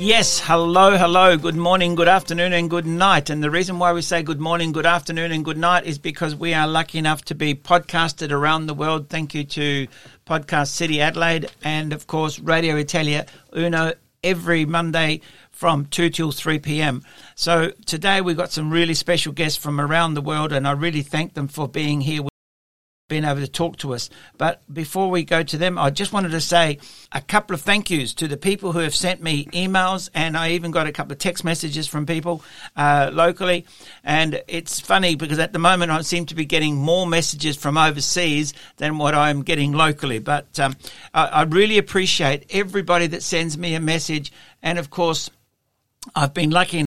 Yes, 0.00 0.38
hello, 0.38 0.96
hello, 0.96 1.36
good 1.36 1.56
morning, 1.56 1.96
good 1.96 2.06
afternoon, 2.06 2.52
and 2.52 2.70
good 2.70 2.86
night. 2.86 3.30
And 3.30 3.42
the 3.42 3.50
reason 3.50 3.80
why 3.80 3.92
we 3.92 4.00
say 4.00 4.22
good 4.22 4.38
morning, 4.38 4.70
good 4.70 4.86
afternoon, 4.86 5.32
and 5.32 5.44
good 5.44 5.58
night 5.58 5.86
is 5.86 5.98
because 5.98 6.36
we 6.36 6.54
are 6.54 6.68
lucky 6.68 6.98
enough 6.98 7.24
to 7.26 7.34
be 7.34 7.56
podcasted 7.56 8.30
around 8.30 8.66
the 8.66 8.74
world. 8.74 9.08
Thank 9.08 9.34
you 9.34 9.42
to 9.42 9.88
Podcast 10.24 10.68
City 10.68 11.00
Adelaide 11.00 11.50
and, 11.64 11.92
of 11.92 12.06
course, 12.06 12.38
Radio 12.38 12.76
Italia 12.76 13.26
Uno 13.56 13.92
every 14.22 14.64
Monday 14.64 15.20
from 15.50 15.86
2 15.86 16.10
till 16.10 16.30
3 16.30 16.60
p.m. 16.60 17.02
So 17.34 17.72
today 17.84 18.20
we've 18.20 18.36
got 18.36 18.52
some 18.52 18.70
really 18.70 18.94
special 18.94 19.32
guests 19.32 19.58
from 19.58 19.80
around 19.80 20.14
the 20.14 20.22
world, 20.22 20.52
and 20.52 20.68
I 20.68 20.72
really 20.72 21.02
thank 21.02 21.34
them 21.34 21.48
for 21.48 21.66
being 21.66 22.02
here 22.02 22.22
being 23.08 23.24
able 23.24 23.40
to 23.40 23.48
talk 23.48 23.78
to 23.78 23.94
us. 23.94 24.10
But 24.36 24.62
before 24.72 25.10
we 25.10 25.24
go 25.24 25.42
to 25.42 25.56
them, 25.56 25.78
I 25.78 25.90
just 25.90 26.12
wanted 26.12 26.30
to 26.32 26.40
say 26.40 26.78
a 27.10 27.20
couple 27.20 27.54
of 27.54 27.62
thank 27.62 27.90
yous 27.90 28.12
to 28.14 28.28
the 28.28 28.36
people 28.36 28.72
who 28.72 28.80
have 28.80 28.94
sent 28.94 29.22
me 29.22 29.46
emails, 29.46 30.10
and 30.14 30.36
I 30.36 30.50
even 30.50 30.70
got 30.70 30.86
a 30.86 30.92
couple 30.92 31.12
of 31.12 31.18
text 31.18 31.42
messages 31.42 31.88
from 31.88 32.04
people 32.04 32.42
uh, 32.76 33.10
locally. 33.12 33.64
And 34.04 34.42
it's 34.46 34.78
funny 34.78 35.16
because 35.16 35.38
at 35.38 35.52
the 35.52 35.58
moment 35.58 35.90
I 35.90 36.02
seem 36.02 36.26
to 36.26 36.34
be 36.34 36.44
getting 36.44 36.76
more 36.76 37.06
messages 37.06 37.56
from 37.56 37.78
overseas 37.78 38.52
than 38.76 38.98
what 38.98 39.14
I'm 39.14 39.42
getting 39.42 39.72
locally. 39.72 40.18
But 40.18 40.60
um, 40.60 40.76
I, 41.14 41.26
I 41.26 41.42
really 41.42 41.78
appreciate 41.78 42.44
everybody 42.50 43.06
that 43.08 43.22
sends 43.22 43.56
me 43.56 43.74
a 43.74 43.80
message, 43.80 44.32
and 44.62 44.78
of 44.78 44.90
course, 44.90 45.30
I've 46.14 46.34
been 46.34 46.50
lucky. 46.50 46.80
In 46.80 46.86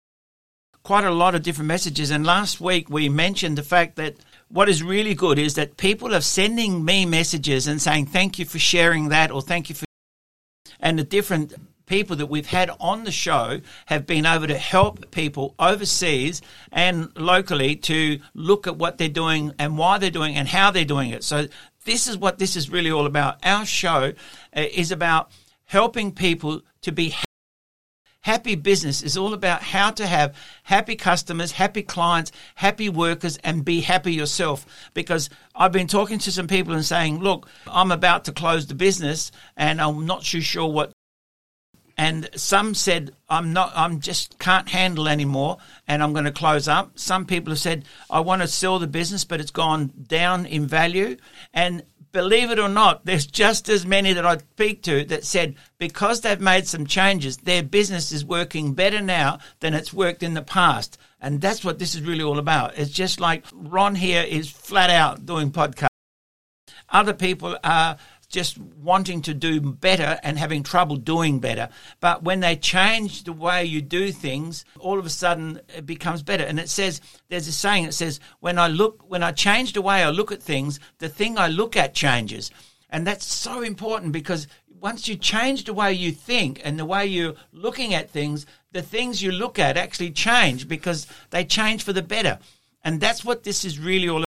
quite 0.85 1.05
a 1.05 1.11
lot 1.11 1.35
of 1.35 1.43
different 1.43 1.69
messages, 1.69 2.11
and 2.11 2.25
last 2.25 2.61
week 2.61 2.89
we 2.89 3.09
mentioned 3.09 3.59
the 3.59 3.63
fact 3.63 3.97
that 3.97 4.17
what 4.55 4.69
is 4.69 4.85
really 4.85 5.15
good 5.15 5.37
is 5.37 5.55
that 5.55 5.77
people 5.77 6.15
are 6.15 6.21
sending 6.21 6.85
me 6.85 7.05
messages 7.05 7.67
and 7.67 7.83
saying 7.83 8.07
thank 8.07 8.39
you 8.39 8.45
for 8.45 8.61
sharing 8.61 9.09
that 9.09 9.33
or 9.33 9.43
thank 9.43 9.69
you 9.69 9.75
for 9.75 9.85
and 10.79 10.97
the 10.97 11.03
different 11.03 11.53
people 11.87 12.15
that 12.15 12.27
we've 12.27 12.47
had 12.47 12.71
on 12.79 13.03
the 13.03 13.11
show 13.11 13.61
have 13.87 14.07
been 14.07 14.25
able 14.25 14.47
to 14.47 14.57
help 14.57 15.11
people 15.11 15.57
overseas 15.59 16.41
and 16.71 17.11
locally 17.19 17.75
to 17.75 18.21
look 18.33 18.69
at 18.69 18.77
what 18.77 18.97
they're 18.97 19.09
doing 19.09 19.53
and 19.59 19.77
why 19.77 19.99
they're 19.99 20.09
doing 20.09 20.37
and 20.37 20.47
how 20.47 20.71
they're 20.71 20.85
doing 20.85 21.11
it. 21.11 21.25
So 21.25 21.49
this 21.85 22.07
is 22.07 22.17
what 22.17 22.39
this 22.39 22.55
is 22.55 22.71
really 22.71 22.93
all 22.93 23.07
about. 23.07 23.45
Our 23.45 23.67
show 23.67 24.13
uh, 24.57 24.61
is 24.73 24.93
about 24.93 25.33
helping 25.65 26.13
people 26.13 26.63
to 26.83 26.93
be 26.93 27.13
Happy 28.25 28.55
business 28.55 29.03
is 29.03 29.19
all 29.19 29.35
about 29.35 29.63
how 29.63 29.91
to 29.91 30.07
have 30.07 30.35
happy 30.63 30.97
customers, 30.97 31.53
happy 31.53 31.83
clients, 31.83 32.33
happy 32.55 32.89
workers, 32.89 33.37
and 33.45 33.67
be 33.67 33.83
happy 33.83 34.15
yourself. 34.15 34.65
Because 34.95 35.29
I've 35.55 35.73
been 35.73 35.87
talking 35.87 36.19
to 36.21 36.33
some 36.33 36.47
people 36.47 36.73
and 36.73 36.87
saying, 36.87 37.19
look, 37.19 37.47
I'm 37.67 37.93
about 37.93 38.25
to 38.25 38.33
close 38.33 38.67
the 38.67 38.75
business 38.75 39.31
and 39.59 39.79
I'm 39.79 40.07
not 40.07 40.23
too 40.23 40.41
sure 40.41 40.67
what. 40.67 40.91
And 41.99 42.31
some 42.35 42.75
said, 42.75 43.15
I'm 43.29 43.53
not, 43.53 43.73
I'm 43.77 44.01
just 44.01 44.39
can't 44.39 44.71
handle 44.71 45.07
anymore 45.07 45.59
and 45.87 46.03
I'm 46.03 46.15
going 46.15 46.25
to 46.25 46.33
close 46.33 46.67
up. 46.67 46.99
Some 46.99 47.27
people 47.27 47.51
have 47.53 47.61
said, 47.61 47.85
I 48.09 48.21
want 48.21 48.41
to 48.41 48.49
sell 48.49 48.79
the 48.79 48.87
business, 48.87 49.25
but 49.25 49.39
it's 49.39 49.51
gone 49.51 49.93
down 50.09 50.47
in 50.47 50.67
value. 50.67 51.19
And 51.53 51.83
believe 52.15 52.53
it 52.53 52.61
or 52.61 52.69
not, 52.69 53.05
there's 53.05 53.27
just 53.27 53.69
as 53.69 53.85
many 53.85 54.13
that 54.13 54.25
I 54.25 54.39
speak 54.39 54.83
to 54.85 55.05
that 55.07 55.25
said 55.25 55.57
because 55.79 56.21
they've 56.21 56.41
made 56.41 56.67
some 56.67 56.87
changes, 56.87 57.39
their 57.39 57.63
business 57.63 58.13
is 58.13 58.25
working 58.25 58.73
better 58.73 59.03
now 59.03 59.41
than 59.61 59.75
it's 59.75 59.93
worked 59.93 60.23
in 60.23 60.33
the 60.33 60.41
past. 60.41 60.97
And 61.21 61.41
that's 61.41 61.65
what 61.65 61.79
this 61.79 61.95
is 61.95 62.03
really 62.03 62.23
all 62.23 62.39
about. 62.39 62.79
It's 62.79 62.93
just 62.93 63.21
like 63.21 63.45
Ron 63.53 63.97
here 63.97 64.23
is 64.23 64.49
flat 64.49 64.91
out 64.91 65.27
doing 65.27 65.51
podcasts. 65.51 65.89
Other 66.89 67.15
people 67.15 67.59
are 67.65 67.97
just 68.35 68.59
wanting 68.59 69.23
to 69.23 69.33
do 69.33 69.61
better 69.61 70.19
and 70.25 70.37
having 70.37 70.65
trouble 70.65 70.97
doing 70.97 71.39
better. 71.39 71.69
But 72.01 72.25
when 72.25 72.41
they 72.41 72.57
change 72.57 73.23
the 73.23 73.33
way 73.33 73.65
you 73.65 73.81
do 73.81 74.11
things, 74.11 74.65
all 74.81 74.99
of 74.99 75.07
a 75.07 75.11
sudden 75.11 75.61
it 75.69 75.87
becomes 75.87 76.25
better. 76.25 76.43
And 76.43 76.59
it 76.59 76.69
says, 76.69 77.01
there's 77.29 77.47
a 77.47 77.53
saying 77.53 77.85
that 77.85 77.93
says, 77.93 78.19
when 78.41 78.59
I 78.59 78.67
look, 78.67 79.05
when 79.07 79.23
I 79.23 79.31
change 79.31 79.73
the 79.73 79.83
way 79.83 80.03
I 80.03 80.11
look 80.11 80.33
at 80.33 80.43
things, 80.43 80.81
the 80.99 81.09
thing 81.09 81.39
I 81.39 81.47
look 81.47 81.77
at 81.77 81.95
changes. 81.95 82.51
And 82.91 83.07
that's 83.07 83.25
so 83.25 83.63
important 83.63 84.11
because 84.11 84.49
once 84.81 85.07
you 85.07 85.15
change 85.15 85.63
the 85.63 85.73
way 85.73 85.93
you 85.93 86.11
think 86.11 86.61
and 86.65 86.77
the 86.77 86.85
way 86.85 87.07
you're 87.07 87.35
looking 87.53 87.95
at 87.95 88.11
things, 88.11 88.47
the 88.73 88.83
things 88.83 89.23
you 89.23 89.31
look 89.31 89.61
at 89.61 89.77
actually 89.77 90.11
change 90.11 90.67
because 90.67 91.07
they 91.31 91.45
change 91.45 91.85
for 91.85 91.93
the 91.93 92.03
better. 92.03 92.41
And 92.83 93.01
that's 93.01 93.25
what 93.25 93.45
this 93.45 93.65
is 93.65 93.79
really 93.79 94.09
all 94.09 94.24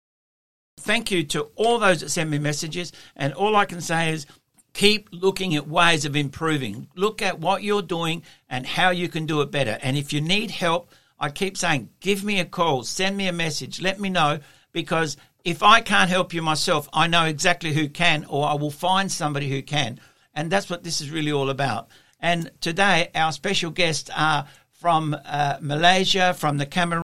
thank 0.84 1.10
you 1.10 1.24
to 1.24 1.48
all 1.56 1.78
those 1.78 2.00
that 2.00 2.10
send 2.10 2.30
me 2.30 2.38
messages. 2.38 2.92
And 3.16 3.32
all 3.32 3.56
I 3.56 3.64
can 3.64 3.80
say 3.80 4.12
is 4.12 4.26
keep 4.74 5.08
looking 5.12 5.56
at 5.56 5.66
ways 5.66 6.04
of 6.04 6.14
improving. 6.14 6.88
Look 6.94 7.22
at 7.22 7.40
what 7.40 7.62
you're 7.62 7.82
doing 7.82 8.22
and 8.48 8.66
how 8.66 8.90
you 8.90 9.08
can 9.08 9.26
do 9.26 9.40
it 9.40 9.50
better. 9.50 9.78
And 9.82 9.96
if 9.96 10.12
you 10.12 10.20
need 10.20 10.50
help, 10.50 10.90
I 11.18 11.30
keep 11.30 11.56
saying, 11.56 11.88
give 12.00 12.22
me 12.22 12.38
a 12.38 12.44
call, 12.44 12.82
send 12.82 13.16
me 13.16 13.28
a 13.28 13.32
message, 13.32 13.80
let 13.80 13.98
me 13.98 14.10
know 14.10 14.40
because 14.72 15.16
if 15.44 15.62
I 15.62 15.80
can't 15.80 16.10
help 16.10 16.34
you 16.34 16.42
myself, 16.42 16.88
I 16.92 17.06
know 17.06 17.24
exactly 17.24 17.72
who 17.72 17.88
can, 17.88 18.24
or 18.28 18.46
I 18.46 18.54
will 18.54 18.70
find 18.70 19.10
somebody 19.10 19.48
who 19.48 19.62
can. 19.62 20.00
And 20.34 20.50
that's 20.50 20.68
what 20.68 20.82
this 20.82 21.00
is 21.00 21.10
really 21.10 21.32
all 21.32 21.50
about. 21.50 21.88
And 22.18 22.50
today, 22.60 23.10
our 23.14 23.30
special 23.32 23.70
guests 23.70 24.10
are 24.16 24.46
from 24.72 25.16
uh, 25.24 25.58
Malaysia, 25.60 26.34
from 26.34 26.58
the 26.58 26.66
Cameroon 26.66 27.03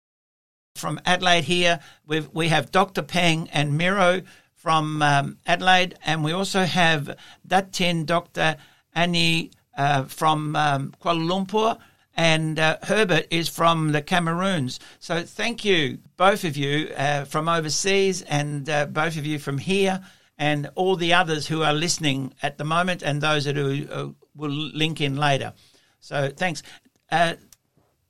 from 0.87 1.01
Adelaide 1.05 1.43
here. 1.43 1.81
We've, 2.07 2.29
we 2.33 2.47
have 2.47 2.71
Dr. 2.71 3.03
Peng 3.03 3.49
and 3.53 3.77
Miro 3.77 4.23
from 4.55 5.03
um, 5.03 5.37
Adelaide, 5.45 5.99
and 6.07 6.23
we 6.23 6.31
also 6.31 6.63
have 6.63 7.17
Datin 7.45 8.07
Dr. 8.07 8.57
Annie 8.95 9.51
uh, 9.77 10.05
from 10.05 10.55
um, 10.55 10.95
Kuala 11.03 11.27
Lumpur, 11.27 11.77
and 12.17 12.61
uh, 12.61 12.77
Herbert 12.85 13.27
is 13.33 13.49
from 13.49 13.91
the 13.91 14.01
Cameroons. 14.01 14.79
So 15.01 15.25
thank 15.25 15.65
you, 15.65 15.99
both 16.17 16.45
of 16.45 16.57
you 16.57 16.93
uh, 16.97 17.25
from 17.25 17.49
overseas, 17.49 18.23
and 18.23 18.71
uh, 18.71 18.87
both 18.87 19.17
of 19.17 19.27
you 19.27 19.41
from 19.41 19.59
here, 19.59 20.01
and 20.39 20.71
all 20.77 20.95
the 20.95 21.15
others 21.15 21.49
who 21.49 21.65
are 21.65 21.75
listening 21.75 22.33
at 22.45 22.59
the 22.59 22.65
moment, 22.65 23.03
and 23.03 23.21
those 23.21 23.47
that 23.47 23.57
who, 23.57 23.89
uh, 23.91 24.09
will 24.37 24.51
link 24.51 25.01
in 25.01 25.17
later. 25.17 25.53
So 25.99 26.31
thanks. 26.31 26.63
Uh, 27.11 27.35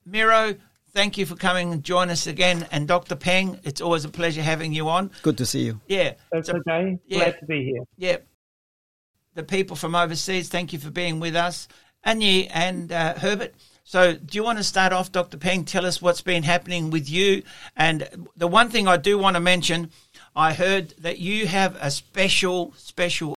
Miro, 0.05 0.57
thank 0.97 1.19
you 1.19 1.27
for 1.27 1.37
coming 1.37 1.75
and 1.75 1.85
join 1.85 2.09
us 2.09 2.27
again. 2.27 2.67
And 2.73 2.89
Dr. 2.89 3.17
Peng, 3.17 3.61
it's 3.65 3.83
always 3.83 4.07
a 4.07 4.09
pleasure 4.09 4.41
having 4.41 4.73
you 4.73 4.89
on. 4.89 5.11
Good 5.23 5.37
to 5.39 5.47
see 5.47 5.61
you. 5.61 5.79
Yeah. 5.87 6.15
That's 6.33 6.49
so, 6.49 6.57
okay. 6.57 6.99
Yeah. 7.07 7.19
Glad 7.19 7.41
to 7.41 7.47
be 7.47 7.65
here. 7.65 7.83
Yeah. 7.99 8.17
The 9.35 9.43
people 9.43 9.77
from 9.77 9.95
overseas, 9.95 10.49
thank 10.49 10.73
you 10.73 10.79
for 10.79 10.91
being 10.91 11.21
with 11.21 11.37
us. 11.37 11.69
Aini 12.07 12.49
and 12.51 12.91
uh, 12.91 13.13
Herbert. 13.15 13.55
So, 13.85 14.15
do 14.15 14.37
you 14.37 14.43
want 14.43 14.59
to 14.59 14.65
start 14.65 14.93
off, 14.93 15.13
Dr. 15.13 15.37
Peng? 15.37 15.65
Tell 15.65 15.85
us 15.85 16.01
what's 16.01 16.23
been 16.23 16.43
happening 16.43 16.91
with 16.91 17.11
you. 17.11 17.43
And 17.77 18.29
the 18.35 18.49
one 18.49 18.71
thing 18.71 18.89
I 18.89 18.97
do 18.97 19.19
want 19.19 19.37
to 19.37 19.41
mention, 19.41 19.91
I 20.35 20.55
heard 20.55 20.95
that 20.99 21.19
you 21.19 21.47
have 21.47 21.77
a 21.79 21.91
special, 21.91 22.73
special 22.77 23.37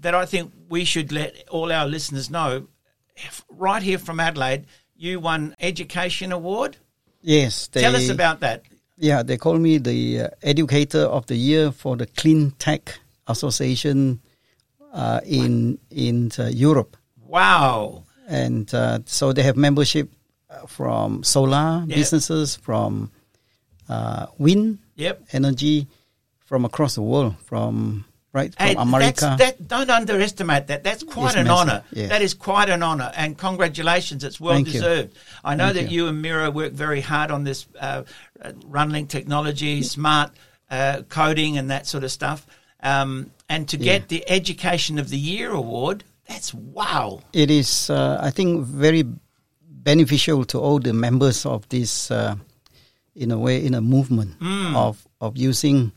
that 0.00 0.14
I 0.14 0.26
think 0.26 0.52
we 0.68 0.84
should 0.84 1.12
let 1.12 1.48
all 1.48 1.70
our 1.70 1.86
listeners 1.86 2.28
know. 2.28 2.66
Right 3.48 3.82
here 3.82 3.98
from 3.98 4.18
Adelaide, 4.18 4.66
you 5.04 5.20
won 5.20 5.54
Education 5.60 6.32
Award. 6.32 6.76
Yes. 7.22 7.68
They, 7.68 7.82
Tell 7.82 7.94
us 7.96 8.08
about 8.08 8.40
that. 8.40 8.62
Yeah, 8.96 9.22
they 9.22 9.36
call 9.36 9.58
me 9.58 9.78
the 9.78 10.20
uh, 10.20 10.28
Educator 10.42 11.00
of 11.02 11.26
the 11.26 11.36
Year 11.36 11.72
for 11.72 11.96
the 11.96 12.06
Clean 12.06 12.50
Tech 12.52 12.98
Association 13.26 14.20
uh, 14.92 15.20
in 15.24 15.78
in 15.90 16.30
uh, 16.38 16.46
Europe. 16.46 16.96
Wow! 17.26 18.04
And 18.28 18.72
uh, 18.72 19.00
so 19.06 19.32
they 19.32 19.42
have 19.42 19.56
membership 19.56 20.10
uh, 20.48 20.66
from 20.66 21.24
solar 21.24 21.84
yep. 21.86 21.96
businesses, 21.96 22.56
from 22.56 23.10
uh, 23.88 24.26
wind 24.38 24.78
yep. 24.94 25.22
energy, 25.32 25.88
from 26.44 26.64
across 26.64 26.94
the 26.94 27.02
world, 27.02 27.34
from 27.40 28.04
right? 28.34 28.54
From 28.54 28.76
America. 28.76 29.36
That, 29.38 29.66
don't 29.66 29.88
underestimate 29.88 30.66
that. 30.66 30.84
That's 30.84 31.02
quite 31.02 31.36
an 31.36 31.48
honour. 31.48 31.84
Yes. 31.92 32.10
That 32.10 32.20
is 32.20 32.34
quite 32.34 32.68
an 32.68 32.82
honour, 32.82 33.10
and 33.16 33.38
congratulations. 33.38 34.24
It's 34.24 34.38
well 34.38 34.54
Thank 34.54 34.72
deserved. 34.72 35.14
You. 35.14 35.20
I 35.44 35.54
know 35.54 35.72
Thank 35.72 35.86
that 35.86 35.92
you. 35.92 36.04
you. 36.04 36.08
and 36.08 36.20
Mira 36.20 36.50
work 36.50 36.72
very 36.72 37.00
hard 37.00 37.30
on 37.30 37.44
this 37.44 37.66
uh, 37.80 38.02
Runlink 38.68 39.08
technology, 39.08 39.82
smart 39.82 40.32
uh, 40.70 41.02
coding, 41.08 41.56
and 41.56 41.70
that 41.70 41.86
sort 41.86 42.04
of 42.04 42.10
stuff. 42.10 42.46
Um, 42.82 43.30
and 43.48 43.66
to 43.68 43.78
get 43.78 44.02
yeah. 44.02 44.18
the 44.18 44.30
Education 44.30 44.98
of 44.98 45.08
the 45.08 45.16
Year 45.16 45.52
award, 45.52 46.04
that's 46.26 46.52
wow. 46.52 47.22
It 47.32 47.50
is, 47.50 47.88
uh, 47.88 48.18
I 48.20 48.30
think, 48.30 48.66
very 48.66 49.04
beneficial 49.62 50.44
to 50.46 50.58
all 50.58 50.80
the 50.80 50.92
members 50.92 51.46
of 51.46 51.68
this, 51.68 52.10
uh, 52.10 52.34
in 53.14 53.30
a 53.30 53.38
way, 53.38 53.64
in 53.64 53.74
a 53.74 53.80
movement 53.80 54.38
mm. 54.40 54.74
of 54.74 55.06
of 55.20 55.36
using 55.36 55.92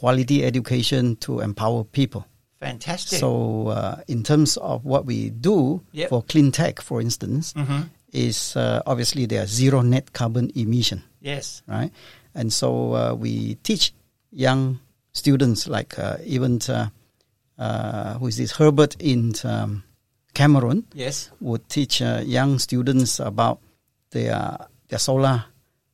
quality 0.00 0.44
education 0.44 1.16
to 1.16 1.40
empower 1.40 1.84
people. 1.84 2.22
Fantastic. 2.60 3.18
So, 3.20 3.68
uh, 3.68 3.96
in 4.08 4.22
terms 4.22 4.56
of 4.58 4.84
what 4.84 5.02
we 5.06 5.30
do 5.30 5.80
Yep. 5.92 6.08
for 6.10 6.22
clean 6.22 6.50
tech, 6.52 6.80
for 6.82 7.00
instance, 7.00 7.52
Mhm. 7.54 7.88
is 8.12 8.56
uh, 8.56 8.80
obviously 8.86 9.26
there 9.26 9.42
are 9.42 9.46
zero 9.48 9.82
net 9.82 10.12
carbon 10.12 10.50
emission, 10.54 11.02
yes. 11.20 11.62
right? 11.68 11.90
And 12.34 12.52
so 12.52 12.68
uh, 12.94 13.14
we 13.14 13.56
teach 13.62 13.92
young 14.32 14.78
students, 15.12 15.66
like 15.68 15.98
uh, 15.98 16.16
even 16.24 16.60
uh, 16.68 16.88
uh, 17.58 18.18
who 18.18 18.26
is 18.28 18.36
this 18.36 18.52
Herbert 18.58 18.96
in 19.00 19.32
um, 19.44 19.82
Cameroon, 20.34 20.84
Yes. 20.94 21.30
would 21.40 21.66
teach 21.68 22.02
uh, 22.02 22.22
young 22.26 22.58
students 22.58 23.20
about 23.20 23.58
their 24.10 24.58
their 24.88 24.98
solar 25.00 25.44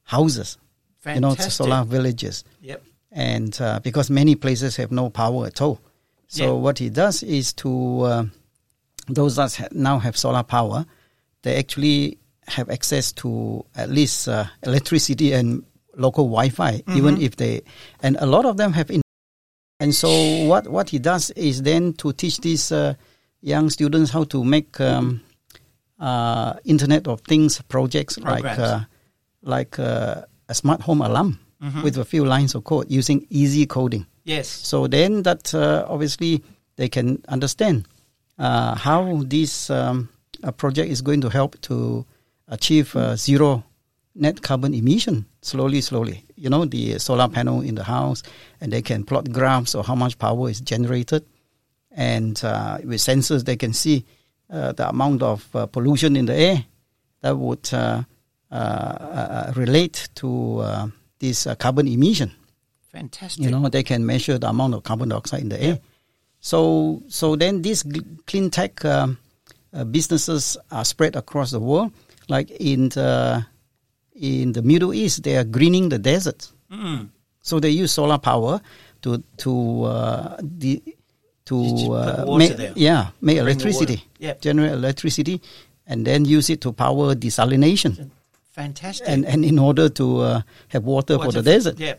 houses, 0.05 0.59
Fantastic. 1.01 1.15
you 1.15 1.21
know, 1.21 1.35
solar 1.51 1.85
villages 1.85 2.45
Yep. 2.63 2.83
And 3.13 3.61
uh, 3.61 3.79
because 3.83 4.11
many 4.11 4.35
places 4.35 4.77
have 4.77 4.91
no 4.91 5.11
power 5.11 5.47
at 5.47 5.61
all. 5.61 5.79
So 6.29 6.45
Yeah. 6.45 6.51
what 6.53 6.79
he 6.79 6.89
does 6.91 7.23
is 7.23 7.53
to 7.55 8.01
uh, 8.03 8.25
those 9.09 9.37
that 9.37 9.55
ha- 9.55 9.69
now 9.73 9.99
have 9.99 10.17
solar 10.17 10.43
power, 10.43 10.87
they 11.43 11.57
actually 11.57 12.19
have 12.49 12.71
access 12.71 13.13
to 13.13 13.65
at 13.77 13.91
least 13.91 14.29
uh, 14.29 14.47
electricity 14.63 15.33
and 15.33 15.63
local 15.97 16.25
Wi-Fi, 16.25 16.83
even 16.97 17.21
if 17.21 17.37
they, 17.37 17.61
and 18.03 18.17
a 18.19 18.27
lot 18.27 18.45
of 18.47 18.57
them 18.57 18.73
have. 18.73 18.91
In- 18.91 19.03
and 19.81 19.95
so 19.95 20.09
what 20.47 20.69
what 20.69 20.89
he 20.91 20.99
does 20.99 21.31
is 21.31 21.63
then 21.63 21.93
to 21.95 22.13
teach 22.13 22.39
these 22.41 22.73
uh, 22.73 22.95
young 23.43 23.69
students 23.71 24.11
how 24.11 24.25
to 24.25 24.43
make 24.45 24.81
um, 24.81 25.21
uh, 26.01 26.55
Internet 26.65 27.07
of 27.09 27.21
Things 27.23 27.61
projects 27.69 28.17
like 28.19 28.43
Programs. 28.43 28.59
uh, 28.59 28.85
like 29.43 29.79
uh, 29.79 30.23
a 30.49 30.55
smart 30.55 30.81
home 30.83 31.03
alarm 31.03 31.39
with 31.83 31.99
a 31.99 32.05
few 32.05 32.25
lines 32.25 32.55
of 32.55 32.65
code 32.65 32.91
using 32.91 33.27
easy 33.31 33.67
coding. 33.67 34.07
Yes. 34.25 34.49
So 34.49 34.87
then 34.87 35.23
that 35.23 35.55
uh, 35.55 35.87
obviously 35.89 36.43
they 36.77 36.89
can 36.89 37.23
understand 37.29 37.87
uh, 38.39 38.75
how 38.75 39.23
this 39.27 39.71
um, 39.71 40.09
project 40.57 40.91
is 40.91 41.03
going 41.03 41.21
to 41.21 41.29
help 41.29 41.61
to 41.63 42.05
achieve 42.49 42.95
uh, 42.97 43.17
zero 43.17 43.63
net 44.15 44.43
carbon 44.43 44.75
emission 44.75 45.25
slowly, 45.41 45.81
slowly. 45.81 46.25
You 46.37 46.51
know, 46.51 46.65
the 46.65 46.99
solar 46.99 47.29
panel 47.29 47.61
in 47.61 47.75
the 47.75 47.85
house, 47.85 48.23
and 48.61 48.73
they 48.73 48.83
can 48.83 49.05
plot 49.05 49.31
graphs 49.31 49.75
of 49.75 49.87
how 49.87 49.95
much 49.95 50.19
power 50.19 50.49
is 50.49 50.61
generated. 50.61 51.25
And 51.91 52.43
uh, 52.45 52.79
with 52.85 53.01
sensors, 53.01 53.45
they 53.45 53.57
can 53.57 53.73
see 53.73 54.05
uh, 54.51 54.73
the 54.73 54.89
amount 54.89 55.23
of 55.23 55.49
uh, 55.55 55.67
pollution 55.67 56.17
in 56.17 56.27
the 56.27 56.35
air 56.35 56.65
that 57.21 57.37
would 57.37 57.73
uh, 57.73 58.03
uh, 58.51 58.55
uh, 58.55 59.53
relate 59.57 60.09
to 60.17 60.59
uh, 60.59 60.87
this 61.23 61.47
uh, 61.47 61.55
carbon 61.55 61.87
emission 61.87 62.31
Fantastic. 62.91 63.43
you 63.43 63.51
know 63.51 63.69
they 63.71 63.83
can 63.83 64.05
measure 64.05 64.37
the 64.37 64.49
amount 64.51 64.75
of 64.75 64.83
carbon 64.83 65.09
dioxide 65.09 65.41
in 65.41 65.49
the 65.49 65.63
air 65.63 65.79
so 66.41 67.01
so 67.09 67.37
then 67.37 67.63
these 67.63 67.87
clean 68.27 68.51
tech 68.51 68.85
um, 68.85 69.17
uh, 69.73 69.85
businesses 69.85 70.59
are 70.71 70.85
spread 70.85 71.15
across 71.17 71.53
the 71.53 71.61
world 71.61 71.93
like 72.29 72.51
in 72.51 72.91
the 72.91 73.47
in 74.19 74.53
the 74.53 74.61
middle 74.61 74.93
east 74.93 75.23
they 75.23 75.37
are 75.37 75.45
greening 75.45 75.89
the 75.89 75.99
desert. 75.99 76.51
Mm. 76.71 77.09
so 77.41 77.61
they 77.61 77.71
use 77.71 77.93
solar 77.93 78.19
power 78.19 78.61
to 79.03 79.23
to 79.39 79.83
uh, 79.85 80.37
the 80.43 80.83
to 81.45 81.57
Just 81.63 81.85
to 81.85 81.89
put 81.89 82.29
uh, 82.29 82.37
make 82.37 82.57
yeah 82.77 83.11
make 83.21 83.37
Bring 83.37 83.47
electricity. 83.47 84.05
Yep. 84.19 84.41
generate 84.41 84.73
electricity 84.73 85.41
and 85.87 86.07
then 86.07 86.25
use 86.25 86.51
it 86.51 86.61
to 86.63 86.73
power 86.73 87.15
desalination 87.15 88.11
Fantastic. 88.53 89.09
and 89.09 89.25
and 89.27 89.45
in 89.45 89.59
order 89.59 89.89
to 89.89 90.21
uh, 90.21 90.43
have 90.69 90.85
water 90.85 91.19
for 91.19 91.33
the 91.33 91.41
it- 91.41 91.45
desert 91.45 91.79
Yeah. 91.79 91.95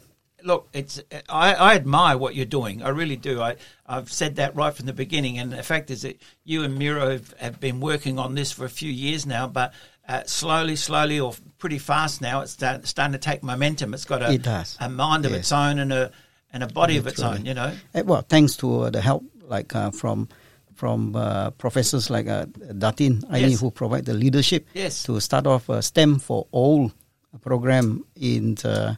Look, 0.46 0.68
it's 0.74 1.02
I, 1.30 1.54
I 1.54 1.76
admire 1.76 2.18
what 2.18 2.36
you're 2.36 2.46
doing. 2.46 2.84
I 2.84 2.90
really 2.90 3.16
do. 3.16 3.42
I, 3.42 3.56
I've 3.88 4.12
said 4.12 4.36
that 4.36 4.54
right 4.58 4.74
from 4.76 4.88
the 4.88 4.92
beginning. 4.94 5.40
And 5.40 5.54
the 5.54 5.64
fact 5.64 5.90
is 5.90 6.02
that 6.02 6.22
you 6.44 6.64
and 6.64 6.78
Miro 6.78 7.12
have, 7.12 7.34
have 7.40 7.60
been 7.62 7.80
working 7.80 8.20
on 8.20 8.36
this 8.36 8.52
for 8.52 8.66
a 8.66 8.70
few 8.70 8.92
years 8.92 9.26
now, 9.26 9.48
but 9.48 9.74
uh, 10.06 10.24
slowly, 10.26 10.76
slowly, 10.76 11.18
or 11.18 11.34
pretty 11.60 11.80
fast 11.80 12.22
now, 12.22 12.42
it's 12.42 12.52
start, 12.52 12.86
starting 12.86 13.14
to 13.14 13.20
take 13.20 13.42
momentum. 13.42 13.94
It's 13.94 14.04
got 14.04 14.22
a, 14.22 14.34
It 14.34 14.42
does. 14.44 14.76
a 14.82 14.90
mind 14.90 15.26
of 15.26 15.32
Yes. 15.32 15.40
its 15.40 15.52
own 15.54 15.80
and 15.80 15.94
a 15.94 16.12
and 16.52 16.62
a 16.62 16.68
body 16.68 16.98
of 16.98 17.08
its 17.08 17.22
own. 17.22 17.46
You 17.46 17.54
know. 17.54 17.72
Uh, 17.96 18.04
well, 18.06 18.22
thanks 18.28 18.58
to 18.58 18.82
uh, 18.82 18.90
the 18.90 19.00
help 19.00 19.24
like 19.48 19.74
uh, 19.74 19.92
from 19.92 20.28
from 20.76 21.16
uh, 21.16 21.52
professors 21.52 22.10
like 22.10 22.28
uh, 22.28 22.46
Datin 22.74 23.22
Aini 23.30 23.52
Yes. 23.52 23.60
who 23.62 23.72
provide 23.72 24.06
the 24.06 24.14
leadership 24.14 24.68
Yes. 24.74 25.04
to 25.04 25.20
start 25.20 25.48
off 25.48 25.70
a 25.70 25.82
STEM 25.82 26.20
for 26.20 26.48
all 26.52 26.92
program 27.42 28.04
in 28.16 28.56
the, 28.56 28.98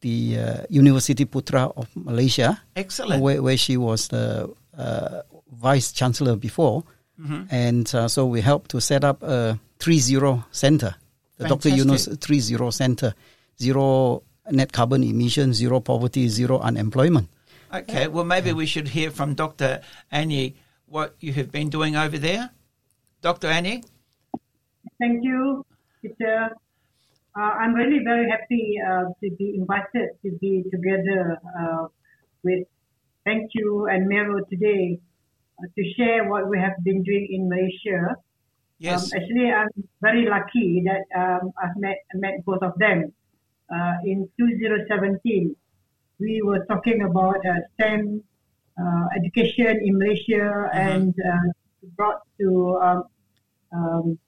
the 0.00 0.38
uh, 0.38 0.56
University 0.70 1.24
Putra 1.26 1.72
of 1.76 1.88
Malaysia, 1.94 2.60
Excellent. 2.74 3.22
where, 3.22 3.42
where 3.42 3.56
she 3.56 3.76
was 3.76 4.08
the 4.08 4.52
uh, 4.76 5.22
vice 5.52 5.92
chancellor 5.92 6.36
before, 6.36 6.84
Mm-hmm. 7.18 7.44
and 7.48 7.94
uh, 7.94 8.08
so 8.08 8.26
we 8.26 8.42
helped 8.42 8.70
to 8.72 8.78
set 8.80 9.02
up 9.02 9.22
a 9.22 9.58
three 9.78 9.98
zero 10.00 10.44
center, 10.52 10.94
the 11.38 11.48
Dr. 11.48 11.70
Yunus 11.70 12.04
Fantastic. 12.04 12.20
three 12.20 12.40
zero 12.40 12.68
center, 12.68 13.14
zero 13.58 14.22
net 14.50 14.70
carbon 14.70 15.02
emissions, 15.02 15.56
zero 15.56 15.80
poverty, 15.80 16.28
zero 16.28 16.58
unemployment. 16.58 17.30
Okay. 17.72 18.06
Well, 18.08 18.24
maybe 18.24 18.52
we 18.52 18.66
should 18.66 18.88
hear 18.88 19.10
from 19.10 19.32
Dr. 19.34 19.80
Annie 20.12 20.56
what 20.88 21.14
you 21.20 21.32
have 21.32 21.50
been 21.50 21.68
doing 21.68 21.96
over 21.96 22.18
there. 22.18 22.50
Dr. 23.22 23.48
Annie? 23.48 23.82
Thank 24.98 25.24
you, 25.24 25.64
teacher. 26.02 26.50
Uh, 27.36 27.40
I'm 27.60 27.74
really 27.74 28.02
very 28.02 28.30
happy 28.30 28.78
uh, 28.80 29.12
to 29.20 29.30
be 29.36 29.56
invited 29.56 30.08
to 30.22 30.30
be 30.40 30.64
together 30.70 31.38
uh, 31.60 31.86
with 32.42 32.66
Thank 33.26 33.50
you 33.54 33.88
and 33.90 34.06
Mero 34.06 34.38
today 34.48 35.00
uh, 35.58 35.66
to 35.74 35.82
share 35.98 36.30
what 36.30 36.48
we 36.48 36.60
have 36.60 36.78
been 36.84 37.02
doing 37.02 37.26
in 37.28 37.48
Malaysia. 37.48 38.14
Yes. 38.78 39.12
Um, 39.12 39.18
actually, 39.18 39.50
I'm 39.50 39.88
very 40.00 40.28
lucky 40.30 40.84
that 40.86 41.02
um, 41.10 41.50
I've 41.60 41.76
met 41.76 41.98
met 42.14 42.44
both 42.46 42.62
of 42.62 42.78
them. 42.78 43.12
Uh, 43.66 43.94
in 44.04 44.28
2017, 44.38 45.56
we 46.20 46.40
were 46.44 46.64
talking 46.70 47.02
about 47.02 47.42
uh, 47.42 47.66
STEM 47.74 48.22
uh, 48.78 49.06
education 49.16 49.80
in 49.82 49.98
Malaysia 49.98 50.68
and 50.72 51.14
uh, 51.16 51.52
brought 51.96 52.20
to 52.38 52.78
um, 52.82 53.04
um, 53.72 54.18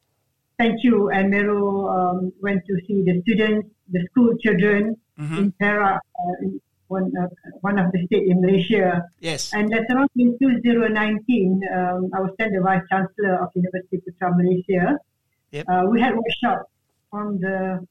thank 0.58 0.82
you 0.82 1.10
and 1.10 1.30
Mero 1.30 1.88
um, 1.88 2.32
went 2.40 2.64
to 2.66 2.74
see 2.86 3.02
the 3.02 3.20
students, 3.22 3.68
the 3.90 4.04
school 4.10 4.36
children 4.38 4.96
in 5.18 5.52
Perak, 5.58 5.98
uh, 5.98 6.42
in 6.42 6.60
one, 6.88 7.12
uh, 7.20 7.28
one 7.60 7.78
of 7.78 7.92
the 7.92 8.06
state 8.06 8.26
in 8.28 8.40
Malaysia. 8.40 9.02
yes. 9.20 9.52
And 9.52 9.68
later 9.68 9.98
on 9.98 10.08
in 10.16 10.36
2019, 10.40 11.60
um, 11.74 12.10
I 12.14 12.20
was 12.20 12.32
then 12.38 12.52
the 12.52 12.60
Vice 12.60 12.82
Chancellor 12.90 13.42
of 13.42 13.50
University 13.54 14.00
Putra 14.00 14.34
Malaysia. 14.36 14.98
Yep. 15.52 15.64
Uh, 15.68 15.82
we 15.90 16.00
had 16.00 16.14
workshops 16.16 16.70
on 17.12 17.38
the 17.40 17.86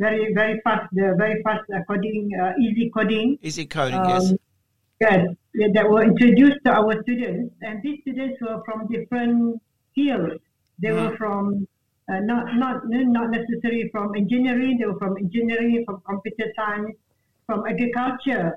very, 0.00 0.32
very 0.34 0.60
fast, 0.64 0.88
the 0.92 1.14
very 1.22 1.42
fast 1.44 1.64
coding, 1.86 2.30
uh, 2.42 2.52
easy 2.58 2.90
coding. 2.90 3.38
Easy 3.42 3.66
coding, 3.66 4.02
yes. 4.12 4.30
Um, 4.30 4.38
Yes, 5.00 5.28
yeah, 5.54 5.68
that 5.72 5.88
were 5.88 6.02
introduced 6.04 6.58
to 6.66 6.72
our 6.72 6.92
students, 7.04 7.54
and 7.62 7.80
these 7.82 8.02
students 8.02 8.36
were 8.42 8.60
from 8.66 8.86
different 8.88 9.62
fields. 9.94 10.34
They 10.78 10.92
were 10.92 11.16
from 11.16 11.66
uh, 12.12 12.20
not 12.20 12.54
not 12.62 12.82
not 12.86 13.30
necessarily 13.30 13.88
from 13.92 14.14
engineering. 14.14 14.76
They 14.78 14.84
were 14.84 14.98
from 14.98 15.16
engineering, 15.16 15.84
from 15.86 16.02
computer 16.06 16.52
science, 16.54 16.92
from 17.46 17.64
agriculture, 17.66 18.52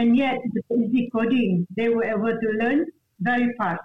and 0.00 0.16
yet 0.16 0.38
with 0.54 0.64
easy 0.80 1.10
coding, 1.12 1.66
they 1.76 1.90
were 1.90 2.04
able 2.04 2.34
to 2.40 2.48
learn 2.62 2.86
very 3.20 3.52
fast. 3.58 3.84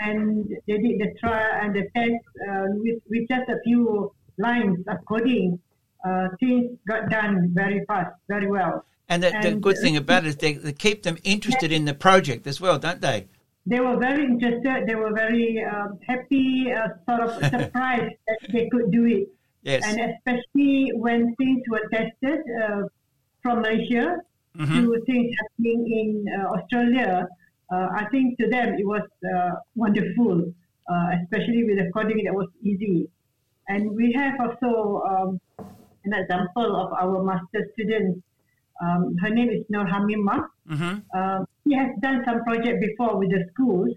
And 0.00 0.46
they 0.66 0.76
did 0.84 1.00
the 1.00 1.10
trial 1.18 1.52
and 1.62 1.74
the 1.74 1.84
test 1.96 2.20
uh, 2.46 2.66
with 2.84 3.00
with 3.08 3.24
just 3.32 3.48
a 3.48 3.58
few 3.64 4.12
lines 4.36 4.78
of 4.92 4.98
coding. 5.08 5.58
Uh, 6.04 6.28
things 6.40 6.78
got 6.86 7.08
done 7.10 7.50
very 7.52 7.84
fast, 7.86 8.14
very 8.28 8.48
well. 8.48 8.84
And 9.08 9.22
the, 9.22 9.34
the 9.42 9.54
good 9.54 9.78
thing 9.78 9.96
about 9.96 10.24
it 10.24 10.28
is 10.28 10.36
they, 10.36 10.52
they 10.52 10.72
keep 10.72 11.02
them 11.02 11.18
interested 11.24 11.72
in 11.72 11.86
the 11.86 11.94
project 11.94 12.46
as 12.46 12.60
well, 12.60 12.78
don't 12.78 13.00
they? 13.00 13.26
they 13.68 13.80
were 13.80 13.98
very 13.98 14.24
interested. 14.24 14.86
They 14.86 14.94
were 14.94 15.12
very 15.12 15.62
um, 15.62 15.98
happy, 16.06 16.72
uh, 16.72 16.88
sort 17.06 17.28
of 17.28 17.30
surprised 17.54 18.14
that 18.26 18.38
they 18.50 18.68
could 18.72 18.90
do 18.90 19.04
it. 19.04 19.28
Yes. 19.62 19.84
And 19.84 20.00
especially 20.10 20.92
when 20.94 21.34
things 21.36 21.62
were 21.68 21.86
tested 21.92 22.40
uh, 22.62 22.82
from 23.42 23.60
Malaysia 23.60 24.16
to 24.58 25.02
things 25.06 25.30
happening 25.40 25.80
in 26.00 26.26
uh, 26.34 26.56
Australia, 26.56 27.28
uh, 27.70 27.88
I 27.94 28.06
think 28.10 28.38
to 28.38 28.48
them 28.48 28.74
it 28.74 28.86
was 28.86 29.02
uh, 29.34 29.50
wonderful, 29.76 30.52
uh, 30.90 31.08
especially 31.22 31.62
with 31.64 31.76
the 31.78 31.90
coding 31.92 32.24
that 32.24 32.34
was 32.34 32.48
easy. 32.62 33.08
And 33.68 33.94
we 33.94 34.12
have 34.16 34.40
also 34.40 35.02
um, 35.06 35.40
an 36.04 36.12
example 36.14 36.76
of 36.76 36.92
our 36.92 37.22
master 37.22 37.68
student. 37.72 38.22
Um, 38.80 39.16
her 39.20 39.30
name 39.30 39.50
is 39.50 39.64
Nur 39.68 39.84
Hamimah. 39.86 40.46
hmm 40.68 40.94
Uh, 41.14 41.44
he 41.64 41.74
has 41.74 41.90
done 42.00 42.22
some 42.24 42.44
project 42.44 42.80
before 42.80 43.18
with 43.18 43.30
the 43.30 43.44
schools, 43.52 43.90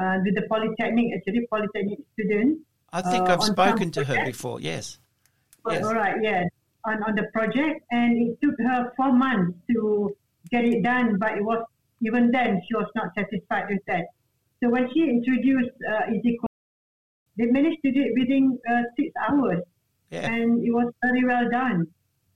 uh, 0.00 0.18
with 0.24 0.34
the 0.34 0.42
polytechnic, 0.52 1.06
actually 1.16 1.46
polytechnic 1.50 1.98
students. 2.12 2.60
I 2.92 3.02
think 3.02 3.28
Uh, 3.28 3.32
I've 3.34 3.42
spoken 3.42 3.90
to 3.92 4.04
her 4.04 4.24
before, 4.24 4.60
yes. 4.60 4.98
But, 5.64 5.74
Yes. 5.74 5.84
All 5.84 5.94
right, 5.94 6.16
yes. 6.22 6.48
on, 6.84 7.02
on 7.02 7.14
the 7.14 7.24
project, 7.32 7.84
and 7.90 8.16
it 8.16 8.40
took 8.40 8.56
her 8.60 8.92
four 8.96 9.12
months 9.12 9.58
to 9.70 10.14
get 10.50 10.64
it 10.64 10.82
done. 10.82 11.18
But 11.18 11.36
it 11.38 11.44
was 11.44 11.64
even 12.00 12.30
then 12.30 12.62
she 12.66 12.74
was 12.74 12.88
not 12.94 13.12
satisfied 13.14 13.66
with 13.68 13.84
that. 13.86 14.04
So 14.60 14.70
when 14.70 14.88
she 14.92 15.08
introduced 15.08 15.74
uh, 15.90 16.12
Easy 16.14 16.38
Code, 16.38 16.48
they 17.36 17.46
managed 17.46 17.80
to 17.84 17.90
do 17.92 18.00
it 18.08 18.12
within 18.20 18.58
uh, 18.70 18.82
six 18.96 19.10
hours, 19.28 19.60
Yeah. 20.10 20.30
and 20.30 20.64
it 20.64 20.72
was 20.72 20.92
very 21.02 21.24
well 21.24 21.48
done. 21.50 21.86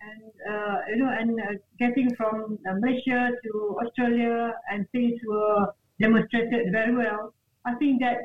And 0.02 0.32
uh, 0.50 0.76
you 0.90 0.96
know, 0.96 1.10
and 1.10 1.40
uh, 1.40 1.54
getting 1.78 2.14
from 2.16 2.58
uh, 2.68 2.74
Malaysia 2.80 3.30
to 3.44 3.76
Australia, 3.84 4.52
and 4.70 4.88
things 4.90 5.20
were 5.26 5.72
demonstrated 6.00 6.72
very 6.72 6.94
well. 6.94 7.32
I 7.64 7.74
think 7.76 8.00
that 8.02 8.18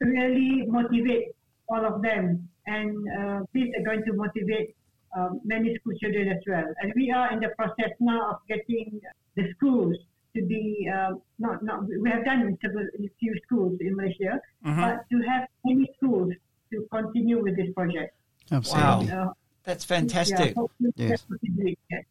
really 0.00 0.64
motivate 0.66 1.36
all 1.68 1.84
of 1.84 2.02
them, 2.02 2.48
and 2.66 2.96
uh, 3.18 3.40
this 3.52 3.68
is 3.68 3.84
going 3.84 4.02
to 4.04 4.12
motivate 4.14 4.74
um, 5.16 5.40
many 5.44 5.76
school 5.76 5.92
children 6.00 6.28
as 6.28 6.42
well. 6.46 6.64
And 6.80 6.92
we 6.96 7.10
are 7.10 7.30
in 7.32 7.40
the 7.40 7.50
process 7.58 7.92
now 8.00 8.30
of 8.30 8.36
getting 8.48 9.00
the 9.36 9.52
schools 9.56 9.96
to 10.34 10.42
be 10.46 10.88
uh, 10.88 11.12
not 11.38 11.62
not 11.62 11.84
we 12.00 12.08
have 12.10 12.24
done 12.24 12.40
in 12.40 12.58
several 12.64 12.86
few 13.20 13.34
schools 13.44 13.76
in 13.80 13.94
Malaysia, 13.96 14.40
but 14.80 15.04
to 15.12 15.20
have 15.28 15.46
many 15.64 15.86
schools 15.96 16.32
to 16.72 16.86
continue 16.90 17.42
with 17.42 17.56
this 17.56 17.68
project. 17.74 18.16
Absolutely. 18.52 19.10
Uh, 19.10 19.28
That's 19.64 19.84
fantastic. 19.84 20.54
hopefully 20.54 20.92
Yes. 20.96 21.10
that's 21.10 21.24
what 21.28 21.40
we 21.42 21.48
do, 21.48 21.74
yes. 21.90 22.04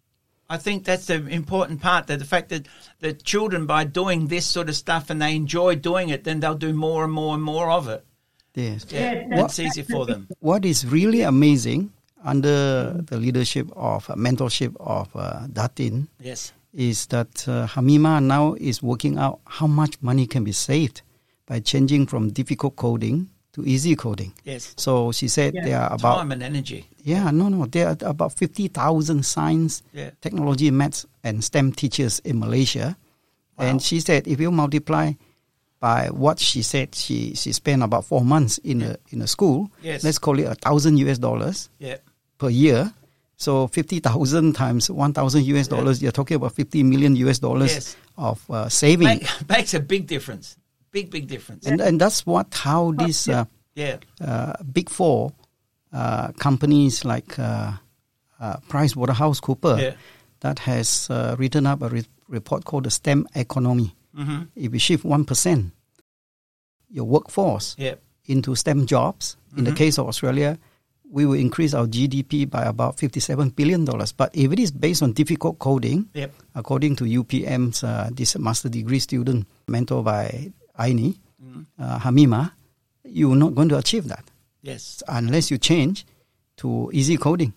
I 0.50 0.58
think 0.58 0.84
that's 0.84 1.06
the 1.08 1.26
important 1.28 1.82
part 1.82 2.08
that 2.08 2.20
the 2.20 2.26
fact 2.26 2.50
that 2.50 2.68
the 3.00 3.14
children, 3.14 3.66
by 3.66 3.86
doing 3.86 4.28
this 4.28 4.46
sort 4.46 4.68
of 4.68 4.76
stuff 4.76 5.10
and 5.10 5.22
they 5.22 5.34
enjoy 5.36 5.76
doing 5.76 6.10
it, 6.10 6.24
then 6.26 6.40
they'll 6.42 6.56
do 6.56 6.74
more 6.74 7.04
and 7.06 7.14
more 7.14 7.34
and 7.36 7.44
more 7.44 7.72
of 7.72 7.88
it. 7.88 8.04
Yes. 8.56 8.86
Yeah, 8.90 9.24
Yes, 9.30 9.40
it's 9.60 9.60
easy 9.60 9.84
for 9.84 10.06
them. 10.06 10.28
What 10.40 10.66
is 10.66 10.86
really 10.86 11.22
amazing 11.22 11.94
under 12.24 12.92
the 13.02 13.18
leadership 13.18 13.68
of 13.78 14.10
uh, 14.10 14.16
mentorship 14.16 14.76
of 14.82 15.08
uh, 15.16 15.48
Datin 15.48 16.08
Yes. 16.20 16.52
is 16.74 17.06
that 17.08 17.48
uh, 17.48 17.66
Hamimah 17.68 18.22
now 18.22 18.56
is 18.56 18.84
working 18.84 19.18
out 19.18 19.40
how 19.46 19.68
much 19.68 20.02
money 20.02 20.28
can 20.28 20.44
be 20.44 20.52
saved 20.52 21.02
by 21.46 21.60
changing 21.62 22.08
from 22.08 22.30
difficult 22.30 22.76
coding 22.76 23.30
to 23.54 23.66
easy 23.66 23.96
coding. 23.96 24.32
Yes. 24.46 24.74
So 24.78 25.12
she 25.12 25.28
said 25.28 25.54
Yeah. 25.54 25.66
there 25.66 25.80
are 25.82 25.94
about 25.94 26.18
Time 26.18 26.32
and 26.32 26.44
energy. 26.44 26.86
yeah 27.04 27.32
no 27.32 27.50
no 27.50 27.66
there 27.66 27.90
are 27.90 27.98
about 28.08 28.32
fifty 28.34 28.68
thousand 28.68 29.26
science, 29.26 29.84
Yeah. 29.94 30.12
technology, 30.22 30.72
maths, 30.72 31.06
and 31.24 31.44
STEM 31.44 31.74
teachers 31.74 32.20
in 32.24 32.40
Malaysia, 32.40 32.96
Wow. 33.58 33.66
and 33.66 33.82
she 33.82 34.00
said 34.00 34.28
if 34.28 34.40
you 34.40 34.52
multiply 34.52 35.14
by 35.82 36.08
what 36.14 36.40
she 36.40 36.62
said 36.62 36.94
she 36.96 37.34
she 37.36 37.52
spent 37.52 37.82
about 37.84 38.06
four 38.06 38.24
months 38.24 38.58
in 38.60 38.82
a 38.82 38.96
in 39.10 39.22
a 39.22 39.28
school. 39.28 39.70
Yes. 39.84 40.04
Let's 40.04 40.20
call 40.20 40.40
it 40.40 40.46
a 40.48 40.56
thousand 40.56 40.98
US 41.00 41.18
dollars 41.18 41.70
Yeah. 41.80 41.98
per 42.38 42.50
year. 42.50 42.94
So 43.38 43.68
fifty 43.68 44.00
thousand 44.00 44.54
times 44.54 44.90
one 44.90 45.12
thousand 45.12 45.44
US 45.46 45.68
Yeah. 45.68 45.76
dollars, 45.78 46.02
you're 46.02 46.12
talking 46.14 46.36
about 46.38 46.54
fifty 46.54 46.84
million 46.84 47.16
US 47.28 47.40
dollars 47.40 47.74
Yes. 47.74 47.96
of 48.18 48.40
uh, 48.50 48.70
saving, 48.70 49.08
Make, 49.08 49.28
makes 49.50 49.74
a 49.74 49.80
big 49.82 50.06
difference. 50.08 50.56
Big, 50.92 51.10
big 51.10 51.28
difference. 51.28 51.66
and 51.68 51.80
and 51.82 52.00
that's 52.02 52.26
what 52.26 52.54
how 52.54 52.92
these 52.92 53.28
uh, 53.30 53.46
yeah. 53.76 53.98
uh, 54.20 54.54
big 54.74 54.90
four 54.90 55.32
uh, 55.94 56.32
companies 56.40 57.06
like 57.06 57.38
uh, 57.40 57.72
uh, 58.40 58.58
Price 58.68 58.96
Waterhouse 58.96 59.40
Cooper 59.40 59.78
Yeah. 59.80 59.94
that 60.42 60.60
has 60.60 61.08
uh, 61.10 61.36
written 61.40 61.66
up 61.66 61.82
a 61.82 61.90
re- 61.90 62.06
report 62.28 62.66
called 62.66 62.84
the 62.86 62.90
STEM 62.92 63.28
economy. 63.36 63.96
Mm-hmm. 64.18 64.44
If 64.56 64.74
you 64.74 64.80
shift 64.80 65.06
one 65.06 65.24
percent 65.26 65.72
your 66.90 67.06
workforce 67.06 67.76
Yeah. 67.80 67.96
into 68.26 68.56
STEM 68.56 68.86
jobs, 68.86 69.38
in 69.58 69.64
the 69.64 69.72
Mhm. 69.72 69.78
case 69.78 69.98
of 69.98 70.08
Australia, 70.08 70.58
we 71.10 71.26
will 71.26 71.40
increase 71.40 71.74
our 71.74 71.88
GDP 71.88 72.46
by 72.46 72.64
about 72.64 72.98
fifty-seven 73.00 73.50
billion 73.52 73.86
dollars. 73.86 74.12
But 74.12 74.32
if 74.36 74.52
it 74.52 74.60
is 74.60 74.72
based 74.72 75.04
on 75.04 75.14
difficult 75.14 75.60
coding, 75.60 76.08
Yep. 76.14 76.32
according 76.56 76.96
to 76.98 77.06
UPM's 77.06 77.84
uh, 77.84 78.10
this 78.12 78.38
master 78.38 78.70
degree 78.70 79.00
student 79.00 79.48
mentored 79.68 80.04
by 80.06 80.52
Aini, 80.80 81.18
Mhm. 81.44 81.66
uh, 81.80 82.00
Hamimah, 82.00 82.52
you're 83.04 83.36
not 83.36 83.56
going 83.56 83.70
to 83.70 83.78
achieve 83.78 84.08
that 84.08 84.30
Yes. 84.62 85.02
unless 85.08 85.50
you 85.52 85.58
change 85.58 86.06
to 86.58 86.90
easy 86.94 87.18
coding. 87.18 87.54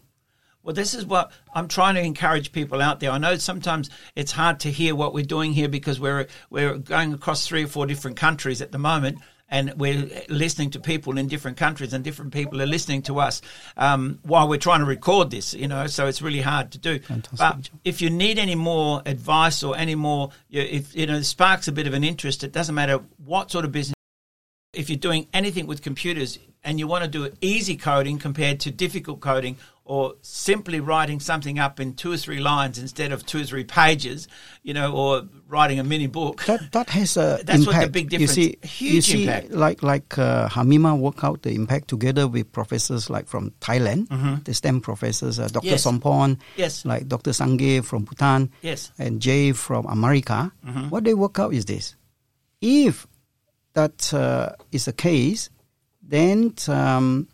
Well, 0.62 0.74
this 0.74 0.94
is 0.94 1.04
what 1.04 1.30
I'm 1.54 1.68
trying 1.68 1.94
to 1.96 2.00
encourage 2.00 2.50
people 2.50 2.80
out 2.80 3.00
there. 3.00 3.10
I 3.10 3.18
know 3.18 3.36
sometimes 3.36 3.90
it's 4.16 4.32
hard 4.32 4.60
to 4.60 4.70
hear 4.72 4.94
what 4.94 5.12
we're 5.12 5.24
doing 5.24 5.52
here 5.52 5.68
because 5.68 6.00
we're 6.00 6.26
we're 6.48 6.78
going 6.78 7.12
across 7.12 7.46
three 7.46 7.64
or 7.64 7.68
four 7.68 7.86
different 7.86 8.16
countries 8.16 8.62
at 8.62 8.72
the 8.72 8.78
moment, 8.78 9.18
and 9.54 9.72
we're 9.76 10.10
listening 10.28 10.70
to 10.70 10.80
people 10.80 11.16
in 11.16 11.28
different 11.28 11.56
countries, 11.56 11.92
and 11.92 12.02
different 12.02 12.32
people 12.32 12.60
are 12.60 12.66
listening 12.66 13.02
to 13.02 13.20
us 13.20 13.40
um, 13.76 14.18
while 14.24 14.48
we're 14.48 14.58
trying 14.58 14.80
to 14.80 14.84
record 14.84 15.30
this. 15.30 15.54
You 15.54 15.68
know, 15.68 15.86
so 15.86 16.08
it's 16.08 16.20
really 16.20 16.40
hard 16.40 16.72
to 16.72 16.78
do. 16.78 16.98
Fantastic 16.98 17.38
But 17.38 17.70
if 17.84 18.02
you 18.02 18.10
need 18.10 18.40
any 18.40 18.56
more 18.56 19.00
advice 19.06 19.62
or 19.62 19.76
any 19.76 19.94
more, 19.94 20.30
if 20.50 20.94
you 20.96 21.06
know, 21.06 21.22
sparks 21.22 21.68
a 21.68 21.72
bit 21.72 21.86
of 21.86 21.94
an 21.94 22.02
interest, 22.02 22.42
it 22.42 22.50
doesn't 22.50 22.74
matter 22.74 23.00
what 23.24 23.52
sort 23.52 23.64
of 23.64 23.70
business 23.70 23.94
if 24.76 24.88
you're 24.90 24.98
doing 24.98 25.26
anything 25.32 25.66
with 25.66 25.82
computers 25.82 26.38
and 26.62 26.78
you 26.78 26.86
want 26.86 27.04
to 27.04 27.10
do 27.10 27.30
easy 27.40 27.76
coding 27.76 28.18
compared 28.18 28.60
to 28.60 28.70
difficult 28.70 29.20
coding 29.20 29.56
or 29.86 30.14
simply 30.22 30.80
writing 30.80 31.20
something 31.20 31.58
up 31.58 31.78
in 31.78 31.92
two 31.92 32.10
or 32.10 32.16
three 32.16 32.40
lines 32.40 32.78
instead 32.78 33.12
of 33.12 33.26
two 33.26 33.42
or 33.42 33.44
three 33.44 33.64
pages, 33.64 34.28
you 34.62 34.72
know, 34.72 34.94
or 34.94 35.24
writing 35.46 35.78
a 35.78 35.84
mini 35.84 36.06
book. 36.06 36.42
That 36.46 36.72
that 36.72 36.88
has 36.88 37.18
a 37.18 37.40
That's 37.44 37.66
what 37.66 37.78
the 37.78 37.90
big 37.90 38.08
difference. 38.08 38.34
You 38.38 38.44
see, 38.44 38.56
huge 38.66 38.94
you 38.94 39.02
see, 39.02 39.22
impact. 39.24 39.50
like 39.52 39.82
like 39.82 40.16
uh, 40.16 40.48
Hamimah 40.48 40.98
work 40.98 41.22
out 41.22 41.42
the 41.42 41.50
impact 41.54 41.88
together 41.88 42.26
with 42.26 42.50
professors 42.50 43.10
like 43.10 43.28
from 43.28 43.50
Thailand, 43.60 44.08
the 44.44 44.54
STEM 44.54 44.80
professors, 44.80 45.38
uh, 45.38 45.48
Dr. 45.48 45.66
Mm-hmm. 45.66 45.68
Yes. 45.68 45.82
Sompon, 45.84 46.38
Yes. 46.56 46.84
like 46.86 47.06
Dr. 47.06 47.32
Sangye 47.32 47.84
from 47.84 48.04
Bhutan, 48.04 48.50
Yes. 48.62 48.90
and 48.98 49.20
Jay 49.20 49.52
from 49.52 49.84
America. 49.84 50.50
Mm-hmm. 50.66 50.88
What 50.88 51.04
they 51.04 51.12
work 51.12 51.38
out 51.38 51.52
is 51.52 51.66
this: 51.66 51.94
if 52.62 53.06
that 53.74 54.12
uh, 54.14 54.50
is 54.72 54.86
the 54.86 54.92
case, 54.92 55.50
then 56.02 56.54
um, 56.68 57.28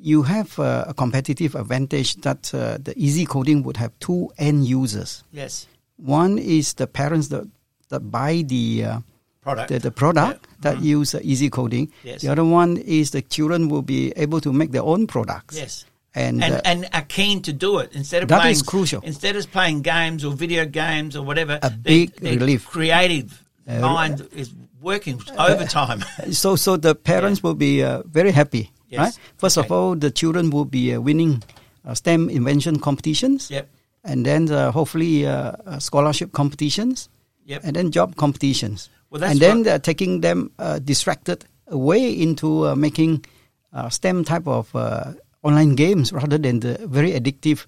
you 0.00 0.22
have 0.22 0.58
uh, 0.58 0.84
a 0.88 0.94
competitive 0.94 1.54
advantage 1.54 2.16
that 2.16 2.52
uh, 2.54 2.78
the 2.82 2.92
easy 2.96 3.24
coding 3.24 3.62
would 3.62 3.76
have 3.76 3.92
two 4.00 4.30
end 4.38 4.66
users. 4.66 5.24
Yes. 5.32 5.66
One 5.96 6.38
is 6.38 6.74
the 6.74 6.86
parents 6.86 7.28
that 7.28 7.44
that 7.90 8.00
buy 8.10 8.42
the 8.46 8.84
uh, 8.84 8.98
Product. 9.42 9.68
the, 9.68 9.78
the 9.78 9.90
product 9.90 10.46
Yeah. 10.46 10.56
that 10.60 10.76
Mhm. 10.78 10.84
use 10.84 11.14
uh, 11.14 11.20
easy 11.22 11.50
coding. 11.50 11.90
Yes. 12.04 12.20
The 12.22 12.28
other 12.28 12.44
one 12.44 12.76
is 12.76 13.10
the 13.10 13.22
children 13.22 13.68
will 13.68 13.82
be 13.82 14.12
able 14.16 14.40
to 14.42 14.52
make 14.52 14.70
their 14.70 14.84
own 14.84 15.06
products. 15.06 15.56
Yes. 15.56 15.84
And, 16.14 16.42
And, 16.42 16.54
uh, 16.54 16.60
and 16.64 16.88
are 16.92 17.02
keen 17.08 17.40
to 17.42 17.52
do 17.52 17.78
it 17.78 17.90
instead 17.92 18.22
of 18.22 18.28
That 18.28 18.40
playing 18.42 18.52
is 18.56 18.62
crucial. 18.62 19.00
Instead 19.02 19.36
of 19.36 19.50
playing 19.50 19.82
games 19.82 20.24
or 20.24 20.32
video 20.34 20.66
games 20.66 21.16
or 21.16 21.22
whatever, 21.24 21.58
A 21.62 21.70
they- 21.70 22.06
big 22.06 22.22
relief. 22.22 22.66
Creative 22.66 23.30
Uh, 23.68 23.78
mind 23.80 24.26
is 24.34 24.50
working 24.80 25.20
overtime. 25.38 26.04
so 26.30 26.56
so 26.56 26.76
the 26.76 26.94
parents 26.94 27.42
will 27.42 27.54
be 27.54 27.82
uh, 27.82 28.02
very 28.06 28.30
happy. 28.30 28.70
Yes. 28.88 28.98
Right? 28.98 29.18
First 29.38 29.56
of 29.56 29.70
all, 29.70 29.94
the 29.94 30.10
children 30.10 30.50
will 30.50 30.64
be 30.64 30.94
uh, 30.94 31.00
winning 31.00 31.42
uh, 31.84 31.94
STEM 31.94 32.28
invention 32.28 32.78
competitions. 32.80 33.50
yep. 33.50 33.68
And 34.02 34.24
then 34.24 34.50
uh, 34.50 34.72
hopefully 34.72 35.26
uh, 35.26 35.52
uh, 35.66 35.78
scholarship 35.78 36.32
competitions. 36.32 37.08
Yep. 37.44 37.60
And 37.64 37.76
then 37.76 37.90
job 37.90 38.16
competitions. 38.16 38.88
Well, 39.10 39.20
that's 39.20 39.32
and 39.32 39.40
then 39.40 39.62
they're 39.64 39.78
taking 39.78 40.20
them 40.20 40.50
uh, 40.58 40.78
distracted 40.78 41.44
away 41.66 42.10
into 42.10 42.68
uh, 42.68 42.76
making 42.76 43.24
uh, 43.72 43.88
STEM 43.88 44.24
type 44.24 44.46
of 44.46 44.74
uh, 44.74 45.12
online 45.42 45.74
games 45.74 46.12
rather 46.12 46.38
than 46.38 46.60
the 46.60 46.78
very 46.86 47.12
addictive, 47.12 47.66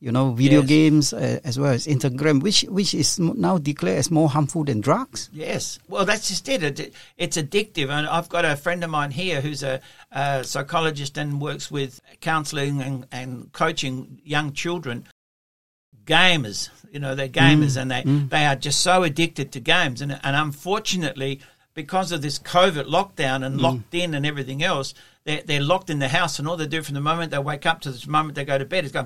you 0.00 0.10
know, 0.10 0.32
video 0.32 0.60
Yes. 0.60 0.68
games 0.68 1.12
uh, 1.12 1.40
as 1.44 1.58
well 1.58 1.72
as 1.72 1.86
Instagram, 1.86 2.42
which 2.42 2.62
which 2.62 2.94
is 2.94 3.18
now 3.18 3.58
declared 3.58 3.98
as 3.98 4.10
more 4.10 4.30
harmful 4.30 4.64
than 4.64 4.80
drugs. 4.80 5.28
Yes. 5.32 5.78
Well, 5.88 6.06
that's 6.06 6.28
just 6.28 6.48
it. 6.48 6.62
it. 6.62 6.94
It's 7.18 7.36
addictive. 7.36 7.90
And 7.90 8.06
I've 8.06 8.30
got 8.30 8.46
a 8.46 8.56
friend 8.56 8.82
of 8.82 8.88
mine 8.88 9.10
here 9.10 9.42
who's 9.42 9.62
a, 9.62 9.80
a 10.10 10.42
psychologist 10.42 11.18
and 11.18 11.40
works 11.40 11.70
with 11.70 12.00
counseling 12.20 12.80
and, 12.80 13.06
and 13.12 13.52
coaching 13.52 14.20
young 14.24 14.52
children. 14.52 15.06
Gamers, 16.06 16.70
you 16.90 16.98
know, 16.98 17.14
they're 17.14 17.28
gamers 17.28 17.76
mm. 17.76 17.82
and 17.82 17.90
they, 17.90 18.02
mm. 18.02 18.30
they 18.30 18.46
are 18.46 18.56
just 18.56 18.80
so 18.80 19.02
addicted 19.02 19.52
to 19.52 19.60
games. 19.60 20.00
And, 20.00 20.18
and 20.24 20.34
unfortunately, 20.34 21.40
because 21.74 22.10
of 22.10 22.22
this 22.22 22.38
COVID 22.38 22.86
lockdown 22.86 23.44
and 23.44 23.58
mm. 23.58 23.62
locked 23.62 23.94
in 23.94 24.14
and 24.14 24.24
everything 24.24 24.62
else, 24.62 24.94
they're, 25.24 25.42
they're 25.42 25.62
locked 25.62 25.90
in 25.90 25.98
the 25.98 26.08
house 26.08 26.38
and 26.38 26.48
all 26.48 26.56
they 26.56 26.66
do 26.66 26.82
from 26.82 26.94
the 26.94 27.00
moment 27.00 27.30
they 27.30 27.38
wake 27.38 27.66
up 27.66 27.82
to 27.82 27.90
the 27.90 28.10
moment 28.10 28.34
they 28.34 28.44
go 28.44 28.58
to 28.58 28.64
bed 28.64 28.84
is 28.84 28.92
go 28.92 29.04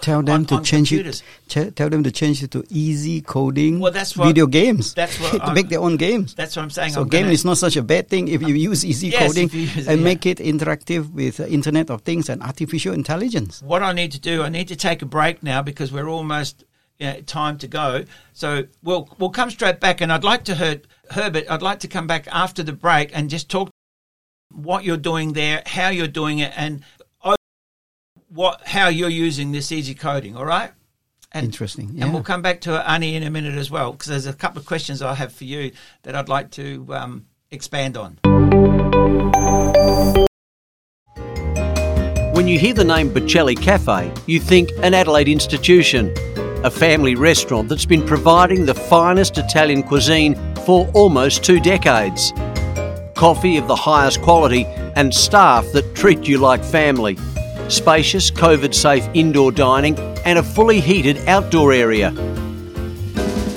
Tell 0.00 0.22
them 0.22 0.34
on- 0.34 0.44
to 0.46 0.54
on 0.56 0.64
change 0.64 0.88
computers. 0.90 1.22
it. 1.46 1.70
Ch- 1.72 1.74
tell 1.74 1.88
them 1.90 2.02
to 2.04 2.10
change 2.10 2.42
it 2.42 2.50
to 2.52 2.64
easy 2.70 3.20
coding. 3.20 3.80
Well, 3.80 3.92
that's 3.92 4.16
what- 4.16 4.26
video 4.28 4.46
games. 4.46 4.94
that's 4.94 5.18
what 5.20 5.32
to 5.36 5.42
I'm- 5.44 5.54
make 5.54 5.68
their 5.68 5.80
own 5.80 5.96
games. 5.96 6.34
That's 6.34 6.56
what 6.56 6.62
I'm 6.62 6.70
saying. 6.70 6.92
So 6.92 7.02
I'm 7.02 7.08
game 7.08 7.22
gonna- 7.24 7.32
is 7.32 7.44
not 7.44 7.58
such 7.58 7.76
a 7.76 7.82
bad 7.82 8.08
thing 8.08 8.28
if 8.28 8.40
you 8.42 8.54
use 8.54 8.84
easy 8.84 9.08
Yes, 9.08 9.26
coding 9.26 9.50
use- 9.52 9.86
and 9.88 10.00
yeah. 10.00 10.04
make 10.04 10.26
it 10.26 10.38
interactive 10.38 11.10
with 11.12 11.40
uh, 11.40 11.44
Internet 11.46 11.90
of 11.90 12.02
Things 12.02 12.28
and 12.28 12.42
artificial 12.42 12.94
intelligence. 12.94 13.62
what 13.62 13.82
I 13.82 13.92
need 13.92 14.12
to 14.12 14.20
do, 14.20 14.42
I 14.42 14.48
need 14.48 14.68
to 14.68 14.76
take 14.76 15.02
a 15.02 15.06
break 15.06 15.42
now 15.42 15.62
because 15.62 15.90
we're 15.92 16.08
almost 16.08 16.64
you 16.98 17.06
know, 17.06 17.20
time 17.22 17.56
to 17.58 17.66
go. 17.66 18.04
So 18.34 18.64
we'll 18.82 19.08
we'll 19.18 19.30
come 19.30 19.50
straight 19.50 19.80
back, 19.80 20.00
and 20.02 20.12
I'd 20.12 20.24
like 20.24 20.44
to 20.44 20.54
hear 20.54 20.82
Herbert. 21.10 21.44
I'd 21.50 21.62
like 21.62 21.80
to 21.80 21.88
come 21.88 22.06
back 22.06 22.28
after 22.30 22.62
the 22.62 22.72
break 22.74 23.10
and 23.14 23.30
just 23.30 23.48
talk 23.48 23.70
what 24.52 24.84
you're 24.84 24.96
doing 24.96 25.32
there, 25.32 25.62
how 25.66 25.88
you're 25.88 26.08
doing 26.08 26.40
it, 26.40 26.52
and 26.56 26.82
what 28.30 28.62
how 28.66 28.88
you're 28.88 29.08
using 29.08 29.52
this 29.52 29.70
easy 29.72 29.94
coding. 29.94 30.36
All 30.36 30.46
right. 30.46 30.72
And, 31.32 31.44
Interesting. 31.44 31.90
Yeah. 31.92 32.04
And 32.04 32.12
we'll 32.12 32.24
come 32.24 32.42
back 32.42 32.60
to 32.62 32.70
Aini 32.70 33.14
in 33.14 33.22
a 33.22 33.30
minute 33.30 33.54
as 33.54 33.70
well, 33.70 33.92
because 33.92 34.08
there's 34.08 34.26
a 34.26 34.32
couple 34.32 34.58
of 34.58 34.66
questions 34.66 35.00
I 35.00 35.14
have 35.14 35.32
for 35.32 35.44
you 35.44 35.70
that 36.02 36.16
I'd 36.16 36.28
like 36.28 36.50
to 36.52 36.86
um, 36.90 37.26
expand 37.52 37.96
on. 37.96 38.18
When 42.34 42.48
you 42.48 42.58
hear 42.58 42.74
the 42.74 42.84
name 42.84 43.10
Bocelli 43.10 43.60
Cafe, 43.60 44.12
you 44.26 44.40
think 44.40 44.70
an 44.82 44.94
Adelaide 44.94 45.28
institution, 45.28 46.12
a 46.64 46.70
family 46.70 47.14
restaurant 47.14 47.68
that's 47.68 47.86
been 47.86 48.04
providing 48.04 48.66
the 48.66 48.74
finest 48.74 49.38
Italian 49.38 49.82
cuisine 49.84 50.34
for 50.64 50.88
almost 50.94 51.44
two 51.44 51.60
decades. 51.60 52.32
Coffee 53.14 53.56
of 53.56 53.68
the 53.68 53.76
highest 53.76 54.20
quality 54.22 54.64
and 54.96 55.14
staff 55.14 55.64
that 55.74 55.94
treat 55.94 56.26
you 56.26 56.38
like 56.38 56.64
family. 56.64 57.16
Spacious, 57.70 58.30
COVID 58.30 58.74
safe 58.74 59.08
indoor 59.14 59.52
dining 59.52 59.98
and 60.24 60.38
a 60.38 60.42
fully 60.42 60.80
heated 60.80 61.16
outdoor 61.28 61.72
area. 61.72 62.10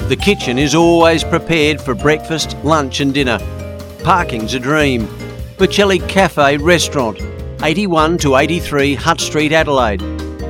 The 0.07 0.15
kitchen 0.15 0.59
is 0.59 0.75
always 0.75 1.23
prepared 1.23 1.81
for 1.81 1.95
breakfast, 1.95 2.55
lunch, 2.63 2.99
and 2.99 3.13
dinner. 3.13 3.39
Parking's 4.03 4.53
a 4.53 4.59
dream. 4.59 5.07
Bocelli 5.57 6.07
Cafe 6.07 6.57
Restaurant, 6.57 7.19
81 7.63 8.19
to 8.19 8.35
83 8.35 8.95
Hutt 8.95 9.19
Street, 9.19 9.51
Adelaide. 9.51 10.01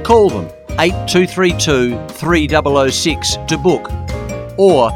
Call 0.03 0.29
them 0.29 0.49
8232 0.79 2.07
3006 2.09 3.37
to 3.47 3.57
book 3.57 3.89
or 4.57 4.89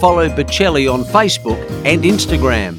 follow 0.00 0.28
Bocelli 0.28 0.92
on 0.92 1.04
Facebook 1.04 1.60
and 1.84 2.02
Instagram. 2.02 2.78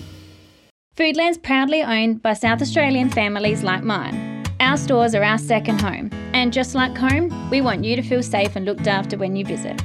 Foodland's 0.98 1.38
proudly 1.38 1.82
owned 1.82 2.22
by 2.22 2.34
South 2.34 2.62
Australian 2.62 3.10
families 3.10 3.64
like 3.64 3.84
mine. 3.84 4.33
Our 4.64 4.78
stores 4.78 5.14
are 5.14 5.24
our 5.26 5.38
second 5.38 5.82
home, 5.82 6.10
and 6.34 6.54
just 6.54 6.74
like 6.74 6.98
home, 6.98 7.50
we 7.50 7.60
want 7.60 7.84
you 7.84 7.98
to 7.98 8.02
feel 8.02 8.24
safe 8.24 8.56
and 8.56 8.64
looked 8.66 8.88
after 8.88 9.18
when 9.18 9.36
you 9.36 9.44
visit. 9.44 9.84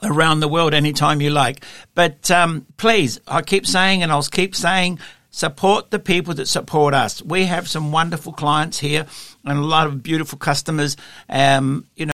around 0.03 0.41
the 0.41 0.47
world 0.47 0.75
anytime 0.75 1.21
you 1.21 1.31
like. 1.31 1.65
But 1.95 2.29
um, 2.29 2.67
please, 2.77 3.19
I 3.27 3.41
keep 3.41 3.65
saying 3.65 4.03
and 4.03 4.11
I'll 4.11 4.21
keep 4.21 4.55
saying, 4.55 4.99
support 5.31 5.89
the 5.89 5.97
people 5.97 6.35
that 6.35 6.47
support 6.47 6.93
us. 6.93 7.23
We 7.23 7.45
have 7.45 7.67
some 7.67 7.91
wonderful 7.91 8.31
clients 8.31 8.77
here 8.77 9.07
and 9.43 9.57
a 9.57 9.63
lot 9.63 9.87
of 9.87 10.03
beautiful 10.03 10.37
customers. 10.37 10.95
Um, 11.27 11.87
you 11.95 12.05
know, 12.05 12.11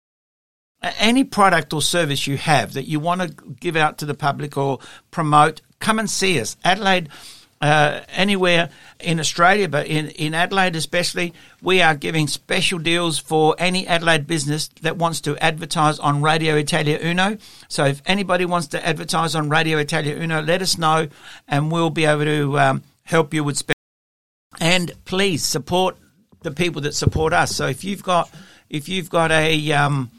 any 0.98 1.24
product 1.24 1.72
or 1.72 1.80
service 1.80 2.26
you 2.26 2.37
have 2.37 2.74
that 2.74 2.84
you 2.84 3.00
want 3.00 3.22
to 3.22 3.28
give 3.60 3.76
out 3.76 3.96
to 3.98 4.04
the 4.04 4.14
public 4.14 4.58
or 4.58 4.78
promote, 5.10 5.62
come 5.80 5.98
and 5.98 6.10
see 6.10 6.38
us. 6.38 6.58
Adelaide, 6.64 7.08
uh, 7.64 8.05
anywhere 8.11 8.68
in 9.00 9.18
Australia, 9.18 9.66
but 9.70 9.87
in, 9.87 10.11
in 10.11 10.35
Adelaide 10.35 10.77
especially, 10.77 11.33
we 11.62 11.81
are 11.81 11.94
giving 11.94 12.29
special 12.29 12.79
deals 12.79 13.18
for 13.18 13.57
any 13.59 13.87
Adelaide 13.87 14.27
business 14.27 14.68
that 14.83 14.98
wants 14.98 15.22
to 15.22 15.35
advertise 15.42 15.98
on 15.98 16.20
Radio 16.20 16.57
Italia 16.57 16.98
Uno. 17.03 17.38
So 17.68 17.87
if 17.87 18.03
anybody 18.05 18.44
wants 18.44 18.66
to 18.68 18.87
advertise 18.87 19.35
on 19.35 19.48
Radio 19.48 19.79
Italia 19.79 20.14
Uno, 20.14 20.42
let 20.42 20.61
us 20.61 20.77
know 20.77 21.09
and 21.48 21.72
we'll 21.72 21.88
be 21.88 22.05
able 22.05 22.24
to 22.24 22.59
um, 22.59 22.83
help 23.05 23.33
you 23.33 23.42
with. 23.42 23.57
Spe- 23.57 23.72
and 24.61 24.92
please 25.07 25.42
support 25.42 25.96
the 26.42 26.50
people 26.50 26.83
that 26.83 26.94
support 26.94 27.33
us. 27.33 27.57
So 27.57 27.66
if 27.66 27.83
you've 27.83 28.03
got 28.03 28.31
if 28.68 28.90
you've 28.90 29.09
got 29.09 29.33
a 29.33 29.72
um, 29.72 30.11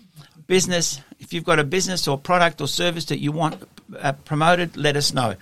business, 0.47 0.99
if 1.19 1.31
you've 1.31 1.43
got 1.43 1.59
a 1.59 1.63
business 1.63 2.07
or 2.07 2.17
product 2.17 2.59
or 2.59 2.67
service 2.67 3.05
that 3.05 3.19
you 3.19 3.31
want 3.31 3.61
uh, 3.99 4.13
promoted, 4.13 4.77
let 4.77 4.97
us 4.97 5.13
know. 5.13 5.35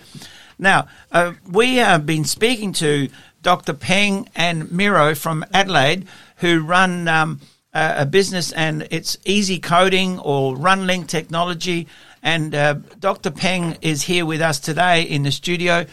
Now, 0.57 0.87
uh, 1.11 1.33
we 1.49 1.75
have 1.77 2.05
been 2.05 2.25
speaking 2.25 2.73
to 2.73 3.09
Dr. 3.41 3.73
Peng 3.73 4.29
and 4.35 4.71
Miro 4.71 5.15
from 5.15 5.45
Adelaide, 5.53 6.07
who 6.37 6.61
run 6.61 7.07
um, 7.07 7.41
a, 7.73 7.95
a 7.99 8.05
business 8.05 8.51
and 8.51 8.87
it's 8.91 9.17
easy 9.25 9.59
coding 9.59 10.19
or 10.19 10.55
RunLink 10.55 11.07
technology. 11.07 11.87
And 12.21 12.55
uh, 12.55 12.75
Dr. 12.99 13.31
Peng 13.31 13.77
is 13.81 14.03
here 14.03 14.25
with 14.25 14.41
us 14.41 14.59
today 14.59 15.03
in 15.03 15.23
the 15.23 15.31
studio. 15.31 15.85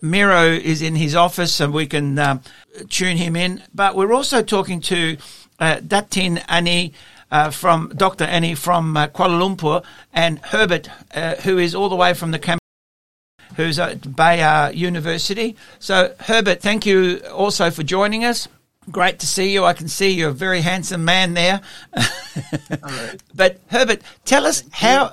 Miro 0.00 0.44
is 0.44 0.82
in 0.82 0.96
his 0.96 1.14
office, 1.14 1.52
so 1.52 1.70
we 1.70 1.86
can 1.86 2.18
um, 2.18 2.40
tune 2.88 3.16
him 3.16 3.36
in. 3.36 3.62
But 3.74 3.94
we're 3.94 4.12
also 4.12 4.42
talking 4.42 4.80
to 4.82 5.16
uh, 5.60 5.76
Datin 5.76 6.38
Aini, 6.46 6.92
uh, 7.32 7.50
from 7.50 7.90
Dr. 7.96 8.24
Annie 8.24 8.54
from 8.54 8.96
uh, 8.96 9.08
Kuala 9.08 9.40
Lumpur 9.40 9.82
and 10.12 10.38
Herbert, 10.38 10.88
uh, 11.14 11.36
who 11.36 11.58
is 11.58 11.74
all 11.74 11.88
the 11.88 11.96
way 11.96 12.14
from 12.14 12.30
the 12.30 12.38
Cam- 12.38 12.58
who's 13.56 13.78
at 13.78 14.00
Buea 14.00 14.74
University. 14.74 15.56
So, 15.78 16.14
Herbert, 16.20 16.60
thank 16.60 16.86
you 16.86 17.20
also 17.32 17.70
for 17.70 17.82
joining 17.82 18.24
us. 18.24 18.48
Great 18.90 19.20
to 19.20 19.26
see 19.26 19.52
you. 19.52 19.64
I 19.64 19.74
can 19.74 19.86
see 19.86 20.10
you're 20.10 20.30
a 20.30 20.32
very 20.32 20.60
handsome 20.60 21.04
man 21.04 21.34
there. 21.34 21.60
but 23.34 23.60
Herbert, 23.68 24.02
tell 24.24 24.44
us 24.44 24.64
how. 24.72 25.12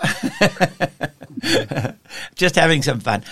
Just 2.36 2.56
having 2.56 2.82
some 2.82 3.00
fun. 3.00 3.24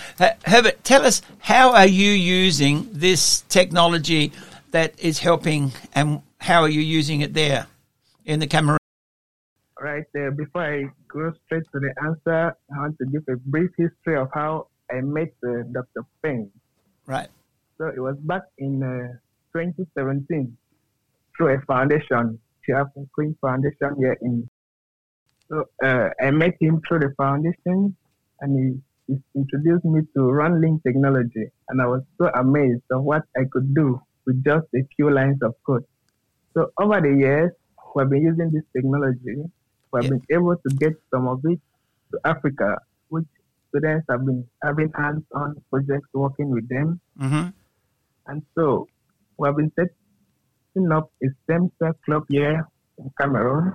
Herbert, 0.46 0.84
tell 0.84 1.04
us 1.04 1.22
how 1.40 1.74
are 1.74 1.88
you 1.88 2.12
using 2.12 2.88
this 2.92 3.40
technology 3.48 4.30
that 4.70 4.98
is 5.00 5.18
helping, 5.18 5.72
and 5.94 6.22
how 6.38 6.62
are 6.62 6.68
you 6.68 6.82
using 6.82 7.20
it 7.20 7.34
there 7.34 7.66
in 8.24 8.38
the 8.38 8.46
Cameroon? 8.46 8.78
Right. 9.80 10.04
Uh, 10.16 10.30
before 10.30 10.62
I 10.62 10.84
go 11.08 11.32
straight 11.46 11.64
to 11.72 11.80
the 11.80 11.92
answer, 12.04 12.56
I 12.72 12.78
want 12.78 12.96
to 12.98 13.06
give 13.06 13.22
a 13.28 13.36
brief 13.36 13.70
history 13.76 14.16
of 14.16 14.28
how 14.32 14.68
I 14.90 15.00
met 15.00 15.32
uh, 15.46 15.62
Dr. 15.72 16.04
Peng. 16.22 16.50
Right. 17.06 17.28
So 17.78 17.86
it 17.88 18.00
was 18.00 18.16
back 18.20 18.42
in 18.58 18.82
uh, 18.82 19.12
2017 19.56 20.56
through 21.36 21.54
a 21.54 21.60
foundation, 21.62 22.38
Chiaf 22.66 22.90
Queen 23.14 23.36
Foundation 23.40 23.94
here 23.98 24.16
in. 24.22 24.48
So 25.48 25.64
uh, 25.82 26.10
I 26.20 26.30
met 26.30 26.54
him 26.60 26.80
through 26.86 27.00
the 27.00 27.14
foundation, 27.16 27.96
and 28.40 28.82
he, 29.06 29.14
he 29.14 29.20
introduced 29.34 29.84
me 29.84 30.00
to 30.14 30.20
RunLink 30.20 30.82
technology, 30.82 31.46
and 31.68 31.80
I 31.80 31.86
was 31.86 32.02
so 32.18 32.28
amazed 32.34 32.82
of 32.90 33.02
what 33.04 33.22
I 33.36 33.42
could 33.50 33.74
do 33.74 34.00
with 34.26 34.44
just 34.44 34.66
a 34.74 34.82
few 34.96 35.10
lines 35.10 35.38
of 35.42 35.54
code. 35.64 35.84
So 36.54 36.70
over 36.78 37.00
the 37.00 37.14
years, 37.16 37.52
we've 37.94 38.08
been 38.10 38.22
using 38.22 38.50
this 38.52 38.64
technology. 38.76 39.36
We've 39.92 40.04
Yeah. 40.04 40.10
been 40.10 40.22
able 40.30 40.56
to 40.56 40.70
get 40.76 40.92
some 41.10 41.26
of 41.28 41.40
it 41.44 41.60
to 42.12 42.20
Africa, 42.24 42.76
students 43.68 44.06
have 44.10 44.24
been 44.24 44.46
having 44.62 44.90
hands-on 44.94 45.62
projects 45.70 46.08
working 46.12 46.50
with 46.50 46.68
them. 46.68 47.00
Mm-hmm. 47.20 47.48
And 48.26 48.42
so 48.56 48.86
we 49.38 49.48
have 49.48 49.56
been 49.56 49.72
setting 49.76 50.92
up 50.92 51.10
a 51.22 51.26
STEM 51.44 51.70
cell 51.78 51.92
club 52.04 52.24
here 52.28 52.66
in 52.98 53.10
Cameroon, 53.20 53.74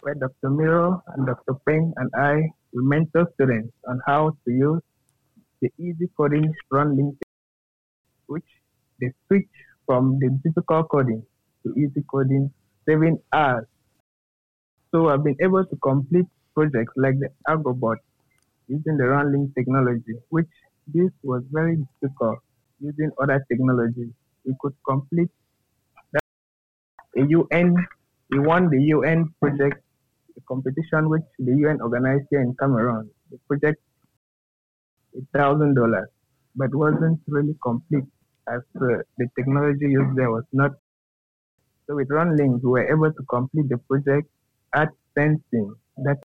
where 0.00 0.14
Dr. 0.14 0.50
Miro 0.50 1.02
and 1.08 1.26
Dr. 1.26 1.54
Peng 1.66 1.92
and 1.96 2.10
I 2.16 2.42
we 2.72 2.84
mentor 2.84 3.26
students 3.34 3.72
on 3.88 4.00
how 4.06 4.36
to 4.44 4.50
use 4.52 4.82
the 5.62 5.70
easy 5.78 6.10
coding 6.16 6.52
run 6.70 6.96
link, 6.96 7.16
which 8.26 8.44
they 9.00 9.12
switch 9.26 9.48
from 9.86 10.18
the 10.18 10.28
difficult 10.44 10.88
coding 10.90 11.22
to 11.64 11.72
easy 11.74 12.04
coding, 12.10 12.50
saving 12.86 13.18
hours. 13.32 13.66
So 14.90 15.08
I've 15.08 15.24
been 15.24 15.36
able 15.40 15.64
to 15.64 15.76
complete 15.76 16.26
projects 16.54 16.92
like 16.96 17.18
the 17.18 17.28
AgroBot 17.48 17.96
using 18.68 18.96
the 18.96 19.04
Runlink 19.04 19.54
technology, 19.54 20.14
which 20.30 20.48
this 20.86 21.10
was 21.22 21.42
very 21.50 21.76
difficult 22.00 22.38
using 22.80 23.10
other 23.20 23.44
technologies. 23.50 24.10
We 24.44 24.54
could 24.60 24.74
complete 24.88 25.30
that 26.12 26.22
a 27.16 27.26
UN, 27.26 27.74
we 28.30 28.38
won 28.38 28.68
the 28.70 28.80
UN 28.94 29.34
project, 29.40 29.82
the 30.34 30.42
competition 30.48 31.08
which 31.08 31.24
the 31.38 31.52
UN 31.56 31.80
organized 31.80 32.26
here 32.30 32.42
in 32.42 32.54
Cameroon. 32.60 33.10
The 33.30 33.38
project, 33.48 33.80
thousand 35.34 35.74
dollars, 35.74 36.08
but 36.54 36.74
wasn't 36.74 37.20
really 37.26 37.56
complete 37.62 38.04
as 38.48 38.60
uh, 38.76 39.02
the 39.18 39.28
technology 39.36 39.86
used 39.86 40.16
there 40.16 40.30
was 40.30 40.44
not. 40.52 40.72
So 41.86 41.96
with 41.96 42.08
Runlink, 42.08 42.62
we 42.62 42.70
were 42.70 42.88
able 42.88 43.12
to 43.12 43.22
complete 43.28 43.68
the 43.68 43.78
project 43.78 44.28
at 44.74 44.88
sensing 45.14 45.74
that 45.98 46.18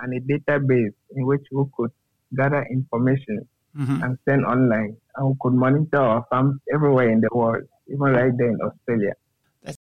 and 0.00 0.14
a 0.14 0.20
database 0.20 0.94
in 1.16 1.26
which 1.26 1.46
we 1.52 1.64
could 1.76 1.90
gather 2.36 2.62
information 2.70 3.46
Mhm. 3.76 4.02
and 4.04 4.18
send 4.24 4.44
online. 4.44 4.96
And 5.16 5.28
we 5.28 5.34
could 5.40 5.54
monitor 5.54 5.98
our 5.98 6.24
farms 6.30 6.60
everywhere 6.72 7.08
in 7.10 7.20
the 7.20 7.28
world, 7.32 7.64
even 7.88 8.12
right 8.12 8.36
there 8.36 8.50
in 8.50 8.60
Australia. 8.68 9.14
That's- 9.62 9.76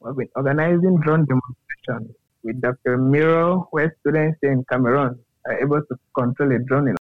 We've 0.00 0.16
been 0.16 0.28
organizing 0.36 0.96
drone 1.00 1.24
demonstrations 1.26 2.16
with 2.42 2.60
Dr. 2.60 2.98
Miro, 2.98 3.68
where 3.70 3.94
students 4.00 4.38
in 4.42 4.64
Cameroon 4.64 5.18
are 5.46 5.58
able 5.60 5.80
to 5.82 5.96
control 6.18 6.52
a 6.52 6.58
drone 6.58 6.88
in, 6.88 6.96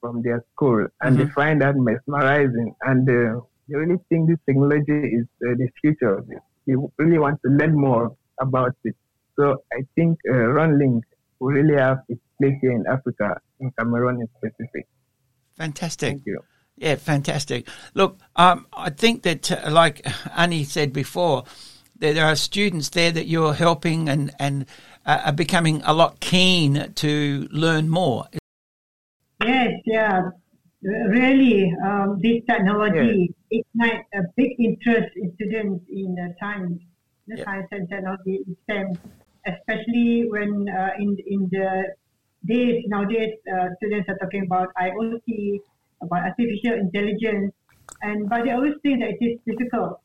from 0.00 0.22
their 0.22 0.42
school, 0.52 0.86
and 1.02 1.18
they 1.18 1.24
Mhm. 1.24 1.32
find 1.32 1.60
that 1.60 1.76
mesmerizing. 1.76 2.74
And 2.82 3.08
uh, 3.08 3.40
they 3.68 3.76
really 3.76 3.98
think 4.08 4.28
this 4.30 4.38
technology 4.46 5.00
is 5.18 5.26
uh, 5.46 5.54
the 5.56 5.68
future 5.80 6.14
of 6.18 6.30
it. 6.30 6.42
They 6.66 6.74
really 6.98 7.18
want 7.18 7.40
to 7.42 7.50
learn 7.50 7.74
more 7.74 8.16
about 8.38 8.74
it. 8.84 8.96
So 9.40 9.62
I 9.72 9.80
think 9.94 10.18
uh, 10.28 10.34
Runlink 10.34 11.00
will 11.38 11.52
really 11.52 11.76
have 11.80 12.00
its 12.08 12.20
place 12.38 12.56
here 12.60 12.72
in 12.72 12.84
Africa, 12.86 13.40
in 13.60 13.70
Cameroon 13.78 14.20
in 14.20 14.28
specific. 14.36 14.86
Fantastic. 15.56 16.10
Thank 16.10 16.26
you. 16.26 16.40
Yeah, 16.76 16.96
fantastic. 16.96 17.66
Look, 17.94 18.18
um, 18.36 18.66
I 18.72 18.90
think 18.90 19.22
that, 19.22 19.50
uh, 19.50 19.70
like 19.70 20.06
Annie 20.36 20.64
said 20.64 20.92
before, 20.92 21.44
that 21.98 22.14
there 22.14 22.26
are 22.26 22.36
students 22.36 22.90
there 22.90 23.12
that 23.12 23.26
you're 23.26 23.54
helping 23.54 24.08
and 24.08 24.30
and 24.38 24.66
uh, 25.06 25.22
are 25.26 25.32
becoming 25.32 25.80
a 25.84 25.92
lot 25.94 26.20
keen 26.20 26.92
to 26.96 27.48
learn 27.50 27.88
more. 27.88 28.26
Yes, 29.42 29.72
yeah. 29.86 30.22
Really, 30.82 31.72
um, 31.84 32.18
this 32.22 32.42
technology 32.46 33.34
ignite 33.50 34.04
a 34.14 34.22
big 34.36 34.52
interest 34.58 35.10
in 35.16 35.32
students 35.34 35.84
in 35.90 36.16
uh, 36.18 36.32
science, 36.40 36.80
the 37.26 37.36
Yeah. 37.36 37.44
science 37.44 37.68
and 37.72 37.88
technology 37.90 38.36
in 38.46 38.56
STEM, 38.64 38.88
especially 39.46 40.28
when 40.28 40.68
uh, 40.68 40.90
in 40.98 41.16
in 41.26 41.48
the 41.50 41.94
days 42.46 42.84
nowadays 42.88 43.34
uh, 43.52 43.68
students 43.76 44.08
are 44.08 44.18
talking 44.18 44.44
about 44.44 44.68
IoT, 44.80 45.60
about 46.02 46.22
artificial 46.24 46.74
intelligence, 46.74 47.52
and 48.02 48.28
but 48.28 48.44
they 48.44 48.52
always 48.52 48.74
think 48.82 49.00
that 49.00 49.10
it 49.10 49.24
is 49.24 49.38
difficult. 49.46 50.00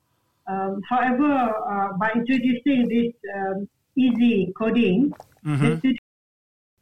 Um, 0.48 0.82
however, 0.88 1.32
uh, 1.32 1.98
by 1.98 2.12
introducing 2.14 2.88
this 2.88 3.14
um, 3.36 3.68
easy 3.98 4.54
coding, 4.58 5.14
the 5.44 5.78
students 5.80 6.02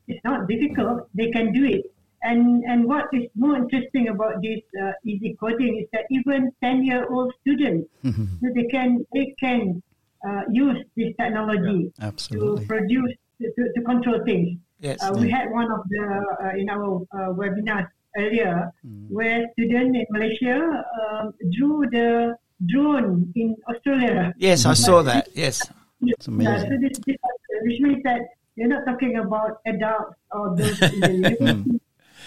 it's 0.07 0.23
not 0.23 0.47
difficult. 0.47 1.07
They 1.13 1.31
can 1.31 1.53
do 1.53 1.65
it. 1.65 1.85
And 2.23 2.63
and 2.63 2.85
what 2.85 3.05
is 3.13 3.27
more 3.35 3.55
interesting 3.55 4.07
about 4.07 4.41
this 4.41 4.61
uh, 4.81 4.93
easy 5.03 5.35
coding 5.39 5.79
is 5.81 5.87
that 5.91 6.05
even 6.09 6.51
ten 6.63 6.83
year 6.83 7.05
old 7.11 7.33
students, 7.41 7.89
so 8.41 8.47
they 8.55 8.63
can 8.71 9.05
they 9.13 9.35
can 9.39 9.83
uh, 10.27 10.41
use 10.51 10.83
this 10.95 11.13
technology 11.19 11.91
to 11.99 12.57
produce 12.67 13.13
to, 13.41 13.51
to, 13.55 13.61
to 13.75 13.81
control 13.83 14.19
things. 14.25 14.57
Yes. 14.79 15.01
Uh, 15.01 15.13
we 15.17 15.29
had 15.29 15.49
one 15.51 15.71
of 15.71 15.81
the 15.89 16.03
uh, 16.43 16.57
in 16.59 16.69
our 16.69 17.01
uh, 17.11 17.33
webinars 17.33 17.87
earlier 18.17 18.71
where 19.09 19.45
students 19.53 19.97
in 19.97 20.05
Malaysia 20.11 20.59
um, 21.01 21.33
drew 21.51 21.83
the 21.91 22.35
drone 22.67 23.31
in 23.35 23.55
Australia. 23.67 24.33
Yes, 24.37 24.65
I 24.65 24.73
saw 24.73 25.01
that. 25.03 25.29
Yes. 25.33 25.61
It's 26.01 26.27
Yeah, 26.27 26.33
amazing. 26.33 26.69
so 26.69 26.77
this, 26.81 26.97
this, 27.07 27.17
which 27.63 27.79
means 27.79 28.03
that 28.03 28.21
you're 28.55 28.67
not 28.67 28.85
talking 28.85 29.17
about 29.17 29.59
adults 29.65 30.15
or 30.31 30.55
those 30.55 30.79
in 30.81 30.99
the 30.99 31.11
university, 31.15 31.79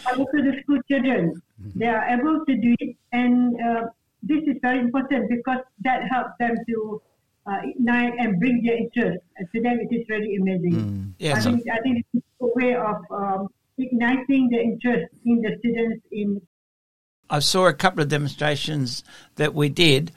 but 0.04 0.18
also 0.18 0.36
the 0.42 0.54
school 0.62 0.80
children. 0.90 1.40
They 1.74 1.86
are 1.86 2.04
able 2.08 2.44
to 2.44 2.54
do 2.56 2.74
it, 2.80 2.96
and 3.12 3.54
uh, 3.60 3.82
this 4.22 4.42
is 4.46 4.56
very 4.62 4.80
important 4.80 5.28
because 5.28 5.60
that 5.84 6.04
helps 6.10 6.32
them 6.38 6.56
to 6.68 7.02
uh, 7.46 7.58
ignite 7.64 8.14
and 8.18 8.38
bring 8.40 8.62
their 8.64 8.76
interest. 8.76 9.24
And 9.36 9.48
to 9.54 9.62
them, 9.62 9.78
it 9.80 9.94
is 9.94 10.06
really 10.08 10.36
amazing. 10.36 11.14
I 11.20 11.24
Yes. 11.24 11.44
think 11.44 11.62
I 11.72 11.80
think 11.82 12.04
it's 12.14 12.24
a 12.40 12.46
way 12.54 12.74
of 12.74 12.96
um, 13.10 13.48
igniting 13.78 14.48
the 14.50 14.60
interest 14.60 15.14
in 15.24 15.40
the 15.42 15.56
students 15.58 16.04
in 16.12 16.40
I 17.28 17.40
saw 17.40 17.66
a 17.66 17.72
couple 17.72 18.02
of 18.02 18.08
demonstrations 18.08 19.02
that 19.34 19.52
we 19.52 19.68
did, 19.68 20.12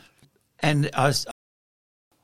and 0.60 0.89
I 0.94 1.08
was, 1.08 1.26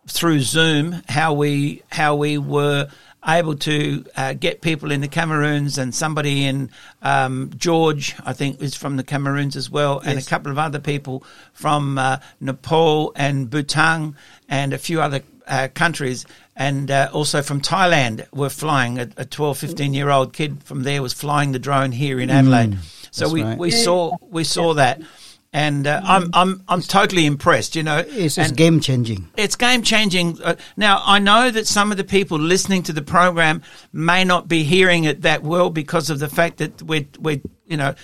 through 0.07 0.41
Zoom 0.41 1.01
how 1.07 1.33
we 1.33 1.81
how 1.91 2.15
we 2.15 2.37
were 2.37 2.89
able 3.27 3.55
to 3.55 4.05
uh, 4.15 4.33
get 4.33 4.61
people 4.61 4.91
in 4.91 5.01
the 5.01 5.07
Cameroons 5.07 5.77
and 5.77 5.93
somebody 5.93 6.45
in 6.45 6.69
um, 7.01 7.51
George, 7.57 8.15
I 8.25 8.33
think, 8.33 8.61
is 8.61 8.75
from 8.75 8.97
the 8.97 9.03
Cameroons 9.03 9.55
as 9.55 9.69
well, 9.69 9.99
and 9.99 10.19
a 10.19 10.21
couple 10.21 10.51
of 10.51 10.59
other 10.59 10.79
people 10.79 11.23
from 11.53 11.97
uh, 11.97 12.17
Nepal 12.39 13.13
and 13.15 13.49
Bhutan 13.49 14.15
and 14.47 14.73
a 14.73 14.77
few 14.77 15.01
other 15.01 15.21
uh, 15.47 15.67
countries. 15.73 16.25
And 16.55 16.89
uh, 16.89 17.09
also 17.11 17.41
from 17.41 17.61
Thailand 17.61 18.25
were 18.31 18.49
flying. 18.49 18.99
A, 18.99 19.09
a 19.17 19.25
12, 19.25 19.57
15 19.57 19.93
year 19.93 20.09
old 20.09 20.33
kid 20.33 20.63
from 20.63 20.83
there 20.83 21.01
was 21.01 21.13
flying 21.13 21.51
the 21.51 21.59
drone 21.59 21.91
here 21.91 22.19
in 22.19 22.29
Adelaide. 22.29 22.77
so 23.11 23.29
we, 23.29 23.43
right. 23.43 23.57
we 23.57 23.71
saw 23.71 24.15
we 24.21 24.43
saw 24.43 24.73
that, 24.75 25.01
and 25.55 25.87
uh, 25.87 26.01
I'm 26.03 26.29
I'm 26.33 26.61
I'm 26.67 26.81
totally 26.81 27.25
impressed. 27.25 27.77
You 27.77 27.83
know, 27.83 28.03
It's, 28.05 28.37
it's 28.37 28.51
game 28.51 28.81
changing. 28.81 29.29
it's 29.37 29.55
game 29.55 29.83
changing. 29.83 30.41
Uh, 30.43 30.55
now, 30.75 31.01
I 31.05 31.19
know 31.19 31.49
that 31.49 31.65
some 31.65 31.91
of 31.91 31.97
the 31.97 32.03
people 32.03 32.37
listening 32.37 32.83
to 32.83 32.93
the 32.93 33.01
program 33.01 33.61
may 33.93 34.25
not 34.25 34.49
be 34.49 34.63
hearing 34.63 35.05
it 35.05 35.21
that 35.21 35.43
well 35.43 35.69
because 35.69 36.09
of 36.09 36.19
the 36.19 36.27
fact 36.27 36.57
that 36.57 36.81
we're, 36.83 37.07
we're 37.19 37.39
you 37.67 37.77
know, 37.77 37.95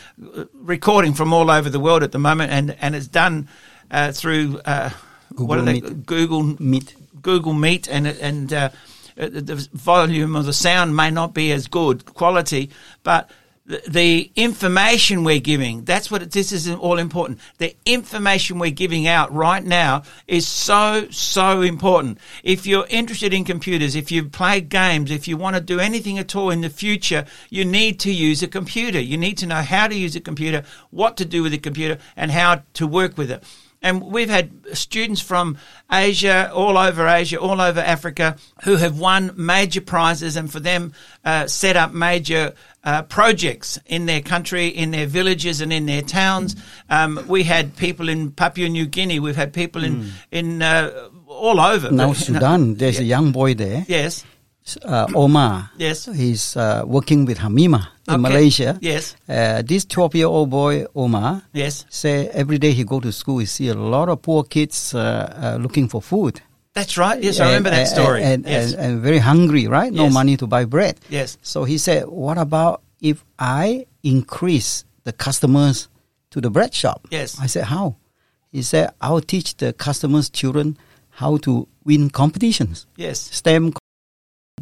recording 0.53 1.13
from 1.13 1.33
all 1.33 1.51
over 1.51 1.69
the 1.69 1.79
world 1.79 2.03
at 2.03 2.13
the 2.13 2.19
moment 2.19 2.53
and, 2.53 2.77
and 2.79 2.95
it's 2.95 3.09
done 3.09 3.49
uh, 3.91 4.13
through 4.13 4.61
uh, 4.63 4.89
what 5.35 5.59
are 5.59 5.61
Google 5.61 5.65
they? 5.65 5.81
Meet. 5.81 6.05
Google 6.05 6.43
Meet. 6.43 6.95
Google 7.21 7.53
Meet 7.53 7.89
and 7.89 8.07
and 8.07 8.53
uh, 8.53 8.69
the 9.17 9.67
volume 9.73 10.37
of 10.37 10.45
the 10.45 10.53
sound 10.53 10.95
may 10.95 11.11
not 11.11 11.33
be 11.33 11.51
as 11.51 11.67
good 11.67 12.05
quality, 12.05 12.69
but 13.03 13.29
the, 13.65 14.31
information 14.35 15.23
we're 15.23 15.39
giving, 15.39 15.83
that's 15.83 16.09
what 16.09 16.31
this 16.31 16.51
is 16.51 16.69
all 16.69 16.97
important. 16.97 17.39
The 17.57 17.75
information 17.85 18.59
we're 18.59 18.71
giving 18.71 19.07
out 19.07 19.31
right 19.33 19.63
now 19.63 20.03
is 20.27 20.47
so, 20.47 21.07
so 21.09 21.61
important. 21.61 22.19
If 22.43 22.65
you're 22.65 22.87
interested 22.89 23.33
in 23.33 23.45
computers, 23.45 23.95
if 23.95 24.11
you 24.11 24.25
play 24.25 24.61
games, 24.61 25.11
if 25.11 25.27
you 25.27 25.37
want 25.37 25.55
to 25.55 25.61
do 25.61 25.79
anything 25.79 26.17
at 26.17 26.35
all 26.35 26.49
in 26.49 26.61
the 26.61 26.69
future, 26.69 27.25
you 27.49 27.65
need 27.65 27.99
to 28.01 28.11
use 28.11 28.41
a 28.41 28.47
computer. 28.47 28.99
You 28.99 29.17
need 29.17 29.37
to 29.39 29.47
know 29.47 29.61
how 29.61 29.87
to 29.87 29.95
use 29.95 30.15
a 30.15 30.21
computer, 30.21 30.63
what 30.89 31.17
to 31.17 31.25
do 31.25 31.43
with 31.43 31.53
a 31.53 31.57
computer, 31.57 31.97
and 32.15 32.31
how 32.31 32.63
to 32.73 32.87
work 32.87 33.17
with 33.17 33.31
it. 33.31 33.43
And 33.81 34.01
we've 34.03 34.29
had 34.29 34.51
students 34.73 35.21
from 35.21 35.57
Asia, 35.91 36.51
all 36.53 36.77
over 36.77 37.07
Asia, 37.07 37.39
all 37.39 37.59
over 37.59 37.79
Africa, 37.79 38.35
who 38.63 38.75
have 38.75 38.99
won 38.99 39.31
major 39.35 39.81
prizes 39.81 40.35
and 40.35 40.51
for 40.51 40.59
them 40.59 40.93
uh, 41.25 41.47
set 41.47 41.75
up 41.75 41.91
major 41.91 42.53
uh, 42.83 43.01
projects 43.03 43.79
in 43.87 44.05
their 44.05 44.21
country, 44.21 44.67
in 44.67 44.91
their 44.91 45.07
villages, 45.07 45.61
and 45.61 45.73
in 45.73 45.85
their 45.87 46.01
towns. 46.03 46.55
Um, 46.89 47.25
we 47.27 47.43
had 47.43 47.75
people 47.75 48.07
in 48.09 48.31
Papua 48.31 48.69
New 48.69 48.85
Guinea. 48.85 49.19
We've 49.19 49.35
had 49.35 49.51
people 49.53 49.83
in 49.83 50.11
in 50.31 50.61
uh, 50.61 51.09
all 51.27 51.59
over. 51.59 51.89
Now 51.91 52.09
But, 52.09 52.27
you 52.27 52.33
know- 52.33 52.39
Sudan, 52.39 52.75
there's 52.75 52.99
a 52.99 53.03
young 53.03 53.31
boy 53.31 53.55
there, 53.55 53.85
Yes. 53.87 54.23
Uh, 54.85 55.07
Omar. 55.15 55.71
Yes. 55.77 56.05
He's 56.05 56.55
uh, 56.55 56.83
working 56.85 57.25
with 57.25 57.39
Hamimah 57.39 57.87
in 58.07 58.13
Okay. 58.13 58.21
Malaysia. 58.21 58.77
Yes. 58.81 59.15
Uh, 59.27 59.61
this 59.65 59.85
12 59.85 60.15
year 60.15 60.27
old 60.27 60.49
boy, 60.49 60.85
Omar, 60.95 61.41
Yes. 61.53 61.85
say 61.89 62.27
every 62.29 62.57
day 62.57 62.71
he 62.71 62.83
go 62.83 62.99
to 62.99 63.11
school, 63.11 63.39
he 63.39 63.45
see 63.45 63.67
a 63.69 63.73
lot 63.73 64.07
of 64.07 64.21
poor 64.21 64.43
kids 64.43 64.93
uh, 64.93 64.99
uh, 64.99 65.57
looking 65.61 65.87
for 65.89 66.01
food. 66.01 66.41
That's 66.73 66.95
right. 66.97 67.21
Yes, 67.21 67.39
I 67.41 67.47
remember 67.47 67.71
that 67.71 67.87
story. 67.87 68.23
And, 68.23 68.45
yes. 68.45 68.73
and, 68.73 68.79
and 68.93 69.01
very 69.01 69.17
hungry, 69.17 69.67
right? 69.67 69.91
No 69.91 70.05
Yes. 70.05 70.13
money 70.13 70.37
to 70.37 70.47
buy 70.47 70.63
bread. 70.65 70.99
yes. 71.09 71.37
So 71.41 71.65
he 71.65 71.77
said, 71.77 72.07
what 72.07 72.37
about 72.37 72.81
if 73.01 73.25
I 73.39 73.87
increase 74.03 74.85
the 75.03 75.11
customers 75.11 75.89
to 76.29 76.39
the 76.39 76.49
bread 76.49 76.73
shop? 76.73 77.07
Yes. 77.11 77.35
I 77.41 77.47
said, 77.47 77.65
how? 77.65 77.95
He 78.51 78.61
said, 78.61 78.91
I'll 79.01 79.21
teach 79.21 79.57
the 79.57 79.73
customers' 79.73 80.29
children 80.29 80.77
how 81.09 81.37
to 81.37 81.67
win 81.83 82.09
competitions, 82.09 82.85
Yes. 82.95 83.19
STEM 83.33 83.73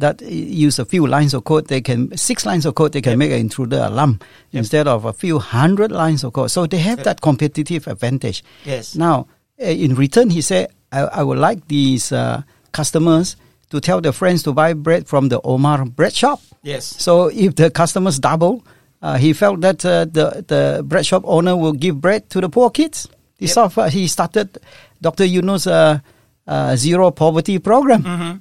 that 0.00 0.20
use 0.22 0.78
a 0.78 0.84
few 0.84 1.06
lines 1.06 1.32
of 1.34 1.44
code, 1.44 1.68
they 1.68 1.80
can 1.80 2.16
six 2.16 2.44
lines 2.44 2.66
of 2.66 2.74
code, 2.74 2.92
they 2.92 3.00
can 3.02 3.16
make 3.18 3.30
an 3.32 3.38
intruder 3.38 3.78
alarm 3.84 4.18
instead 4.52 4.86
of 4.88 5.04
a 5.04 5.12
few 5.12 5.38
hundred 5.38 5.92
lines 5.92 6.24
of 6.24 6.32
code. 6.32 6.50
So 6.50 6.66
they 6.66 6.78
have 6.78 7.04
that 7.04 7.20
competitive 7.20 7.86
advantage. 7.86 8.42
Yes. 8.64 8.94
Now, 8.96 9.26
uh, 9.60 9.64
in 9.66 9.94
return, 9.94 10.30
he 10.30 10.40
said, 10.40 10.68
I, 10.92 11.00
I 11.00 11.22
would 11.22 11.38
like 11.38 11.68
these 11.68 12.12
uh, 12.12 12.42
customers 12.72 13.36
to 13.70 13.80
tell 13.80 14.00
their 14.00 14.12
friends 14.12 14.42
to 14.42 14.52
buy 14.52 14.72
bread 14.74 15.06
from 15.06 15.28
the 15.28 15.40
Omar 15.44 15.84
bread 15.84 16.12
shop. 16.12 16.40
Yes. 16.62 16.84
So 16.84 17.28
if 17.28 17.54
the 17.54 17.70
customers 17.70 18.18
double, 18.18 18.64
uh, 19.02 19.16
he 19.16 19.32
felt 19.32 19.60
that 19.62 19.84
uh, 19.84 20.04
the 20.04 20.44
the 20.46 20.82
bread 20.84 21.06
shop 21.06 21.22
owner 21.24 21.56
will 21.56 21.72
give 21.72 22.00
bread 22.00 22.28
to 22.30 22.40
the 22.40 22.48
poor 22.48 22.70
kids. 22.70 23.08
He 23.38 23.46
Yep. 23.46 23.78
uh, 23.78 23.88
he 23.88 24.06
started 24.08 24.58
Dr. 25.00 25.24
Yunus' 25.24 25.66
uh, 25.66 25.98
uh, 26.46 26.76
zero 26.76 27.10
poverty 27.10 27.58
program. 27.58 28.02
hmm 28.02 28.32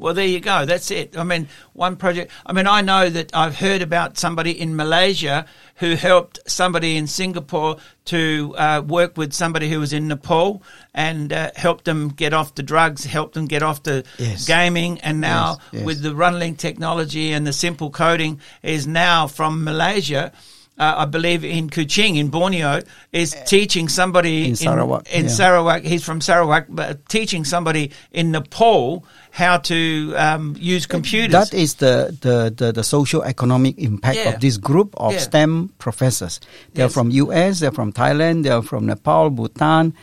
Well, 0.00 0.14
there 0.14 0.26
you 0.26 0.38
go. 0.38 0.64
That's 0.64 0.92
it. 0.92 1.16
I 1.18 1.24
mean, 1.24 1.48
one 1.72 1.96
project. 1.96 2.30
I 2.46 2.52
mean, 2.52 2.68
I 2.68 2.82
know 2.82 3.10
that 3.10 3.34
I've 3.34 3.56
heard 3.56 3.82
about 3.82 4.16
somebody 4.16 4.52
in 4.52 4.76
Malaysia 4.76 5.44
who 5.76 5.96
helped 5.96 6.38
somebody 6.46 6.96
in 6.96 7.08
Singapore 7.08 7.78
to 8.06 8.54
uh, 8.56 8.80
work 8.86 9.16
with 9.16 9.32
somebody 9.32 9.68
who 9.68 9.80
was 9.80 9.92
in 9.92 10.06
Nepal 10.06 10.62
and 10.94 11.32
uh, 11.32 11.50
helped 11.56 11.84
them 11.84 12.10
get 12.10 12.32
off 12.32 12.54
the 12.54 12.62
drugs, 12.62 13.04
helped 13.04 13.34
them 13.34 13.46
get 13.46 13.62
off 13.64 13.82
the 13.82 14.04
Yes. 14.18 14.46
gaming, 14.46 15.00
and 15.00 15.20
now 15.20 15.56
Yes, 15.58 15.58
yes. 15.72 15.84
with 15.84 16.02
the 16.02 16.10
Runlink 16.14 16.58
technology 16.58 17.32
and 17.32 17.44
the 17.44 17.52
simple 17.52 17.90
coding 17.90 18.40
is 18.62 18.86
now 18.86 19.26
from 19.26 19.64
Malaysia. 19.64 20.30
Uh, 20.78 20.94
I 20.98 21.04
believe 21.06 21.44
in 21.44 21.68
Kuching 21.70 22.16
in 22.16 22.28
Borneo 22.28 22.82
is 23.12 23.34
teaching 23.46 23.88
somebody 23.88 24.48
In 24.48 24.54
Sarawak, 24.56 25.12
in 25.12 25.24
yeah. 25.24 25.28
Sarawak. 25.30 25.82
He's 25.82 26.04
from 26.04 26.20
Sarawak, 26.20 26.66
but 26.68 27.08
teaching 27.08 27.44
somebody 27.44 27.90
in 28.12 28.30
Nepal 28.30 29.04
how 29.32 29.58
to 29.58 30.14
um, 30.16 30.54
use 30.58 30.86
computers. 30.86 31.32
That 31.32 31.52
is 31.52 31.74
the, 31.76 32.16
the, 32.20 32.54
the, 32.56 32.72
the 32.72 32.84
social 32.84 33.22
economic 33.24 33.76
impact 33.78 34.18
Yeah. 34.18 34.34
of 34.34 34.40
this 34.40 34.56
group 34.56 34.94
of 34.96 35.12
Yeah. 35.14 35.18
STEM 35.18 35.72
professors. 35.78 36.38
They're 36.74 36.84
Yes. 36.86 36.94
from 36.94 37.10
US, 37.10 37.58
they're 37.60 37.72
from 37.72 37.92
Thailand, 37.92 38.44
they're 38.44 38.62
from 38.62 38.86
Nepal, 38.86 39.30
Bhutan, 39.30 39.94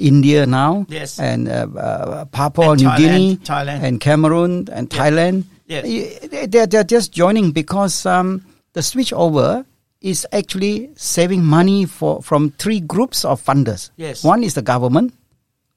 India 0.00 0.46
now, 0.46 0.84
Yes. 0.88 1.20
and 1.20 1.48
uh, 1.48 1.68
uh, 1.78 2.24
Papua 2.26 2.72
And 2.72 2.82
New 2.82 2.88
Thailand, 2.88 2.98
Guinea, 2.98 3.36
Thailand. 3.36 3.82
and 3.84 4.00
Cameroon, 4.00 4.68
and 4.72 4.90
Thailand. 4.90 5.44
Yes. 5.68 5.84
They- 5.84 6.46
They're, 6.46 6.66
they're 6.66 6.82
just 6.84 7.12
joining 7.12 7.52
because 7.52 8.04
um, 8.04 8.44
the 8.72 8.82
switch 8.82 9.12
over 9.12 9.64
is 10.04 10.26
actually 10.32 10.90
saving 10.96 11.40
money 11.42 11.86
for 11.88 12.20
from 12.22 12.50
three 12.60 12.80
groups 12.80 13.24
of 13.24 13.40
funders. 13.40 13.88
Yes. 13.96 14.20
One 14.22 14.44
is 14.44 14.52
the 14.54 14.60
government, 14.62 15.14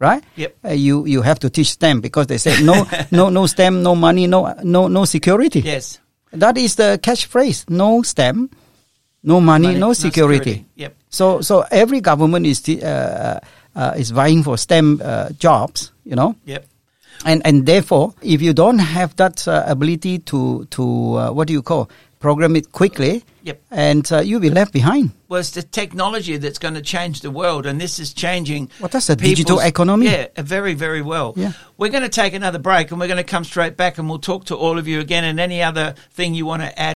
right? 0.03 0.23
Yep. 0.35 0.51
Uh, 0.65 0.75
you 0.75 1.05
you 1.07 1.21
have 1.23 1.39
to 1.39 1.49
teach 1.49 1.71
STEM 1.71 2.01
because 2.03 2.27
they 2.27 2.37
say 2.37 2.59
no 2.63 2.83
no 3.11 3.29
no 3.31 3.47
STEM, 3.47 3.81
no 3.83 3.95
money, 3.95 4.27
no 4.27 4.53
no 4.63 4.87
no 4.91 5.05
security. 5.05 5.61
yes, 5.63 5.99
That 6.35 6.57
is 6.57 6.75
the 6.75 6.99
catchphrase. 7.01 7.69
No 7.71 8.03
STEM, 8.03 8.49
no 9.23 9.39
money, 9.39 9.67
Money, 9.67 9.79
no 9.79 9.87
no 9.87 9.93
security. 9.93 10.37
security. 10.37 10.65
Yep. 10.75 10.91
So 11.09 11.41
so 11.41 11.63
every 11.71 12.01
government 12.01 12.45
is 12.45 12.61
the, 12.67 12.83
uh, 12.83 13.39
uh, 13.79 13.93
is 13.95 14.11
vying 14.11 14.43
for 14.43 14.57
STEM 14.57 14.99
uh, 15.03 15.29
jobs. 15.39 15.91
You 16.03 16.15
know. 16.19 16.35
yep, 16.45 16.67
And 17.25 17.41
and 17.47 17.65
therefore, 17.65 18.11
if 18.21 18.41
you 18.43 18.53
don't 18.53 18.79
have 18.79 19.15
that 19.15 19.47
uh, 19.47 19.63
ability 19.71 20.19
to 20.31 20.67
to 20.75 20.83
uh, 20.83 21.31
what 21.31 21.47
do 21.47 21.53
you 21.55 21.63
call 21.63 21.87
program 22.19 22.55
it 22.55 22.71
quickly, 22.71 23.23
Yep. 23.47 23.61
and 23.71 24.11
uh, 24.11 24.19
you'll 24.19 24.41
be 24.41 24.49
left 24.49 24.73
behind. 24.73 25.11
well, 25.29 25.39
it's 25.39 25.51
the 25.51 25.63
technology 25.63 26.35
that's 26.35 26.59
going 26.59 26.73
to 26.73 26.81
change 26.81 27.21
the 27.21 27.31
world, 27.31 27.65
and 27.65 27.79
this 27.79 27.97
is 27.97 28.13
changing. 28.13 28.63
What 28.65 28.81
Well, 28.81 28.89
that's 28.89 29.09
a 29.09 29.15
digital 29.15 29.59
economy. 29.59 30.07
Yeah, 30.07 30.27
very, 30.37 30.73
very 30.73 31.01
well. 31.01 31.33
Yeah. 31.37 31.53
We're 31.77 31.91
going 31.91 32.03
to 32.03 32.09
take 32.09 32.33
another 32.33 32.59
break, 32.59 32.91
and 32.91 32.99
we're 32.99 33.07
going 33.07 33.17
to 33.17 33.23
come 33.23 33.45
straight 33.45 33.77
back, 33.77 33.97
and 33.97 34.09
we'll 34.09 34.19
talk 34.19 34.45
to 34.45 34.55
all 34.55 34.77
of 34.77 34.85
you 34.87 34.99
again, 34.99 35.23
and 35.23 35.39
any 35.39 35.63
other 35.63 35.95
thing 36.11 36.33
you 36.33 36.45
want 36.45 36.61
to 36.63 36.77
add. 36.79 36.93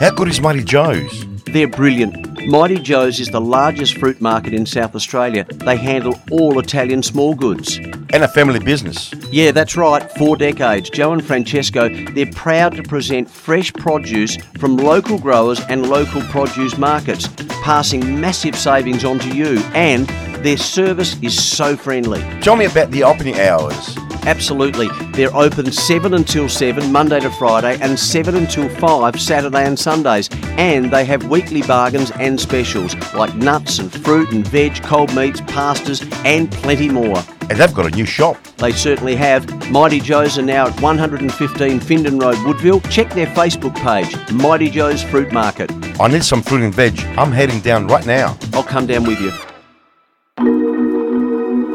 How 0.00 0.10
good 0.10 0.28
is 0.28 0.40
Mighty 0.40 0.62
Joe's? 0.64 1.24
They're 1.46 1.68
brilliant. 1.68 2.29
Mighty 2.46 2.78
Joe's 2.78 3.20
is 3.20 3.28
the 3.28 3.40
largest 3.40 3.98
fruit 3.98 4.20
market 4.20 4.54
in 4.54 4.64
South 4.64 4.94
Australia. 4.94 5.44
They 5.44 5.76
handle 5.76 6.18
all 6.30 6.58
Italian 6.58 7.02
small 7.02 7.34
goods. 7.34 7.76
And 7.76 8.24
a 8.24 8.28
family 8.28 8.58
business. 8.58 9.12
Yeah, 9.30 9.52
that's 9.52 9.76
right, 9.76 10.10
four 10.12 10.36
decades. 10.36 10.90
Joe 10.90 11.12
and 11.12 11.24
Francesco, 11.24 11.88
they're 12.12 12.32
proud 12.32 12.74
to 12.76 12.82
present 12.82 13.30
fresh 13.30 13.72
produce 13.72 14.36
from 14.58 14.76
local 14.78 15.18
growers 15.18 15.60
and 15.68 15.88
local 15.88 16.22
produce 16.22 16.78
markets, 16.78 17.28
passing 17.62 18.20
massive 18.20 18.56
savings 18.56 19.04
on 19.04 19.18
to 19.20 19.36
you. 19.36 19.58
And 19.74 20.08
their 20.42 20.56
service 20.56 21.16
is 21.22 21.42
so 21.42 21.76
friendly. 21.76 22.20
Tell 22.40 22.56
me 22.56 22.64
about 22.64 22.90
the 22.90 23.02
opening 23.02 23.38
hours. 23.38 23.96
Absolutely. 24.26 24.88
They're 25.12 25.34
open 25.34 25.72
7 25.72 26.14
until 26.14 26.48
7, 26.48 26.92
Monday 26.92 27.20
to 27.20 27.30
Friday, 27.30 27.78
and 27.80 27.98
7 27.98 28.34
until 28.36 28.68
5, 28.68 29.20
Saturday 29.20 29.64
and 29.64 29.78
Sundays. 29.78 30.28
And 30.58 30.90
they 30.90 31.04
have 31.04 31.28
weekly 31.28 31.62
bargains 31.62 32.10
and 32.12 32.38
specials 32.38 32.94
like 33.14 33.34
nuts 33.34 33.78
and 33.78 33.92
fruit 33.92 34.30
and 34.32 34.46
veg, 34.46 34.82
cold 34.82 35.14
meats, 35.14 35.40
pastas, 35.42 36.02
and 36.24 36.50
plenty 36.52 36.88
more. 36.88 37.22
And 37.48 37.58
they've 37.58 37.74
got 37.74 37.86
a 37.86 37.96
new 37.96 38.06
shop. 38.06 38.36
They 38.58 38.72
certainly 38.72 39.16
have. 39.16 39.70
Mighty 39.70 40.00
Joe's 40.00 40.38
are 40.38 40.42
now 40.42 40.68
at 40.68 40.80
115 40.80 41.80
Findon 41.80 42.20
Road, 42.20 42.36
Woodville. 42.46 42.80
Check 42.90 43.10
their 43.10 43.26
Facebook 43.28 43.74
page, 43.76 44.14
Mighty 44.32 44.70
Joe's 44.70 45.02
Fruit 45.02 45.32
Market. 45.32 45.70
I 45.98 46.08
need 46.08 46.24
some 46.24 46.42
fruit 46.42 46.62
and 46.62 46.74
veg. 46.74 46.98
I'm 47.18 47.32
heading 47.32 47.60
down 47.60 47.86
right 47.86 48.06
now. 48.06 48.36
I'll 48.52 48.62
come 48.62 48.86
down 48.86 49.04
with 49.04 49.20
you. 49.20 49.32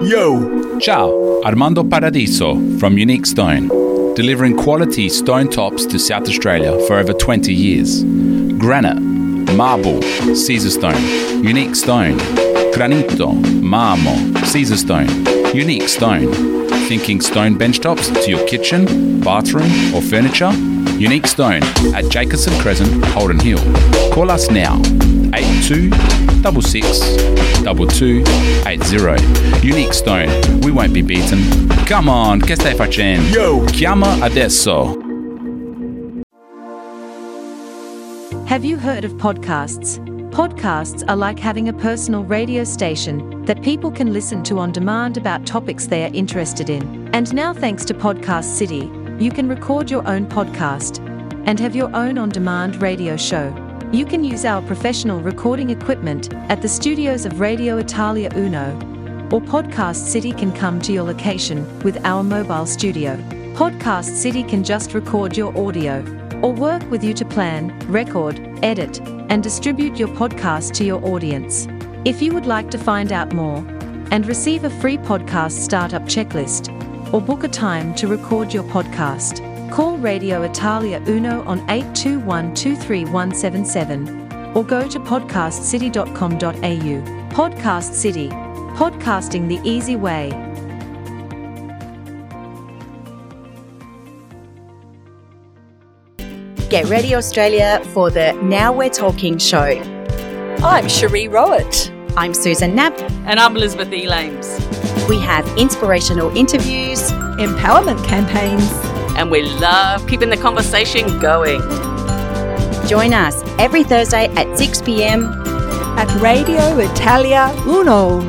Yo! 0.05 0.77
Ciao, 0.77 1.41
Armando 1.43 1.83
Paradiso 1.83 2.53
from 2.77 2.95
Unique 2.95 3.25
Stone, 3.25 3.69
delivering 4.13 4.55
quality 4.55 5.09
stone 5.09 5.49
tops 5.49 5.83
to 5.87 5.97
South 5.97 6.27
Australia 6.27 6.77
for 6.85 6.99
over 6.99 7.11
20 7.11 7.51
years. 7.51 8.03
Granite, 8.59 9.01
marble, 9.55 9.99
Caesar 10.35 10.69
stone, 10.69 11.43
unique 11.43 11.75
stone, 11.75 12.19
granito, 12.71 13.33
marmo, 13.63 14.15
Caesar 14.45 14.77
stone, 14.77 15.09
unique 15.55 15.89
stone. 15.89 16.31
Thinking 16.87 17.19
stone 17.19 17.57
benchtops 17.57 18.13
to 18.23 18.29
your 18.29 18.45
kitchen, 18.47 19.21
bathroom, 19.21 19.71
or 19.95 20.03
furniture? 20.03 20.51
Unique 20.99 21.25
Stone 21.25 21.63
at 21.95 22.07
Jacobson 22.09 22.53
Crescent, 22.61 23.03
Holden 23.05 23.39
Hill. 23.39 23.57
Call 24.13 24.29
us 24.29 24.51
now 24.51 24.79
82 25.35 25.91
66 26.43 26.99
2280. 27.63 29.67
Unique 29.67 29.93
Stone, 29.93 30.61
we 30.61 30.71
won't 30.71 30.93
be 30.93 31.01
beaten. 31.01 31.69
Come 31.85 32.09
on, 32.09 32.39
che 32.39 32.55
stai 32.55 32.75
facendo? 32.75 33.33
Yo! 33.33 33.65
Chiama 33.65 34.21
adesso. 34.21 35.01
Have 38.45 38.63
you 38.63 38.77
heard 38.77 39.03
of 39.03 39.13
podcasts? 39.13 39.99
Podcasts 40.31 41.03
are 41.07 41.15
like 41.15 41.39
having 41.39 41.67
a 41.67 41.73
personal 41.73 42.23
radio 42.23 42.63
station 42.63 43.43
that 43.45 43.61
people 43.61 43.89
can 43.89 44.13
listen 44.13 44.43
to 44.43 44.59
on 44.59 44.71
demand 44.71 45.17
about 45.17 45.45
topics 45.45 45.87
they 45.87 46.03
are 46.03 46.11
interested 46.13 46.69
in. 46.69 47.09
And 47.13 47.33
now, 47.33 47.53
thanks 47.53 47.83
to 47.85 47.93
Podcast 47.93 48.55
City, 48.55 48.89
you 49.19 49.31
can 49.31 49.49
record 49.49 49.89
your 49.89 50.07
own 50.07 50.27
podcast 50.27 50.99
and 51.47 51.59
have 51.59 51.75
your 51.75 51.93
own 51.95 52.17
on 52.17 52.29
demand 52.29 52.81
radio 52.81 53.17
show. 53.17 53.64
You 53.95 54.05
can 54.05 54.25
use 54.25 54.43
our 54.43 54.61
professional 54.61 55.21
recording 55.21 55.69
equipment 55.69 56.33
at 56.49 56.61
the 56.61 56.67
studios 56.67 57.25
of 57.25 57.39
Radio 57.39 57.77
Italia 57.77 58.29
Uno, 58.35 58.73
or 59.31 59.39
Podcast 59.39 60.09
City 60.09 60.33
can 60.33 60.51
come 60.51 60.81
to 60.81 60.91
your 60.91 61.03
location 61.03 61.65
with 61.79 62.03
our 62.05 62.21
mobile 62.21 62.65
studio. 62.65 63.15
Podcast 63.53 64.13
City 64.17 64.43
can 64.43 64.65
just 64.65 64.93
record 64.93 65.37
your 65.37 65.57
audio 65.57 66.03
or 66.43 66.51
work 66.51 66.83
with 66.91 67.05
you 67.05 67.13
to 67.13 67.23
plan, 67.23 67.71
record, 67.87 68.37
edit, 68.61 68.99
and 69.29 69.41
distribute 69.41 69.97
your 69.97 70.09
podcast 70.09 70.73
to 70.73 70.83
your 70.83 71.01
audience. 71.05 71.65
If 72.03 72.21
you 72.21 72.33
would 72.33 72.45
like 72.45 72.69
to 72.71 72.77
find 72.77 73.13
out 73.13 73.31
more 73.31 73.59
and 74.11 74.27
receive 74.27 74.65
a 74.65 74.69
free 74.81 74.97
podcast 74.97 75.53
startup 75.53 76.03
checklist 76.03 76.67
or 77.13 77.21
book 77.21 77.45
a 77.45 77.47
time 77.47 77.95
to 77.95 78.09
record 78.09 78.53
your 78.53 78.65
podcast, 78.65 79.54
call 79.75 79.97
Radio 79.97 80.43
Italia 80.43 81.01
Uno 81.05 81.43
on 81.43 81.59
821 81.69 82.55
23177 82.55 84.55
or 84.55 84.63
go 84.63 84.87
to 84.87 84.99
podcastcity.com.au. 85.01 87.35
Podcast 87.35 87.93
City. 87.93 88.29
Podcasting 88.77 89.49
the 89.49 89.59
easy 89.69 89.97
way. 89.97 90.29
Get 96.69 96.85
ready, 96.85 97.13
Australia, 97.13 97.81
for 97.93 98.09
the 98.09 98.31
Now 98.43 98.71
We're 98.71 98.89
Talking 98.89 99.37
show. 99.37 99.81
I'm 100.63 100.87
Cherie 100.87 101.27
Rowett. 101.27 101.91
I'm 102.15 102.33
Susan 102.33 102.75
Knapp. 102.75 102.97
And 103.27 103.41
I'm 103.41 103.57
Elizabeth 103.57 103.89
Elames. 103.89 104.57
We 105.09 105.19
have 105.19 105.45
inspirational 105.57 106.33
interviews, 106.35 107.11
empowerment 107.37 108.03
campaigns, 108.05 108.71
and 109.15 109.31
we 109.31 109.43
love 109.59 110.07
keeping 110.07 110.29
the 110.29 110.37
conversation 110.37 111.19
going. 111.19 111.61
Join 112.87 113.13
us 113.13 113.41
every 113.59 113.83
Thursday 113.83 114.27
at 114.35 114.57
6 114.57 114.81
pm 114.83 115.25
at 115.97 116.21
Radio 116.21 116.77
Italia 116.77 117.51
Uno, 117.65 118.21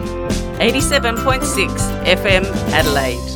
87.6 0.59 2.05
FM 2.05 2.44
Adelaide. 2.72 3.36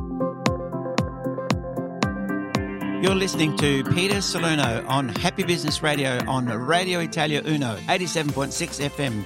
You're 3.01 3.15
listening 3.15 3.57
to 3.57 3.83
Peter 3.95 4.21
Salerno 4.21 4.85
on 4.87 5.09
Happy 5.09 5.41
Business 5.43 5.81
Radio 5.81 6.19
on 6.27 6.45
Radio 6.45 6.99
Italia 6.99 7.41
Uno, 7.43 7.75
87.6 7.87 8.89
FM. 8.89 9.25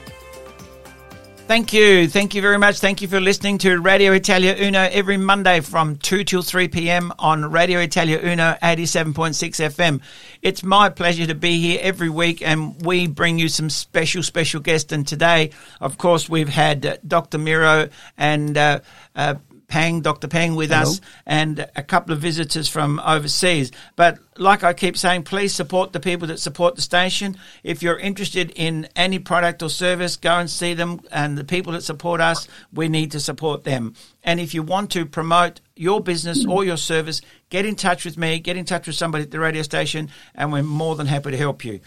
Thank 1.47 1.73
you. 1.73 2.07
Thank 2.07 2.33
you 2.33 2.41
very 2.41 2.57
much. 2.57 2.79
Thank 2.79 3.01
you 3.01 3.09
for 3.09 3.19
listening 3.19 3.57
to 3.59 3.81
Radio 3.81 4.13
Italia 4.13 4.55
Uno 4.57 4.79
every 4.79 5.17
Monday 5.17 5.59
from 5.59 5.97
2 5.97 6.23
till 6.23 6.41
3 6.41 6.69
p.m. 6.69 7.11
on 7.19 7.51
Radio 7.51 7.81
Italia 7.81 8.17
Uno 8.23 8.57
87.6 8.63 9.35
FM. 9.35 9.99
It's 10.41 10.63
my 10.63 10.87
pleasure 10.87 11.27
to 11.27 11.35
be 11.35 11.59
here 11.59 11.79
every 11.83 12.09
week 12.09 12.41
and 12.41 12.81
we 12.85 13.07
bring 13.07 13.37
you 13.37 13.49
some 13.49 13.69
special, 13.69 14.23
special 14.23 14.61
guests. 14.61 14.93
And 14.93 15.05
today, 15.05 15.51
of 15.81 15.97
course, 15.97 16.29
we've 16.29 16.47
had 16.47 16.97
Dr. 17.05 17.37
Miro 17.37 17.89
and 18.17 18.57
uh, 18.57 18.79
uh, 19.17 19.35
Pang, 19.67 20.01
Dr. 20.01 20.27
Pang 20.27 20.55
with 20.55 20.69
Hello. 20.69 20.83
us 20.83 21.01
and 21.25 21.67
a 21.75 21.83
couple 21.83 22.13
of 22.13 22.19
visitors 22.19 22.67
from 22.67 22.99
overseas. 22.99 23.71
But 23.95 24.19
like 24.37 24.63
I 24.63 24.73
keep 24.73 24.97
saying, 24.97 25.23
please 25.23 25.53
support 25.53 25.93
the 25.93 25.99
people 25.99 26.27
that 26.27 26.39
support 26.39 26.75
the 26.75 26.81
station. 26.81 27.37
If 27.63 27.81
you're 27.81 27.97
interested 27.97 28.51
in 28.55 28.87
any 28.95 29.19
product 29.19 29.63
or 29.63 29.69
service, 29.69 30.17
go 30.17 30.37
and 30.37 30.49
see 30.49 30.73
them. 30.73 31.01
And 31.11 31.37
the 31.37 31.43
people 31.43 31.73
that 31.73 31.83
support 31.83 32.21
us, 32.21 32.47
we 32.73 32.89
need 32.89 33.11
to 33.11 33.19
support 33.19 33.63
them. 33.63 33.95
And 34.23 34.39
if 34.39 34.53
you 34.53 34.63
want 34.63 34.91
to 34.91 35.05
promote 35.05 35.61
your 35.75 36.01
business 36.01 36.45
or 36.45 36.63
your 36.63 36.77
service, 36.77 37.21
get 37.49 37.65
in 37.65 37.75
touch 37.75 38.05
with 38.05 38.17
me, 38.17 38.39
get 38.39 38.57
in 38.57 38.65
touch 38.65 38.87
with 38.87 38.95
somebody 38.95 39.23
at 39.23 39.31
the 39.31 39.39
radio 39.39 39.61
station, 39.61 40.09
and 40.33 40.51
we're 40.51 40.63
more 40.63 40.95
than 40.95 41.07
happy 41.07 41.31
to 41.31 41.37
help 41.37 41.65
you. 41.65 41.79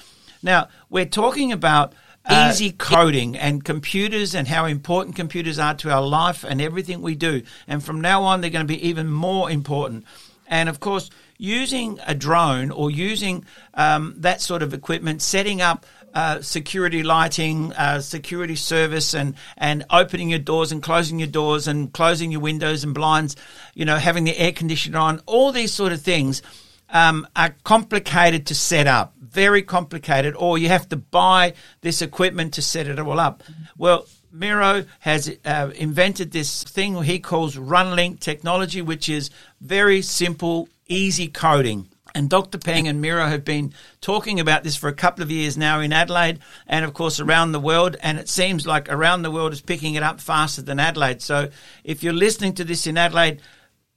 Now, 0.42 0.68
we're 0.88 1.06
talking 1.06 1.52
about 1.52 1.94
Uh, 2.28 2.50
easy 2.50 2.72
coding 2.72 3.36
and 3.36 3.64
computers 3.64 4.34
and 4.34 4.46
how 4.46 4.66
important 4.66 5.16
computers 5.16 5.58
are 5.58 5.74
to 5.74 5.90
our 5.90 6.02
life 6.06 6.44
and 6.44 6.60
everything 6.60 7.00
we 7.00 7.14
do. 7.14 7.42
And 7.66 7.82
from 7.82 8.00
now 8.00 8.24
on, 8.24 8.40
they're 8.40 8.50
going 8.50 8.66
to 8.66 8.72
be 8.72 8.88
even 8.88 9.08
more 9.08 9.50
important. 9.50 10.04
And 10.46 10.68
of 10.68 10.80
course, 10.80 11.10
using 11.38 11.98
a 12.06 12.14
drone 12.14 12.70
or 12.70 12.90
using 12.90 13.44
um, 13.74 14.14
that 14.18 14.40
sort 14.40 14.62
of 14.62 14.74
equipment, 14.74 15.22
setting 15.22 15.60
up 15.60 15.86
uh, 16.14 16.40
security 16.40 17.02
lighting, 17.02 17.72
uh, 17.74 18.00
security 18.00 18.56
service, 18.56 19.14
and 19.14 19.34
and 19.56 19.84
opening 19.90 20.30
your 20.30 20.38
doors 20.38 20.72
and 20.72 20.82
closing 20.82 21.18
your 21.18 21.28
doors 21.28 21.68
and 21.68 21.92
closing 21.92 22.32
your 22.32 22.40
windows 22.40 22.82
and 22.82 22.94
blinds, 22.94 23.36
you 23.74 23.84
know, 23.84 23.96
having 23.96 24.24
the 24.24 24.36
air 24.36 24.52
conditioner 24.52 24.98
on, 24.98 25.20
all 25.26 25.52
these 25.52 25.72
sort 25.72 25.92
of 25.92 26.00
things 26.00 26.42
um, 26.90 27.26
are 27.36 27.54
complicated 27.64 28.46
to 28.46 28.54
set 28.54 28.86
up, 28.86 29.14
very 29.20 29.62
complicated, 29.62 30.34
or 30.36 30.58
you 30.58 30.68
have 30.68 30.88
to 30.88 30.96
buy 30.96 31.54
this 31.80 32.02
equipment 32.02 32.54
to 32.54 32.62
set 32.62 32.86
it 32.86 32.98
all 32.98 33.20
up. 33.20 33.42
Well, 33.76 34.06
Miro 34.32 34.84
has 35.00 35.34
uh, 35.44 35.70
invented 35.74 36.32
this 36.32 36.62
thing 36.64 37.02
he 37.02 37.18
calls 37.18 37.56
RunLink 37.56 38.20
technology, 38.20 38.82
which 38.82 39.08
is 39.08 39.30
very 39.60 40.02
simple, 40.02 40.68
easy 40.86 41.28
coding. 41.28 41.88
And 42.14 42.30
Dr. 42.30 42.58
Peng 42.58 42.88
and 42.88 43.00
Miro 43.00 43.26
have 43.26 43.44
been 43.44 43.72
talking 44.00 44.40
about 44.40 44.64
this 44.64 44.76
for 44.76 44.88
a 44.88 44.94
couple 44.94 45.22
of 45.22 45.30
years 45.30 45.56
now 45.56 45.80
in 45.80 45.92
Adelaide 45.92 46.40
and, 46.66 46.84
of 46.84 46.94
course, 46.94 47.20
around 47.20 47.52
the 47.52 47.60
world. 47.60 47.96
And 48.00 48.18
it 48.18 48.28
seems 48.28 48.66
like 48.66 48.88
around 48.90 49.22
the 49.22 49.30
world 49.30 49.52
is 49.52 49.60
picking 49.60 49.94
it 49.94 50.02
up 50.02 50.20
faster 50.20 50.62
than 50.62 50.80
Adelaide. 50.80 51.20
So 51.22 51.50
if 51.84 52.02
you're 52.02 52.12
listening 52.14 52.54
to 52.54 52.64
this 52.64 52.86
in 52.86 52.96
Adelaide, 52.96 53.40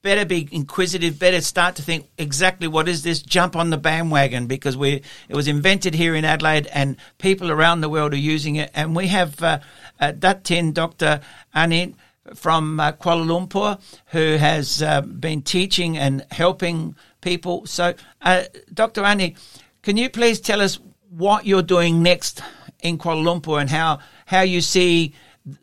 better 0.01 0.25
be 0.25 0.47
inquisitive, 0.51 1.19
better 1.19 1.41
start 1.41 1.75
to 1.75 1.81
think 1.81 2.09
exactly 2.17 2.67
what 2.67 2.87
is 2.87 3.03
this, 3.03 3.21
jump 3.21 3.55
on 3.55 3.69
the 3.69 3.77
bandwagon 3.77 4.47
because 4.47 4.75
we 4.75 5.01
it 5.29 5.35
was 5.35 5.47
invented 5.47 5.93
here 5.93 6.15
in 6.15 6.25
Adelaide 6.25 6.67
and 6.67 6.97
people 7.17 7.51
around 7.51 7.81
the 7.81 7.89
world 7.89 8.13
are 8.13 8.17
using 8.17 8.55
it. 8.55 8.71
And 8.73 8.95
we 8.95 9.07
have 9.07 9.41
uh, 9.43 9.59
uh, 9.99 10.11
Datin 10.13 10.73
Dr. 10.73 11.21
Aini 11.55 11.95
from 12.35 12.79
uh, 12.79 12.91
Kuala 12.93 13.25
Lumpur 13.25 13.79
who 14.07 14.37
has 14.37 14.81
uh, 14.81 15.01
been 15.01 15.41
teaching 15.41 15.97
and 15.97 16.25
helping 16.31 16.95
people. 17.21 17.65
So, 17.65 17.93
uh, 18.21 18.43
Dr. 18.73 19.03
Aini, 19.03 19.37
can 19.83 19.97
you 19.97 20.09
please 20.09 20.39
tell 20.39 20.61
us 20.61 20.79
what 21.09 21.45
you're 21.45 21.61
doing 21.61 22.01
next 22.01 22.41
in 22.81 22.97
Kuala 22.97 23.23
Lumpur 23.23 23.61
and 23.61 23.69
how, 23.69 23.99
how 24.25 24.41
you 24.41 24.61
see 24.61 25.13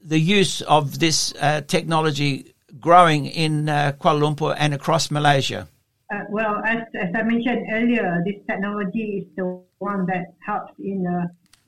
the 0.03 0.19
use 0.19 0.61
of 0.63 0.99
this 0.99 1.33
uh, 1.41 1.61
technology 1.63 2.53
growing 2.81 3.27
in 3.27 3.69
uh, 3.69 3.93
Kuala 3.99 4.21
Lumpur 4.21 4.55
and 4.59 4.75
across 4.75 5.11
Malaysia? 5.11 5.69
Uh, 6.11 6.25
well, 6.31 6.63
as, 6.65 6.83
as 6.95 7.11
I 7.15 7.23
mentioned 7.23 7.67
earlier, 7.73 8.23
this 8.25 8.37
technology 8.49 9.25
is 9.25 9.27
the 9.37 9.61
one 9.79 10.07
that 10.07 10.33
helps 10.41 10.73
in 10.79 11.07
uh, 11.07 11.27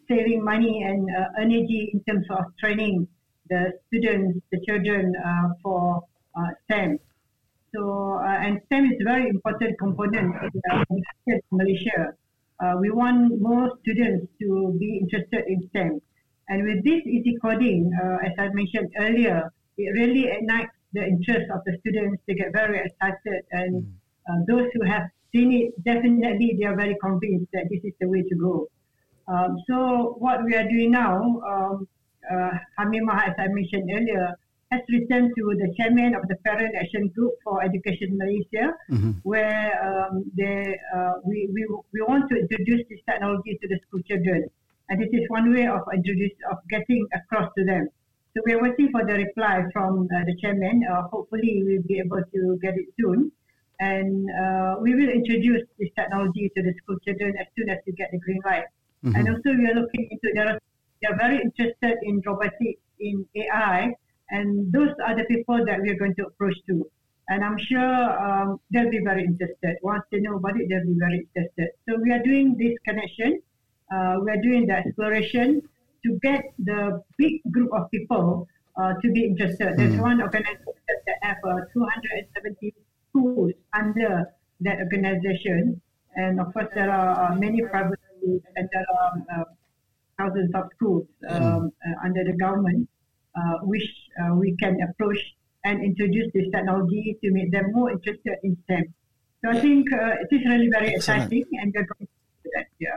saving 0.09 0.43
money 0.45 0.83
and 0.83 1.09
uh, 1.15 1.29
energy 1.39 1.91
in 1.93 2.01
terms 2.05 2.27
of 2.31 2.45
training 2.59 3.07
the 3.49 3.73
students, 3.87 4.41
the 4.51 4.61
children 4.67 5.13
uh, 5.17 5.49
for 5.63 6.03
uh, 6.37 6.51
STEM. 6.65 6.99
So, 7.75 8.19
and 8.25 8.61
STEM 8.67 8.87
is 8.87 8.99
a 9.01 9.05
very 9.05 9.29
important 9.29 9.79
component 9.79 10.35
in 11.27 11.41
Malaysia. 11.53 12.15
We 12.81 12.91
want 12.91 13.41
more 13.41 13.71
students 13.83 14.27
to 14.41 14.77
be 14.79 14.99
interested 14.99 15.45
in 15.47 15.69
STEM. 15.69 16.01
And 16.49 16.65
with 16.67 16.85
this 16.85 17.07
easy 17.07 17.39
coding, 17.41 17.93
as 18.25 18.33
I 18.39 18.49
mentioned 18.49 18.91
earlier, 18.99 19.53
it 19.79 19.91
really 19.95 20.27
ignites 20.29 20.75
the 20.93 21.03
interest 21.05 21.51
of 21.51 21.61
the 21.67 21.77
students. 21.81 22.23
They 22.27 22.35
get 22.35 22.53
very 22.53 22.79
excited, 22.79 23.43
and 23.53 23.87
uh, 24.29 24.39
those 24.47 24.69
who 24.75 24.83
have 24.85 25.09
seen 25.33 25.53
it, 25.53 25.85
definitely 25.85 26.57
they 26.59 26.67
are 26.67 26.77
very 26.77 26.97
convinced 27.01 27.51
that 27.53 27.69
this 27.71 27.81
is 27.85 27.93
the 28.01 28.09
way 28.09 28.23
to 28.23 28.35
go. 28.37 28.67
Um, 29.29 29.59
so 29.69 30.17
what 30.19 30.45
we 30.45 30.55
are 30.57 30.69
doing 30.69 30.91
now, 30.91 31.23
um, 31.47 31.89
uh, 32.31 32.51
Hamimah, 32.79 33.29
as 33.29 33.35
I 33.39 33.47
mentioned 33.49 33.89
earlier, 33.95 34.35
has 34.73 34.83
written 34.89 35.33
to 35.37 35.43
the 35.59 35.73
chairman 35.77 36.15
of 36.15 36.27
the 36.29 36.37
Parent 36.45 36.75
Action 36.77 37.09
Group 37.09 37.35
for 37.45 37.63
Education 37.63 38.17
Malaysia, 38.17 38.75
Mhm. 38.91 39.15
where 39.23 39.67
um, 39.87 40.31
they, 40.37 40.79
uh, 40.95 41.15
we, 41.25 41.49
we, 41.55 41.67
we 41.93 42.01
want 42.07 42.29
to 42.31 42.39
introduce 42.39 42.83
this 42.89 43.01
technology 43.09 43.59
to 43.61 43.69
the 43.69 43.79
school 43.87 44.01
children. 44.03 44.47
And 44.89 45.01
this 45.03 45.11
is 45.13 45.29
one 45.29 45.53
way 45.55 45.67
of 45.67 45.83
introduce, 45.95 46.35
of 46.51 46.59
getting 46.69 47.07
across 47.15 47.51
to 47.57 47.65
them. 47.65 47.89
So 48.35 48.43
we're 48.47 48.63
waiting 48.63 48.91
for 48.93 49.05
the 49.05 49.15
reply 49.15 49.65
from 49.73 50.07
uh, 50.15 50.25
the 50.25 50.37
chairman. 50.41 50.83
Uh, 50.91 51.03
hopefully 51.11 51.63
we'll 51.67 51.83
be 51.83 51.99
able 51.99 52.23
to 52.23 52.59
get 52.63 52.75
it 52.79 52.87
soon. 52.99 53.33
And 53.81 54.29
uh, 54.31 54.77
we 54.81 54.95
will 54.95 55.09
introduce 55.09 55.63
this 55.79 55.89
technology 55.99 56.51
to 56.55 56.63
the 56.63 56.73
school 56.79 56.97
children 57.05 57.35
as 57.41 57.47
soon 57.59 57.71
as 57.71 57.79
we 57.87 57.93
get 57.95 58.11
the 58.13 58.19
green 58.19 58.41
light. 58.45 58.67
Mhm. 59.05 59.17
And 59.17 59.29
also 59.31 59.51
we 59.57 59.67
are 59.71 59.75
looking 59.75 60.07
into, 60.11 60.31
they 60.35 60.41
are, 60.43 60.59
they 61.01 61.09
are 61.09 61.17
very 61.17 61.41
interested 61.41 61.97
in 62.03 62.23
robotics, 62.25 62.81
in 63.01 63.27
AI, 63.35 63.95
and 64.31 64.71
those 64.71 64.95
are 65.05 65.17
the 65.17 65.25
people 65.25 65.65
that 65.65 65.81
we 65.81 65.91
are 65.91 65.97
going 65.97 66.15
to 66.17 66.27
approach 66.27 66.57
to. 66.69 66.87
And 67.31 67.43
I'm 67.43 67.59
sure 67.59 67.95
um, 68.27 68.61
they'll 68.71 68.91
be 68.91 69.01
very 69.03 69.25
interested. 69.25 69.79
Once 69.83 70.05
they 70.13 70.21
know 70.21 70.37
about 70.37 70.61
it, 70.61 70.69
they'll 70.69 70.87
be 70.87 70.99
very 70.99 71.27
interested. 71.27 71.71
So 71.89 71.97
we 71.97 72.13
are 72.13 72.23
doing 72.23 72.57
this 72.59 72.75
connection. 72.87 73.41
Uh, 73.91 74.17
we 74.23 74.31
are 74.31 74.43
doing 74.43 74.67
the 74.67 74.75
exploration 74.75 75.63
to 76.05 76.19
get 76.23 76.43
the 76.59 77.03
big 77.19 77.41
group 77.51 77.71
of 77.73 77.91
people 77.91 78.47
uh, 78.81 78.95
to 79.03 79.07
be 79.13 79.25
interested. 79.25 79.77
There's 79.77 79.95
Mm. 79.95 80.03
one 80.11 80.23
organization 80.23 80.75
that 81.07 81.19
have 81.23 81.37
uh, 81.45 81.61
270 81.73 82.75
schools 83.11 83.53
under 83.75 84.25
that 84.61 84.79
organization. 84.79 85.81
And 86.17 86.41
of 86.41 86.53
course, 86.55 86.69
there 86.75 86.91
are 86.91 87.33
uh, 87.33 87.35
many 87.37 87.63
private 87.63 87.99
schools 88.17 88.43
and 88.57 88.69
there 88.73 88.87
are 89.01 89.13
uh, 89.41 89.45
thousands 90.19 90.51
of 90.55 90.65
schools 90.77 91.07
um, 91.29 91.71
uh, 91.87 92.05
under 92.07 92.25
the 92.25 92.33
government, 92.37 92.89
uh, 93.35 93.59
which 93.63 93.89
uh, 94.23 94.35
we 94.35 94.57
can 94.57 94.77
approach 94.89 95.19
and 95.65 95.83
introduce 95.85 96.33
this 96.33 96.47
technology 96.53 97.19
to 97.23 97.31
make 97.33 97.51
them 97.53 97.73
more 97.73 97.91
interested 97.91 98.37
in 98.43 98.57
STEM. 98.65 98.85
So 99.45 99.51
I 99.51 99.61
think 99.61 99.93
uh, 99.93 100.17
it 100.23 100.29
is 100.35 100.43
really 100.47 100.69
very 100.71 100.95
Excellent. 100.95 101.25
exciting, 101.33 101.45
and 101.61 101.73
we're 101.75 101.85
going 101.93 102.07
to 102.07 102.17
do 102.45 102.51
that. 102.57 102.67
Yeah. 102.79 102.97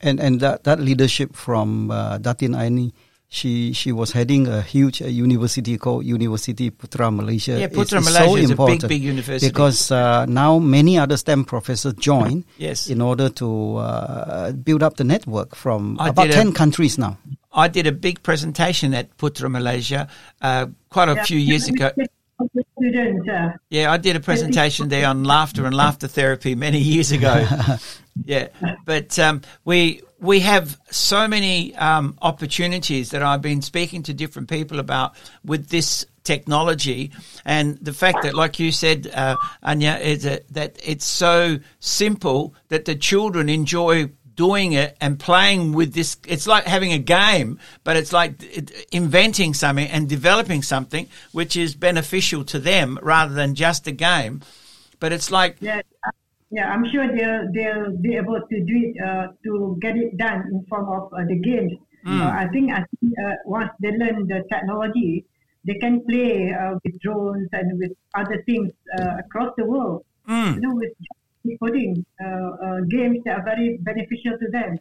And 0.00 0.20
and 0.20 0.40
that, 0.40 0.64
that 0.64 0.80
leadership 0.80 1.34
from 1.34 1.90
uh, 1.90 2.18
Datin 2.18 2.54
Aini, 2.54 2.92
she 3.28 3.72
she 3.72 3.92
was 3.92 4.12
heading 4.12 4.46
a 4.48 4.62
huge 4.62 5.02
uh, 5.02 5.06
university 5.06 5.76
called 5.76 6.04
University 6.04 6.70
Putra 6.70 7.14
Malaysia. 7.14 7.58
Yeah, 7.60 7.68
Putra 7.68 7.98
it's 7.98 8.08
Malaysia 8.08 8.30
so 8.30 8.36
is 8.36 8.50
a 8.50 8.56
big, 8.56 8.88
big 8.88 9.02
university. 9.02 9.48
because 9.48 9.90
uh, 9.90 10.24
now 10.26 10.58
many 10.58 10.98
other 10.98 11.16
STEM 11.16 11.44
professors 11.44 11.94
join 11.94 12.44
Yes. 12.58 12.88
in 12.88 13.00
order 13.02 13.28
to 13.30 13.76
uh, 13.76 14.52
build 14.52 14.82
up 14.82 14.96
the 14.96 15.04
network 15.04 15.54
from 15.54 15.96
I 16.00 16.08
about 16.08 16.24
did 16.24 16.30
a- 16.30 16.34
ten 16.38 16.52
countries 16.52 16.96
now. 16.98 17.18
I 17.52 17.66
did 17.68 17.86
a 17.86 17.92
big 17.92 18.22
presentation 18.22 18.94
at 18.94 19.16
Putra 19.18 19.50
Malaysia 19.50 20.06
uh, 20.40 20.66
quite 20.90 21.08
a 21.08 21.14
Yeah, 21.14 21.24
few 21.24 21.38
years 21.38 21.68
ago. 21.68 21.90
say- 22.38 22.44
of 22.44 22.50
the 22.54 22.64
students. 22.78 23.28
Uh, 23.28 23.50
Yeah, 23.70 23.92
I 23.92 23.96
did 23.96 24.16
a 24.16 24.20
presentation 24.20 24.88
there 24.88 25.06
on 25.06 25.24
laughter 25.24 25.66
and 25.66 25.74
laughter 25.74 26.08
therapy 26.08 26.54
many 26.54 26.78
years 26.78 27.12
ago. 27.12 27.46
yeah, 28.24 28.48
but 28.84 29.18
um, 29.18 29.42
we 29.64 30.02
we 30.20 30.40
have 30.40 30.78
so 30.90 31.28
many 31.28 31.74
um, 31.76 32.18
opportunities 32.22 33.10
that 33.10 33.22
I've 33.22 33.42
been 33.42 33.62
speaking 33.62 34.02
to 34.04 34.14
different 34.14 34.48
people 34.48 34.80
about 34.80 35.14
with 35.44 35.68
this 35.68 36.06
technology, 36.24 37.12
and 37.44 37.78
the 37.78 37.92
fact 37.92 38.22
that, 38.22 38.34
like 38.34 38.58
you 38.58 38.70
said, 38.72 39.10
uh, 39.14 39.36
Anya, 39.62 39.96
is 39.96 40.24
that, 40.24 40.48
that 40.52 40.78
it's 40.84 41.06
so 41.06 41.58
simple 41.80 42.54
that 42.68 42.84
the 42.84 42.94
children 42.94 43.48
enjoy 43.48 44.10
doing 44.38 44.72
it 44.72 44.96
and 45.00 45.18
playing 45.18 45.72
with 45.72 45.92
this 45.94 46.16
it's 46.26 46.46
like 46.46 46.64
having 46.64 46.92
a 46.92 46.98
game 46.98 47.58
but 47.82 47.96
it's 47.96 48.12
like 48.12 48.32
inventing 48.92 49.52
something 49.52 49.88
and 49.88 50.08
developing 50.08 50.62
something 50.62 51.08
which 51.32 51.56
is 51.56 51.74
beneficial 51.74 52.44
to 52.44 52.58
them 52.60 52.98
rather 53.02 53.34
than 53.34 53.56
just 53.56 53.88
a 53.88 53.92
game 53.92 54.40
but 55.00 55.12
it's 55.12 55.30
like 55.32 55.56
yeah, 55.60 55.80
yeah, 56.50 56.72
I'm 56.72 56.84
sure 56.90 57.06
they'll 57.14 57.44
they'll 57.52 57.96
be 57.96 58.16
able 58.16 58.40
to 58.40 58.56
do 58.64 58.74
it 58.86 58.94
uh, 59.04 59.26
to 59.44 59.76
get 59.82 59.96
it 59.96 60.16
done 60.16 60.44
in 60.50 60.64
form 60.68 60.88
of 60.88 61.12
uh, 61.12 61.24
the 61.28 61.36
games. 61.36 61.74
Mm. 62.06 62.20
Uh, 62.20 62.30
I 62.30 62.48
think 62.48 62.72
I 62.72 62.84
think 62.88 63.12
uh, 63.18 63.34
once 63.44 63.70
they 63.80 63.92
learn 63.92 64.26
the 64.26 64.44
technology, 64.48 65.26
they 65.66 65.74
can 65.74 66.00
play 66.08 66.54
uh, 66.54 66.78
with 66.82 66.98
drones 67.00 67.48
and 67.52 67.78
with 67.78 67.92
other 68.14 68.42
things 68.46 68.72
uh, 68.98 69.18
across 69.18 69.52
the 69.58 69.66
world. 69.66 70.04
Mm. 70.26 70.54
You 70.54 70.60
know, 70.60 70.74
with 70.74 70.92
coding 71.56 72.04
uh, 72.20 72.26
uh, 72.26 72.80
games 72.90 73.18
that 73.24 73.38
are 73.40 73.44
very 73.44 73.78
beneficial 73.80 74.36
to 74.38 74.48
them. 74.50 74.78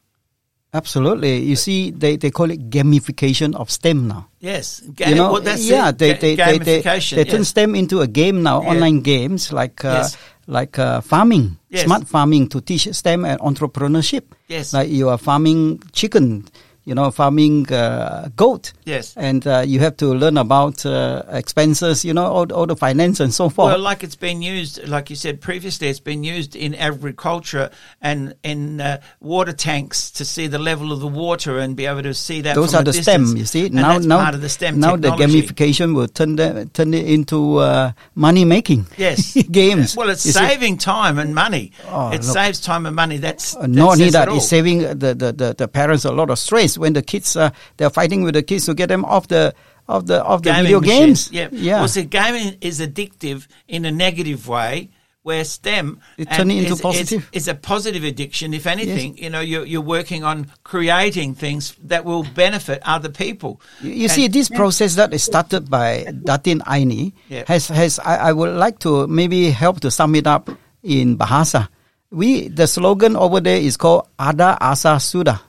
Absolutely. 0.73 1.37
You 1.39 1.55
see, 1.55 1.91
they, 1.91 2.17
they 2.17 2.29
call 2.29 2.51
it 2.51 2.69
gamification 2.69 3.55
of 3.55 3.71
STEM 3.71 4.07
now. 4.07 4.27
yes 4.39 4.83
you 4.99 5.15
know, 5.15 5.31
well, 5.33 5.41
that's 5.41 5.63
yeah, 5.65 5.89
it. 5.89 5.97
they, 5.97 6.13
Ga- 6.13 6.19
they, 6.19 6.35
they, 6.35 6.57
they, 6.57 6.81
gamification, 6.83 7.15
they 7.15 7.23
turn 7.23 7.39
yes. 7.39 7.47
STEM 7.49 7.75
into 7.75 8.01
a 8.01 8.07
game 8.07 8.43
now, 8.43 8.61
Yeah. 8.61 8.69
online 8.71 8.99
games 9.01 9.53
like 9.53 9.83
uh, 9.85 10.03
Yes. 10.03 10.17
like 10.45 10.77
uh, 10.77 11.01
farming, 11.01 11.57
Yes. 11.69 11.85
smart 11.85 12.07
farming 12.07 12.49
to 12.49 12.61
teach 12.61 12.87
STEM 12.91 13.23
and 13.25 13.39
entrepreneurship. 13.39 14.23
Yes. 14.47 14.73
Like 14.73 14.89
you 14.89 15.07
are 15.09 15.17
farming 15.17 15.81
chicken, 15.93 16.45
you 16.87 16.95
know, 16.95 17.11
farming 17.11 17.69
uh, 17.73 18.29
goat. 18.37 18.71
Yes. 18.85 19.13
And 19.17 19.45
uh, 19.45 19.59
you 19.67 19.81
have 19.81 19.97
to 19.97 20.13
learn 20.13 20.37
about 20.37 20.85
uh, 20.85 21.21
expenses, 21.27 22.05
you 22.05 22.13
know, 22.13 22.23
all, 22.23 22.53
all 22.53 22.65
the 22.65 22.77
finance 22.77 23.19
and 23.19 23.33
so 23.33 23.49
forth. 23.49 23.73
Well, 23.73 23.79
like 23.79 24.05
it's 24.05 24.15
been 24.15 24.41
used, 24.41 24.87
like 24.87 25.09
you 25.09 25.17
said 25.17 25.41
previously, 25.41 25.89
it's 25.89 25.99
been 25.99 26.23
used 26.23 26.55
in 26.55 26.73
agriculture 26.75 27.71
and 28.01 28.35
in 28.41 28.79
uh, 28.79 29.01
water 29.19 29.51
tanks 29.51 30.11
to 30.11 30.23
see 30.23 30.47
the 30.47 30.59
level 30.59 30.93
of 30.93 31.01
the 31.01 31.09
water 31.09 31.59
and 31.59 31.75
be 31.75 31.85
able 31.85 32.03
to 32.03 32.13
see 32.13 32.39
that. 32.39 32.55
Those 32.55 32.73
are 32.73 32.83
the 32.83 32.93
distance. 32.93 33.31
STEM, 33.31 33.37
you 33.37 33.45
see. 33.45 33.65
And 33.65 33.75
now, 33.75 33.93
that's 33.93 34.05
now, 34.05 34.23
part 34.23 34.35
of 34.35 34.39
the 34.39 34.47
STEM 34.47 34.79
now 34.79 34.95
technology. 34.95 35.41
the 35.41 35.47
gamification 35.47 35.93
will 35.93 36.07
turn 36.07 36.37
the, 36.37 36.69
turn 36.71 36.93
it 36.93 37.05
into 37.05 37.57
uh, 37.57 37.91
money 38.15 38.45
making. 38.45 38.87
Yes. 38.95 39.33
games. 39.51 39.97
Well, 39.97 40.09
it's 40.09 40.25
You 40.25 40.31
see. 40.31 40.39
saving 40.39 40.77
time 40.77 41.19
and 41.19 41.35
money. 41.35 41.73
Oh, 41.89 42.11
it 42.11 42.23
look. 42.23 42.33
saves 42.33 42.61
time 42.61 42.85
and 42.85 42.95
money. 42.95 43.17
That's, 43.17 43.57
Uh, 43.57 43.63
that 43.63 43.67
not 43.67 43.91
only 43.91 44.09
that, 44.11 44.29
it's 44.29 44.47
saving 44.47 44.79
the, 44.79 45.13
the, 45.13 45.33
the, 45.33 45.55
the 45.57 45.67
parents 45.67 46.05
a 46.05 46.11
lot 46.13 46.29
of 46.29 46.39
stress 46.39 46.76
when 46.77 46.93
the 46.93 47.01
kids 47.01 47.35
uh, 47.35 47.49
they're 47.77 47.89
fighting 47.89 48.23
with 48.23 48.33
the 48.35 48.43
kids 48.43 48.65
to 48.65 48.73
get 48.73 48.87
them 48.89 49.05
off 49.05 49.27
the 49.27 49.53
of 49.87 50.07
the 50.07 50.23
of 50.23 50.43
the 50.43 50.51
Gaming 50.51 50.63
video 50.63 50.79
machines. 50.81 51.29
games. 51.29 51.31
Yeah. 51.31 51.49
yeah. 51.51 51.79
Well, 51.79 51.87
see, 51.87 52.03
gaming 52.03 52.57
is 52.61 52.79
addictive 52.79 53.47
in 53.67 53.85
a 53.85 53.91
negative 53.91 54.47
way. 54.47 54.89
Where 55.27 55.43
STEM 55.43 55.99
It 56.17 56.31
turn 56.31 56.49
it 56.49 56.63
into 56.63 56.73
is, 56.75 56.81
positive. 56.81 57.27
Is, 57.35 57.43
is 57.43 57.47
a 57.49 57.55
positive 57.55 58.05
addiction. 58.05 58.53
If 58.53 58.63
anything, 58.65 59.17
you 59.17 59.29
know, 59.29 59.41
you're, 59.41 59.65
you're 59.65 59.81
working 59.83 60.23
on 60.23 60.47
creating 60.63 61.35
things 61.35 61.75
that 61.83 62.05
will 62.05 62.23
benefit 62.23 62.79
other 62.87 63.09
people. 63.09 63.59
You, 63.81 63.91
you 63.91 64.07
see, 64.07 64.29
this 64.29 64.47
process 64.47 64.95
that 64.95 65.11
is 65.13 65.23
started 65.23 65.69
by 65.69 66.05
Datin 66.23 66.59
Aini 66.63 67.11
Yeah. 67.27 67.43
has 67.45 67.67
has 67.67 67.99
I, 67.99 68.31
I 68.31 68.31
would 68.31 68.55
like 68.55 68.79
to 68.87 69.05
maybe 69.07 69.51
help 69.51 69.81
to 69.81 69.91
sum 69.91 70.15
it 70.15 70.27
up 70.27 70.47
in 70.81 71.17
Bahasa. 71.17 71.67
We 72.09 72.47
the 72.47 72.63
slogan 72.65 73.17
over 73.17 73.41
there 73.43 73.59
is 73.59 73.75
called 73.75 74.07
Ada 74.15 74.55
Asa 74.63 74.95
Sudah. 74.95 75.41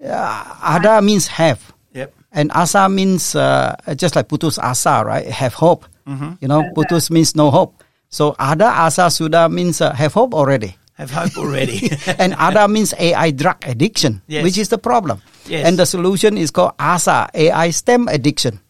Uh, 0.00 0.76
Ada 0.80 1.02
means 1.02 1.26
have. 1.28 1.60
Yep. 1.92 2.14
And 2.32 2.50
asa 2.54 2.88
means 2.88 3.34
uh, 3.34 3.74
just 3.96 4.14
like 4.16 4.28
putus 4.28 4.58
asa, 4.58 5.02
right? 5.04 5.26
Have 5.26 5.54
hope. 5.54 5.84
Mhm. 6.06 6.38
You 6.40 6.48
know, 6.48 6.62
putus 6.74 7.10
means 7.10 7.34
no 7.36 7.50
hope. 7.50 7.74
So 8.08 8.34
ada 8.38 8.66
asa 8.86 9.10
sudah 9.10 9.50
means 9.50 9.80
uh, 9.82 9.92
have 9.94 10.14
hope 10.14 10.34
already. 10.34 10.74
Have 10.94 11.10
hope 11.10 11.36
already. 11.38 11.90
and 12.22 12.34
ada 12.38 12.66
means 12.68 12.94
AI 12.98 13.30
drug 13.30 13.58
addiction, 13.66 14.22
Yes. 14.30 14.42
which 14.46 14.58
is 14.58 14.68
the 14.70 14.78
problem. 14.78 15.20
Yes. 15.46 15.66
And 15.66 15.78
the 15.78 15.86
solution 15.86 16.38
is 16.38 16.50
called 16.50 16.72
ASA, 16.78 17.28
AI 17.34 17.70
STEM 17.70 18.06
addiction. 18.08 18.60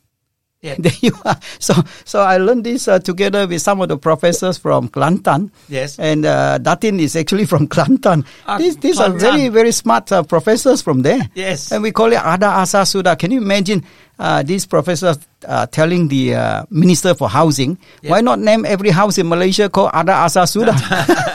Yeah. 0.63 0.77
There 0.85 0.93
you 1.01 1.17
are. 1.25 1.41
So, 1.59 1.73
so 2.05 2.21
I 2.21 2.37
learned 2.37 2.65
this 2.65 2.87
uh, 2.87 2.99
together 3.01 3.47
with 3.49 3.63
some 3.63 3.81
of 3.81 3.89
the 3.89 3.97
professors 3.97 4.59
from 4.59 4.89
Kelantan. 4.93 5.51
Yes. 5.73 5.99
And 5.99 6.27
uh, 6.27 6.59
Datin 6.61 7.01
is 7.01 7.17
actually 7.17 7.47
from 7.53 7.67
Kelantan. 7.67 8.25
Ah, 8.47 8.59
these 8.59 8.77
these 8.77 9.01
are 9.01 9.09
very, 9.09 9.49
very 9.49 9.73
smart 9.73 10.13
uh, 10.13 10.23
professors 10.23 10.83
from 10.83 11.01
there. 11.01 11.31
Yes. 11.35 11.73
And 11.73 11.83
we 11.83 11.93
call 11.93 12.13
it 12.13 12.21
Ada 12.21 12.61
Asa 12.61 12.85
Sudah. 12.85 13.17
Can 13.17 13.33
you 13.33 13.41
imagine 13.41 13.85
uh, 14.21 14.43
these 14.45 14.67
professors 14.69 15.17
uh, 15.49 15.65
telling 15.73 16.09
the 16.13 16.35
uh, 16.37 16.65
Minister 16.69 17.15
for 17.17 17.31
Housing, 17.33 17.79
Yeah. 18.05 18.11
why 18.13 18.21
not 18.21 18.37
name 18.39 18.69
every 18.69 18.91
house 18.93 19.17
in 19.17 19.29
Malaysia 19.33 19.73
called 19.73 19.97
Ada 19.97 20.29
Asa 20.29 20.45
Sudah? 20.45 20.77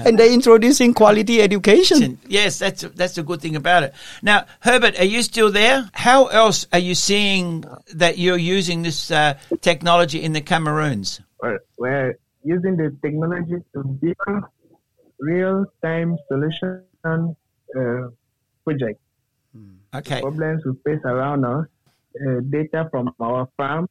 and 0.06 0.18
they're 0.18 0.32
introducing 0.32 0.94
quality 0.94 1.42
education. 1.42 2.18
Yes, 2.26 2.58
that's 2.58 2.82
that's 2.82 3.18
a 3.18 3.22
good 3.22 3.40
thing 3.40 3.56
about 3.56 3.82
it. 3.82 3.94
Now, 4.22 4.46
Herbert, 4.60 4.98
are 4.98 5.04
you 5.04 5.22
still 5.22 5.50
there? 5.50 5.88
How 5.92 6.26
else 6.26 6.66
are 6.72 6.78
you 6.78 6.94
seeing 6.94 7.64
that 7.94 8.18
you're 8.18 8.38
using 8.38 8.82
this 8.82 9.10
uh, 9.10 9.34
technology 9.60 10.22
in 10.22 10.32
the 10.32 10.40
Cameroons? 10.40 11.20
We're, 11.42 11.58
we're 11.78 12.18
using 12.44 12.76
the 12.76 12.96
technology 13.02 13.56
to 13.74 13.82
build 13.84 14.44
real-time 15.18 16.16
solution 16.28 16.84
uh, 17.04 18.08
projects. 18.64 19.00
Okay. 19.92 20.20
Problems 20.20 20.62
we 20.64 20.72
face 20.84 21.02
around 21.04 21.44
us, 21.44 21.66
uh, 22.14 22.40
data 22.48 22.88
from 22.90 23.12
our 23.20 23.48
farm. 23.56 23.88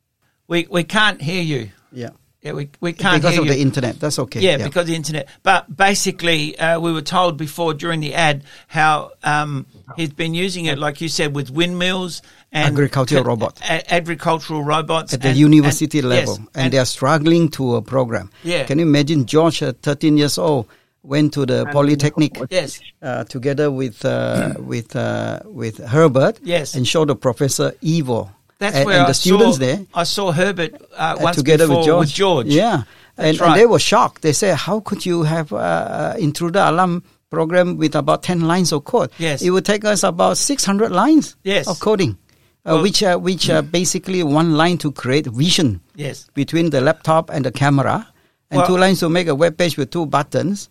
We 0.48 0.68
we 0.70 0.84
can't 0.84 1.22
hear 1.22 1.42
you. 1.42 1.72
Yeah. 1.92 2.12
Yeah, 2.42 2.54
we, 2.54 2.70
we 2.80 2.94
can't 2.94 3.22
because 3.22 3.34
hear 3.34 3.42
of 3.42 3.48
you. 3.48 3.54
the 3.54 3.60
internet. 3.60 4.00
That's 4.00 4.18
okay. 4.18 4.40
Yeah, 4.40 4.58
because 4.58 4.84
of 4.84 4.88
the 4.88 4.96
internet. 4.96 5.28
But 5.44 5.76
basically, 5.76 6.58
uh, 6.58 6.80
we 6.80 6.94
were 6.94 7.02
told 7.02 7.36
before 7.38 7.74
during 7.74 8.00
the 8.00 8.14
ad 8.16 8.44
how 8.68 9.12
um, 9.24 9.66
he's 9.98 10.14
been 10.14 10.34
using 10.34 10.64
it, 10.66 10.78
like 10.80 11.02
you 11.02 11.10
said, 11.10 11.36
with 11.36 11.52
windmills 11.52 12.22
and 12.54 12.72
Agricultural 12.74 13.24
robots. 13.26 13.60
a- 13.62 13.94
agricultural 13.94 14.64
robots 14.64 15.14
at 15.14 15.22
the 15.22 15.30
and- 15.30 15.38
university 15.38 16.00
and- 16.00 16.08
level, 16.10 16.38
yes, 16.40 16.48
and, 16.56 16.72
they 16.72 16.78
are 16.78 16.86
struggling 16.86 17.50
to 17.50 17.76
a 17.76 17.82
program. 17.82 18.32
Yeah. 18.44 18.64
Can 18.64 18.80
you 18.80 18.86
imagine 18.86 19.26
George, 19.26 19.62
uh, 19.62 19.74
13 19.82 20.18
years 20.18 20.38
old, 20.38 20.68
went 21.04 21.34
to 21.34 21.46
the 21.46 21.66
polytechnic 21.74 22.38
Yes. 22.50 22.80
uh, 23.02 23.26
together 23.26 23.70
with 23.70 24.04
uh, 24.06 24.54
with 24.60 24.96
uh, 24.96 25.40
with 25.46 25.78
Herbert 25.80 26.40
Yes. 26.44 26.74
and 26.76 26.88
showed 26.88 27.10
the 27.10 27.16
professor 27.18 27.72
Evo 27.84 28.30
That's 28.60 28.76
and, 28.76 28.86
where 28.86 28.96
and 28.98 29.04
I 29.06 29.08
the 29.08 29.14
students 29.14 29.58
saw, 29.58 29.60
there 29.66 29.80
I 29.94 30.04
saw 30.04 30.32
Herbert 30.32 30.76
uh, 30.92 30.96
uh, 30.96 31.18
once 31.22 31.38
together 31.38 31.68
before 31.68 32.00
with 32.00 32.10
George. 32.10 32.48
Yeah, 32.48 32.84
and, 33.18 33.40
right. 33.40 33.50
and 33.52 33.60
they 33.60 33.66
were 33.66 33.80
shocked. 33.80 34.22
They 34.22 34.34
said, 34.34 34.56
"How 34.56 34.82
could 34.82 35.06
you 35.06 35.24
have 35.24 35.52
uh, 35.54 36.16
intruder 36.20 36.60
alarm 36.60 37.04
program 37.30 37.78
with 37.78 37.96
about 37.96 38.24
10 38.24 38.42
lines 38.42 38.72
of 38.74 38.84
code? 38.84 39.12
Yes. 39.18 39.42
it 39.42 39.52
would 39.52 39.64
take 39.66 39.86
us 39.86 40.04
about 40.04 40.38
600 40.38 40.92
lines 40.92 41.36
Yes. 41.44 41.68
of 41.68 41.80
coding." 41.80 42.18
Uh, 42.66 42.76
Well- 42.76 42.82
which 42.84 43.02
uh, 43.02 43.18
which 43.18 43.50
uh, 43.50 43.62
basically 43.62 44.22
one 44.24 44.58
line 44.58 44.78
to 44.80 44.92
create 44.92 45.26
vision 45.28 45.80
Yes. 45.96 46.28
between 46.34 46.70
the 46.72 46.82
laptop 46.82 47.30
and 47.30 47.46
the 47.46 47.52
camera, 47.52 48.06
and 48.52 48.58
Well- 48.60 48.68
two 48.68 48.78
lines 48.78 49.00
to 49.00 49.10
make 49.10 49.28
a 49.28 49.36
web 49.36 49.58
page 49.58 49.78
with 49.78 49.90
two 49.92 50.06
buttons, 50.06 50.68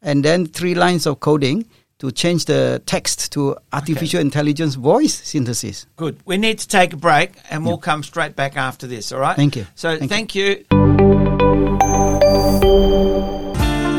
and 0.00 0.24
then 0.24 0.46
three 0.46 0.76
lines 0.76 1.06
of 1.06 1.18
coding 1.18 1.66
to 2.02 2.10
change 2.10 2.46
the 2.46 2.82
text 2.84 3.30
to 3.30 3.56
artificial 3.72 4.18
intelligence 4.18 4.74
voice 4.74 5.14
synthesis. 5.22 5.86
Good. 5.94 6.18
We 6.24 6.36
need 6.36 6.58
to 6.58 6.66
take 6.66 6.92
a 6.92 6.96
break, 6.96 7.30
and 7.48 7.64
we'll 7.64 7.78
come 7.78 8.02
straight 8.02 8.34
back 8.34 8.56
after 8.56 8.88
this. 8.88 9.12
All 9.12 9.20
right. 9.20 9.36
Thank 9.36 9.54
you. 9.54 9.68
So 9.76 9.96
Thank 9.96 10.10
thank, 10.10 10.34
you. 10.34 10.64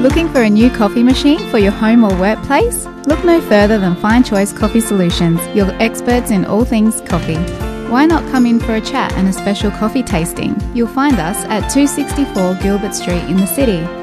Looking 0.02 0.28
for 0.34 0.42
a 0.42 0.50
new 0.50 0.70
coffee 0.70 1.02
machine 1.02 1.40
for 1.50 1.60
your 1.60 1.72
home 1.72 2.04
or 2.04 2.14
workplace? 2.20 2.86
Look 3.08 3.24
no 3.24 3.40
further 3.40 3.80
than 3.80 3.96
Fine 3.96 4.26
Choice 4.26 4.52
Coffee 4.52 4.82
Solutions, 4.82 5.40
your 5.56 5.72
experts 5.82 6.30
in 6.30 6.44
all 6.44 6.66
things 6.66 7.00
coffee. 7.08 7.40
Why 7.90 8.06
not 8.06 8.30
come 8.32 8.46
in 8.46 8.60
for 8.60 8.76
a 8.76 8.82
chat 8.82 9.14
and 9.14 9.30
a 9.30 9.34
special 9.34 9.72
coffee 9.72 10.04
tasting? 10.04 10.58
You'll 10.76 10.90
find 10.90 11.20
us 11.20 11.38
at 11.46 11.70
264 11.70 12.56
Gilbert 12.56 12.96
Street 12.96 13.24
in 13.30 13.38
the 13.38 13.48
city. 13.48 14.03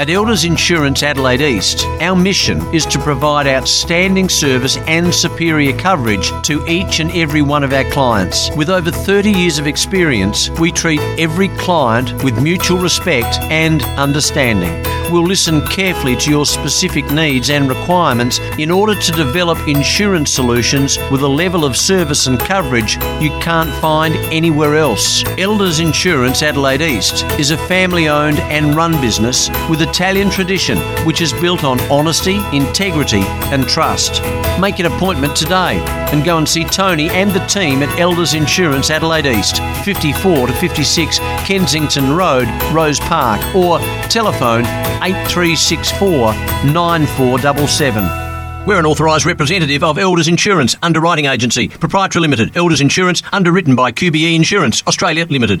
At 0.00 0.08
Elders 0.08 0.44
Insurance 0.44 1.02
Adelaide 1.02 1.42
East, 1.42 1.84
our 2.00 2.16
mission 2.16 2.62
is 2.74 2.86
to 2.86 2.98
provide 2.98 3.46
outstanding 3.46 4.30
service 4.30 4.78
and 4.88 5.14
superior 5.14 5.76
coverage 5.76 6.30
to 6.44 6.66
each 6.66 7.00
and 7.00 7.10
every 7.10 7.42
one 7.42 7.62
of 7.62 7.74
our 7.74 7.84
clients. 7.90 8.48
With 8.56 8.70
over 8.70 8.90
30 8.90 9.30
years 9.30 9.58
of 9.58 9.66
experience, 9.66 10.48
we 10.58 10.72
treat 10.72 11.02
every 11.18 11.48
client 11.48 12.24
with 12.24 12.42
mutual 12.42 12.78
respect 12.78 13.40
and 13.50 13.82
understanding. 13.98 14.82
We'll 15.10 15.26
listen 15.26 15.66
carefully 15.66 16.14
to 16.16 16.30
your 16.30 16.46
specific 16.46 17.10
needs 17.10 17.50
and 17.50 17.68
requirements 17.68 18.38
in 18.58 18.70
order 18.70 18.94
to 18.94 19.12
develop 19.12 19.58
insurance 19.66 20.30
solutions 20.30 20.98
with 21.10 21.22
a 21.22 21.28
level 21.28 21.64
of 21.64 21.76
service 21.76 22.28
and 22.28 22.38
coverage 22.38 22.94
you 23.20 23.30
can't 23.40 23.70
find 23.80 24.14
anywhere 24.32 24.76
else. 24.76 25.24
Elders 25.36 25.80
Insurance 25.80 26.44
Adelaide 26.44 26.80
East 26.80 27.24
is 27.40 27.50
a 27.50 27.58
family 27.66 28.08
owned 28.08 28.38
and 28.38 28.76
run 28.76 29.00
business 29.00 29.50
with 29.68 29.82
Italian 29.90 30.30
tradition 30.30 30.78
which 31.04 31.20
is 31.20 31.32
built 31.34 31.64
on 31.64 31.80
honesty, 31.90 32.36
integrity, 32.52 33.22
and 33.52 33.68
trust. 33.68 34.22
Make 34.60 34.78
an 34.78 34.86
appointment 34.86 35.34
today 35.34 35.82
and 36.12 36.24
go 36.24 36.38
and 36.38 36.48
see 36.48 36.64
Tony 36.64 37.10
and 37.10 37.30
the 37.32 37.44
team 37.46 37.82
at 37.82 37.98
Elders 37.98 38.34
Insurance 38.34 38.90
Adelaide 38.90 39.26
East, 39.26 39.60
54 39.84 40.46
to 40.46 40.52
56 40.52 41.18
Kensington 41.18 42.16
Road, 42.16 42.46
Rose 42.72 43.00
Park, 43.00 43.40
or 43.54 43.80
telephone 44.08 44.62
8364 45.02 46.32
9477. 46.72 48.66
We're 48.66 48.78
an 48.78 48.86
authorised 48.86 49.26
representative 49.26 49.82
of 49.82 49.98
Elders 49.98 50.28
Insurance 50.28 50.76
Underwriting 50.82 51.26
Agency, 51.26 51.66
Proprietary 51.68 52.22
Limited, 52.22 52.56
Elders 52.56 52.80
Insurance, 52.80 53.22
underwritten 53.32 53.74
by 53.74 53.90
QBE 53.90 54.36
Insurance, 54.36 54.84
Australia 54.86 55.26
Limited. 55.28 55.60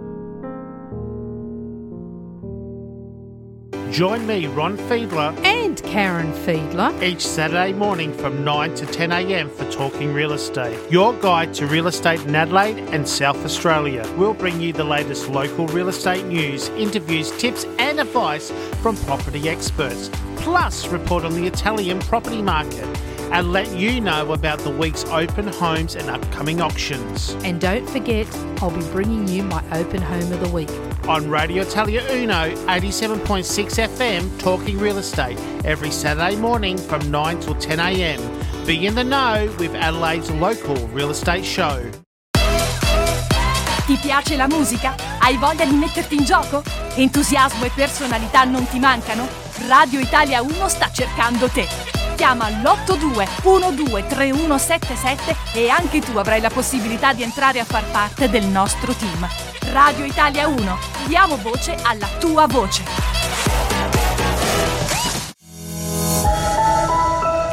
Join 3.91 4.25
me, 4.25 4.47
Ron 4.47 4.77
Fiedler, 4.77 5.37
and 5.43 5.83
Karen 5.83 6.31
Fiedler 6.31 7.03
each 7.03 7.27
Saturday 7.27 7.73
morning 7.73 8.13
from 8.13 8.41
9 8.41 8.73
to 8.75 8.85
10 8.85 9.11
a.m. 9.11 9.49
for 9.49 9.69
Talking 9.69 10.13
Real 10.13 10.31
Estate, 10.31 10.79
your 10.89 11.13
guide 11.15 11.53
to 11.55 11.67
real 11.67 11.87
estate 11.87 12.21
in 12.21 12.33
Adelaide 12.33 12.77
and 12.93 13.05
South 13.05 13.43
Australia. 13.43 14.09
We'll 14.15 14.33
bring 14.33 14.61
you 14.61 14.71
the 14.71 14.85
latest 14.85 15.27
local 15.27 15.67
real 15.67 15.89
estate 15.89 16.25
news, 16.25 16.69
interviews, 16.69 17.31
tips, 17.37 17.65
and 17.79 17.99
advice 17.99 18.49
from 18.81 18.95
property 18.95 19.49
experts, 19.49 20.09
plus 20.37 20.87
report 20.87 21.25
on 21.25 21.33
the 21.33 21.45
Italian 21.45 21.99
property 21.99 22.41
market 22.41 22.87
and 23.31 23.51
let 23.51 23.71
you 23.71 24.01
know 24.01 24.33
about 24.33 24.59
the 24.59 24.69
week's 24.69 25.05
open 25.05 25.47
homes 25.47 25.95
and 25.95 26.09
upcoming 26.09 26.61
auctions. 26.61 27.35
And 27.43 27.59
don't 27.59 27.89
forget, 27.89 28.27
I'll 28.61 28.71
be 28.71 28.85
bringing 28.91 29.27
you 29.27 29.43
my 29.43 29.63
open 29.71 30.01
home 30.01 30.31
of 30.31 30.39
the 30.41 30.49
week. 30.49 30.69
On 31.07 31.29
Radio 31.29 31.63
Italia 31.63 32.03
Uno, 32.11 32.55
87.6 32.67 33.45
FM, 33.87 34.39
Talking 34.39 34.77
Real 34.77 34.97
Estate, 34.97 35.39
every 35.65 35.91
Saturday 35.91 36.35
morning 36.35 36.77
from 36.77 37.09
9 37.09 37.39
till 37.39 37.55
10 37.55 37.79
a.m. 37.79 38.19
Be 38.65 38.85
in 38.85 38.95
the 38.95 39.03
know 39.03 39.53
with 39.57 39.73
Adelaide's 39.73 40.29
local 40.31 40.75
real 40.89 41.09
estate 41.09 41.45
show. 41.45 41.89
Ti 43.87 43.97
piace 43.97 44.37
la 44.37 44.47
musica? 44.47 44.95
Hai 45.19 45.37
voglia 45.37 45.65
di 45.65 45.75
metterti 45.75 46.15
in 46.15 46.23
gioco? 46.23 46.63
Entusiasmo 46.95 47.65
e 47.65 47.71
personalità 47.73 48.43
non 48.43 48.67
ti 48.67 48.79
mancano? 48.79 49.27
Radio 49.67 49.99
Italia 49.99 50.41
1 50.41 50.69
sta 50.69 50.91
cercando 50.91 51.47
te. 51.49 51.90
Chiama 52.21 52.49
l'82 52.49 53.27
123177 53.41 55.35
e 55.55 55.69
anche 55.69 56.01
tu 56.01 56.15
avrai 56.19 56.39
la 56.39 56.51
possibilità 56.51 57.13
di 57.13 57.23
entrare 57.23 57.59
a 57.59 57.63
far 57.63 57.83
parte 57.89 58.29
del 58.29 58.45
nostro 58.45 58.93
team. 58.93 59.27
Radio 59.71 60.05
Italia 60.05 60.45
1, 60.45 60.77
diamo 61.07 61.35
voce 61.37 61.75
alla 61.81 62.07
tua 62.19 62.45
voce. 62.45 62.83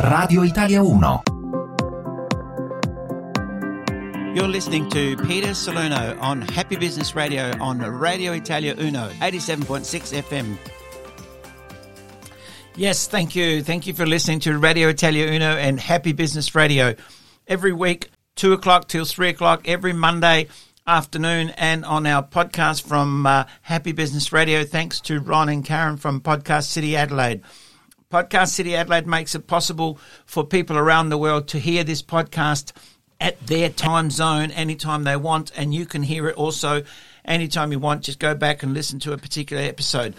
Radio 0.01 0.43
Italia 0.43 0.83
1. 0.83 1.23
You're 4.35 4.49
listening 4.49 4.87
to 4.89 5.17
Peter 5.27 5.55
Salerno 5.55 6.15
on 6.21 6.45
Happy 6.55 6.77
Business 6.77 7.15
Radio 7.15 7.55
on 7.61 7.83
Radio 7.99 8.35
Italia 8.35 8.75
Uno, 8.77 9.09
87.6 9.19 10.23
FM. 10.23 10.78
Yes, 12.79 13.09
thank 13.09 13.35
you. 13.35 13.65
Thank 13.65 13.89
you 13.89 13.93
for 13.93 14.07
listening 14.07 14.39
to 14.41 14.57
Radio 14.57 14.87
Italia 14.87 15.27
Uno 15.27 15.57
and 15.57 15.81
Happy 15.81 16.13
Business 16.13 16.55
Radio. 16.55 16.95
Every 17.49 17.73
week, 17.73 18.09
2 18.37 18.53
o'clock 18.53 18.87
till 18.87 19.05
3 19.05 19.31
o'clock, 19.31 19.67
every 19.67 19.93
Monday 19.93 20.47
afternoon, 20.87 21.51
and 21.57 21.85
on 21.85 22.07
our 22.07 22.23
podcast 22.23 22.87
from 22.87 23.27
uh, 23.27 23.47
Happy 23.63 23.91
Business 23.91 24.33
Radio. 24.33 24.63
Thanks 24.63 25.01
to 25.01 25.19
Ron 25.19 25.49
and 25.49 25.65
Karen 25.65 25.97
from 25.97 26.21
Podcast 26.21 26.67
City 26.67 26.95
Adelaide. 26.95 27.43
Podcast 28.13 28.51
City 28.51 28.77
Adelaide 28.77 29.09
makes 29.09 29.35
it 29.35 29.49
possible 29.49 29.99
for 30.25 30.47
people 30.47 30.79
around 30.79 31.09
the 31.09 31.19
world 31.19 31.49
to 31.49 31.59
hear 31.59 31.83
this 31.83 32.01
podcast 32.01 32.71
at 33.21 33.45
their 33.45 33.71
time 33.71 34.09
zone 34.09 34.53
anytime 34.53 35.03
they 35.03 35.17
want, 35.17 35.51
and 35.57 35.75
you 35.75 35.85
can 35.85 36.05
hear 36.05 36.29
it 36.29 36.37
also 36.37 36.85
anytime 37.25 37.73
you 37.73 37.81
want. 37.81 38.05
Just 38.05 38.21
go 38.21 38.37
back 38.37 38.63
and 38.63 38.73
listen 38.73 39.01
to 39.01 39.13
a 39.13 39.19
particular 39.19 39.65
episode. 39.65 40.15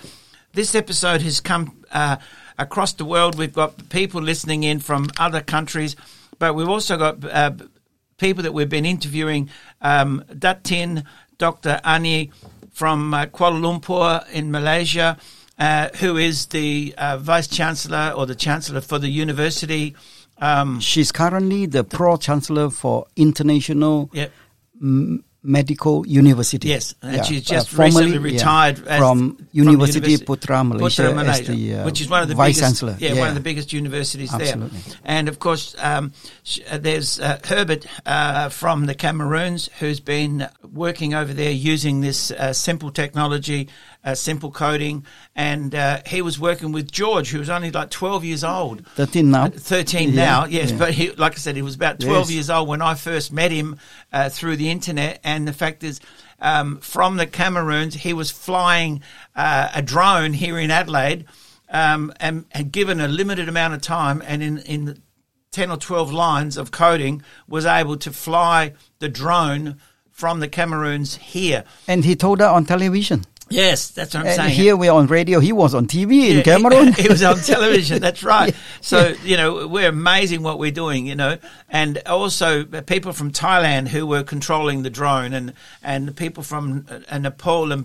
This 0.51 0.74
episode 0.74 1.22
has 1.22 1.41
come 1.41 1.86
uh, 1.91 2.18
across 2.60 2.93
the 2.93 3.05
world. 3.05 3.38
We've 3.38 3.53
got 3.53 3.89
people 3.89 4.22
listening 4.22 4.64
in 4.64 4.80
from 4.80 5.07
other 5.18 5.41
countries, 5.41 5.95
but 6.38 6.53
we've 6.53 6.70
also 6.70 6.97
got 6.97 7.24
uh, 7.26 7.51
people 8.18 8.43
that 8.43 8.53
we've 8.53 8.70
been 8.70 8.86
interviewing. 8.86 9.49
Um, 9.82 10.24
Datin, 10.32 11.03
Dr. 11.39 11.80
Aini 11.84 12.32
from 12.72 13.14
uh, 13.14 13.26
Kuala 13.26 13.60
Lumpur 13.60 14.30
in 14.32 14.51
Malaysia, 14.51 15.18
uh, 15.57 15.89
who 15.99 16.18
is 16.18 16.45
the 16.47 16.93
uh, 16.97 17.18
Vice 17.18 17.47
Chancellor 17.47 18.14
or 18.16 18.26
the 18.26 18.36
Chancellor 18.36 18.82
for 18.82 18.99
the 18.99 19.10
university. 19.10 19.95
Um, 20.38 20.80
She's 20.80 21.12
currently 21.12 21.66
the 21.66 21.84
Pro 21.84 22.18
Chancellor 22.18 22.70
for 22.70 23.05
International 23.16 24.10
Yep. 24.14 24.32
M- 24.82 25.24
Medical 25.42 26.06
University. 26.06 26.68
Yes, 26.68 26.96
and 27.02 27.16
Yeah, 27.16 27.24
she's 27.24 27.50
uh, 27.50 27.54
just 27.56 27.70
formerly, 27.70 28.18
recently 28.18 28.30
yeah, 28.32 28.36
retired 28.36 28.88
as- 28.88 29.00
from 29.00 29.36
from 29.38 29.48
University 29.52 30.00
University- 30.12 30.26
Putra 30.26 30.68
Malaysia, 30.68 31.02
Putra, 31.04 31.16
Malaysia, 31.16 31.52
the 31.54 31.76
uh, 31.76 31.86
which 31.86 32.02
is 32.02 32.10
one 32.10 32.22
of 32.22 32.28
the 32.28 32.36
Vice 32.36 32.56
biggest, 32.58 32.62
Chancellor. 32.62 32.96
Yeah, 33.00 33.20
one 33.20 33.30
of 33.30 33.36
the 33.36 33.42
biggest 33.42 33.72
universities 33.74 34.34
Absolutely. 34.34 34.78
there. 34.80 34.98
And 35.06 35.30
of 35.30 35.40
course, 35.40 35.76
um, 35.80 36.12
sh- 36.44 36.60
uh, 36.70 36.78
there's 36.78 37.20
uh, 37.20 37.40
Herbert 37.44 37.86
uh, 38.06 38.50
from 38.50 38.86
the 38.86 38.94
Cameroons 38.96 39.70
who's 39.80 40.00
been 40.02 40.48
working 40.74 41.14
over 41.14 41.34
there 41.34 41.52
using 41.52 42.02
this 42.02 42.32
uh, 42.32 42.52
simple 42.54 42.92
technology, 42.92 43.70
uh, 44.04 44.16
simple 44.16 44.52
coding, 44.52 45.06
and 45.36 45.76
uh, 45.76 46.00
he 46.06 46.22
was 46.22 46.39
working 46.39 46.72
with 46.72 46.91
George, 46.91 47.30
who 47.32 47.39
was 47.39 47.50
only 47.50 47.70
like 47.72 47.89
12 47.89 48.24
years 48.24 48.43
old. 48.43 48.86
13 48.95 49.30
now. 49.30 49.47
13 49.50 50.10
Yeah, 50.14 50.16
now, 50.16 50.45
yes, 50.45 50.72
yeah. 50.72 50.78
but 50.78 50.91
he, 50.93 51.12
like 51.12 51.34
I 51.34 51.38
said, 51.38 51.56
he 51.56 51.62
was 51.62 51.76
about 51.76 52.00
12 52.00 52.18
Yes. 52.28 52.32
years 52.32 52.50
old 52.50 52.68
when 52.70 52.82
I 52.82 52.95
first 52.95 53.34
met 53.34 53.52
him 53.52 53.78
uh, 54.14 54.30
through 54.30 54.56
the 54.56 54.70
internet. 54.70 55.20
And 55.24 55.47
the 55.47 55.54
fact 55.54 55.84
is, 55.84 56.00
um, 56.39 56.78
from 56.80 57.18
the 57.18 57.28
Cameroons, 57.28 57.93
he 57.95 58.14
was 58.14 58.32
flying 58.32 59.02
uh, 59.36 59.70
a 59.76 59.82
drone 59.82 60.32
here 60.34 60.58
in 60.58 60.72
Adelaide 60.72 61.26
um, 61.70 62.14
and 62.22 62.45
had 62.52 62.72
given 62.72 63.02
a 63.02 63.08
limited 63.08 63.50
amount 63.50 63.74
of 63.74 63.82
time 63.82 64.24
and 64.26 64.41
in, 64.41 64.58
in 64.60 65.02
10 65.52 65.72
or 65.72 65.78
12 65.78 66.14
lines 66.14 66.56
of 66.58 66.72
coding 66.72 67.22
was 67.47 67.66
able 67.66 67.97
to 67.97 68.12
fly 68.12 68.74
the 69.00 69.10
drone 69.10 69.78
from 70.12 70.39
the 70.39 70.47
Cameroons 70.47 71.16
here. 71.18 71.64
And 71.88 72.06
he 72.06 72.16
told 72.16 72.39
her 72.39 72.45
on 72.47 72.66
television. 72.66 73.26
Yes, 73.50 73.89
that's 73.89 74.14
what 74.14 74.22
I'm 74.22 74.28
And 74.28 74.36
saying. 74.36 74.54
here 74.54 74.76
we're 74.78 74.91
on 74.91 75.08
radio. 75.08 75.39
He 75.39 75.52
was 75.52 75.74
on 75.74 75.88
TV 75.88 76.28
Yeah, 76.30 76.38
in 76.38 76.43
Cameroon. 76.43 76.93
He, 76.97 77.08
was 77.08 77.24
on 77.24 77.38
television. 77.38 78.02
That's 78.02 78.24
right. 78.24 78.54
Yeah, 78.54 78.60
So 78.82 79.08
you 79.24 79.38
know 79.38 79.68
we're 79.68 79.89
amazing 79.89 80.43
what 80.43 80.60
we're 80.60 80.72
doing. 80.72 81.08
You 81.08 81.16
know, 81.16 81.38
and 81.70 82.02
also 82.06 82.64
people 82.66 83.14
from 83.14 83.32
Thailand 83.32 83.88
who 83.88 84.06
were 84.06 84.24
controlling 84.24 84.84
the 84.84 84.89
drone, 84.89 85.34
and 85.34 85.54
and 85.84 86.08
the 86.08 86.12
people 86.14 86.43
from 86.43 86.86
uh, 87.10 87.18
Nepal 87.18 87.72
and 87.72 87.84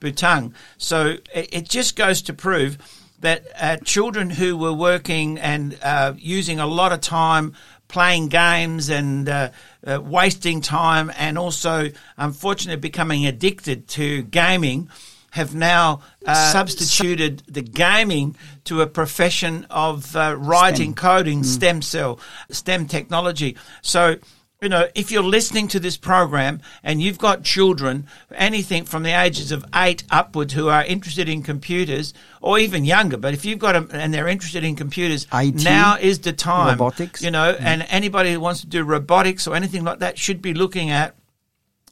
Bhutan. 0.00 0.54
So 0.78 1.16
it, 1.34 1.48
it 1.52 1.68
just 1.68 1.96
goes 1.96 2.22
to 2.22 2.32
prove 2.34 2.78
that 3.20 3.46
uh, 3.58 3.76
children 3.78 4.28
who 4.28 4.56
were 4.58 4.74
working 4.74 5.38
and 5.38 5.78
uh, 5.82 6.12
using 6.18 6.60
a 6.60 6.66
lot 6.66 6.92
of 6.92 7.00
time 7.00 7.54
playing 7.88 8.28
games 8.28 8.90
and 8.90 9.28
uh, 9.28 9.50
uh, 9.86 10.00
wasting 10.02 10.60
time, 10.60 11.12
and 11.16 11.38
also 11.38 11.90
unfortunately 12.16 12.80
becoming 12.80 13.26
addicted 13.26 13.88
to 13.88 14.22
gaming 14.22 14.88
have 15.30 15.54
now 15.54 16.00
uh, 16.24 16.52
substituted 16.52 17.42
the 17.46 17.60
gaming 17.60 18.34
to 18.64 18.80
a 18.80 18.86
profession 18.86 19.66
of 19.68 20.16
uh, 20.16 20.34
writing, 20.38 20.94
coding, 20.94 21.44
stem 21.44 21.82
cell, 21.82 22.18
STEM 22.50 22.86
technology. 22.86 23.56
So, 23.82 24.16
you 24.60 24.70
know, 24.70 24.88
if 24.94 25.10
you're 25.10 25.22
listening 25.22 25.68
to 25.68 25.80
this 25.80 25.96
program 25.96 26.60
and 26.82 27.02
you've 27.02 27.18
got 27.18 27.44
children, 27.44 28.06
anything 28.34 28.84
from 28.84 29.02
the 29.02 29.10
ages 29.10 29.52
of 29.52 29.64
eight 29.74 30.02
upwards 30.10 30.54
who 30.54 30.68
are 30.68 30.84
interested 30.84 31.28
in 31.28 31.42
computers 31.42 32.14
or 32.40 32.58
even 32.58 32.84
younger, 32.84 33.18
but 33.18 33.34
if 33.34 33.44
you've 33.44 33.58
got 33.58 33.72
them 33.72 33.90
and 33.92 34.14
they're 34.14 34.28
interested 34.28 34.64
in 34.64 34.74
computers, 34.74 35.26
IT, 35.32 35.62
now 35.62 35.98
is 36.00 36.20
the 36.20 36.32
time. 36.32 36.70
robotics. 36.70 37.22
You 37.22 37.30
know, 37.30 37.54
and 37.58 37.86
anybody 37.90 38.32
who 38.32 38.40
wants 38.40 38.60
to 38.60 38.66
do 38.66 38.82
robotics 38.82 39.46
or 39.46 39.54
anything 39.54 39.84
like 39.84 39.98
that 39.98 40.18
should 40.18 40.40
be 40.40 40.54
looking 40.54 40.90
at 40.90 41.14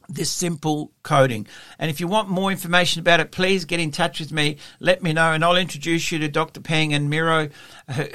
this 0.09 0.31
simple 0.31 0.91
coding. 1.03 1.47
And 1.79 1.89
if 1.89 1.99
you 1.99 2.07
want 2.07 2.29
more 2.29 2.51
information 2.51 2.99
about 2.99 3.19
it, 3.19 3.31
please 3.31 3.65
get 3.65 3.79
in 3.79 3.91
touch 3.91 4.19
with 4.19 4.31
me. 4.31 4.57
Let 4.79 5.03
me 5.03 5.13
know, 5.13 5.31
and 5.31 5.43
I'll 5.43 5.55
introduce 5.55 6.11
you 6.11 6.19
to 6.19 6.27
Dr. 6.27 6.61
Peng 6.61 6.93
and 6.93 7.09
Miro, 7.09 7.49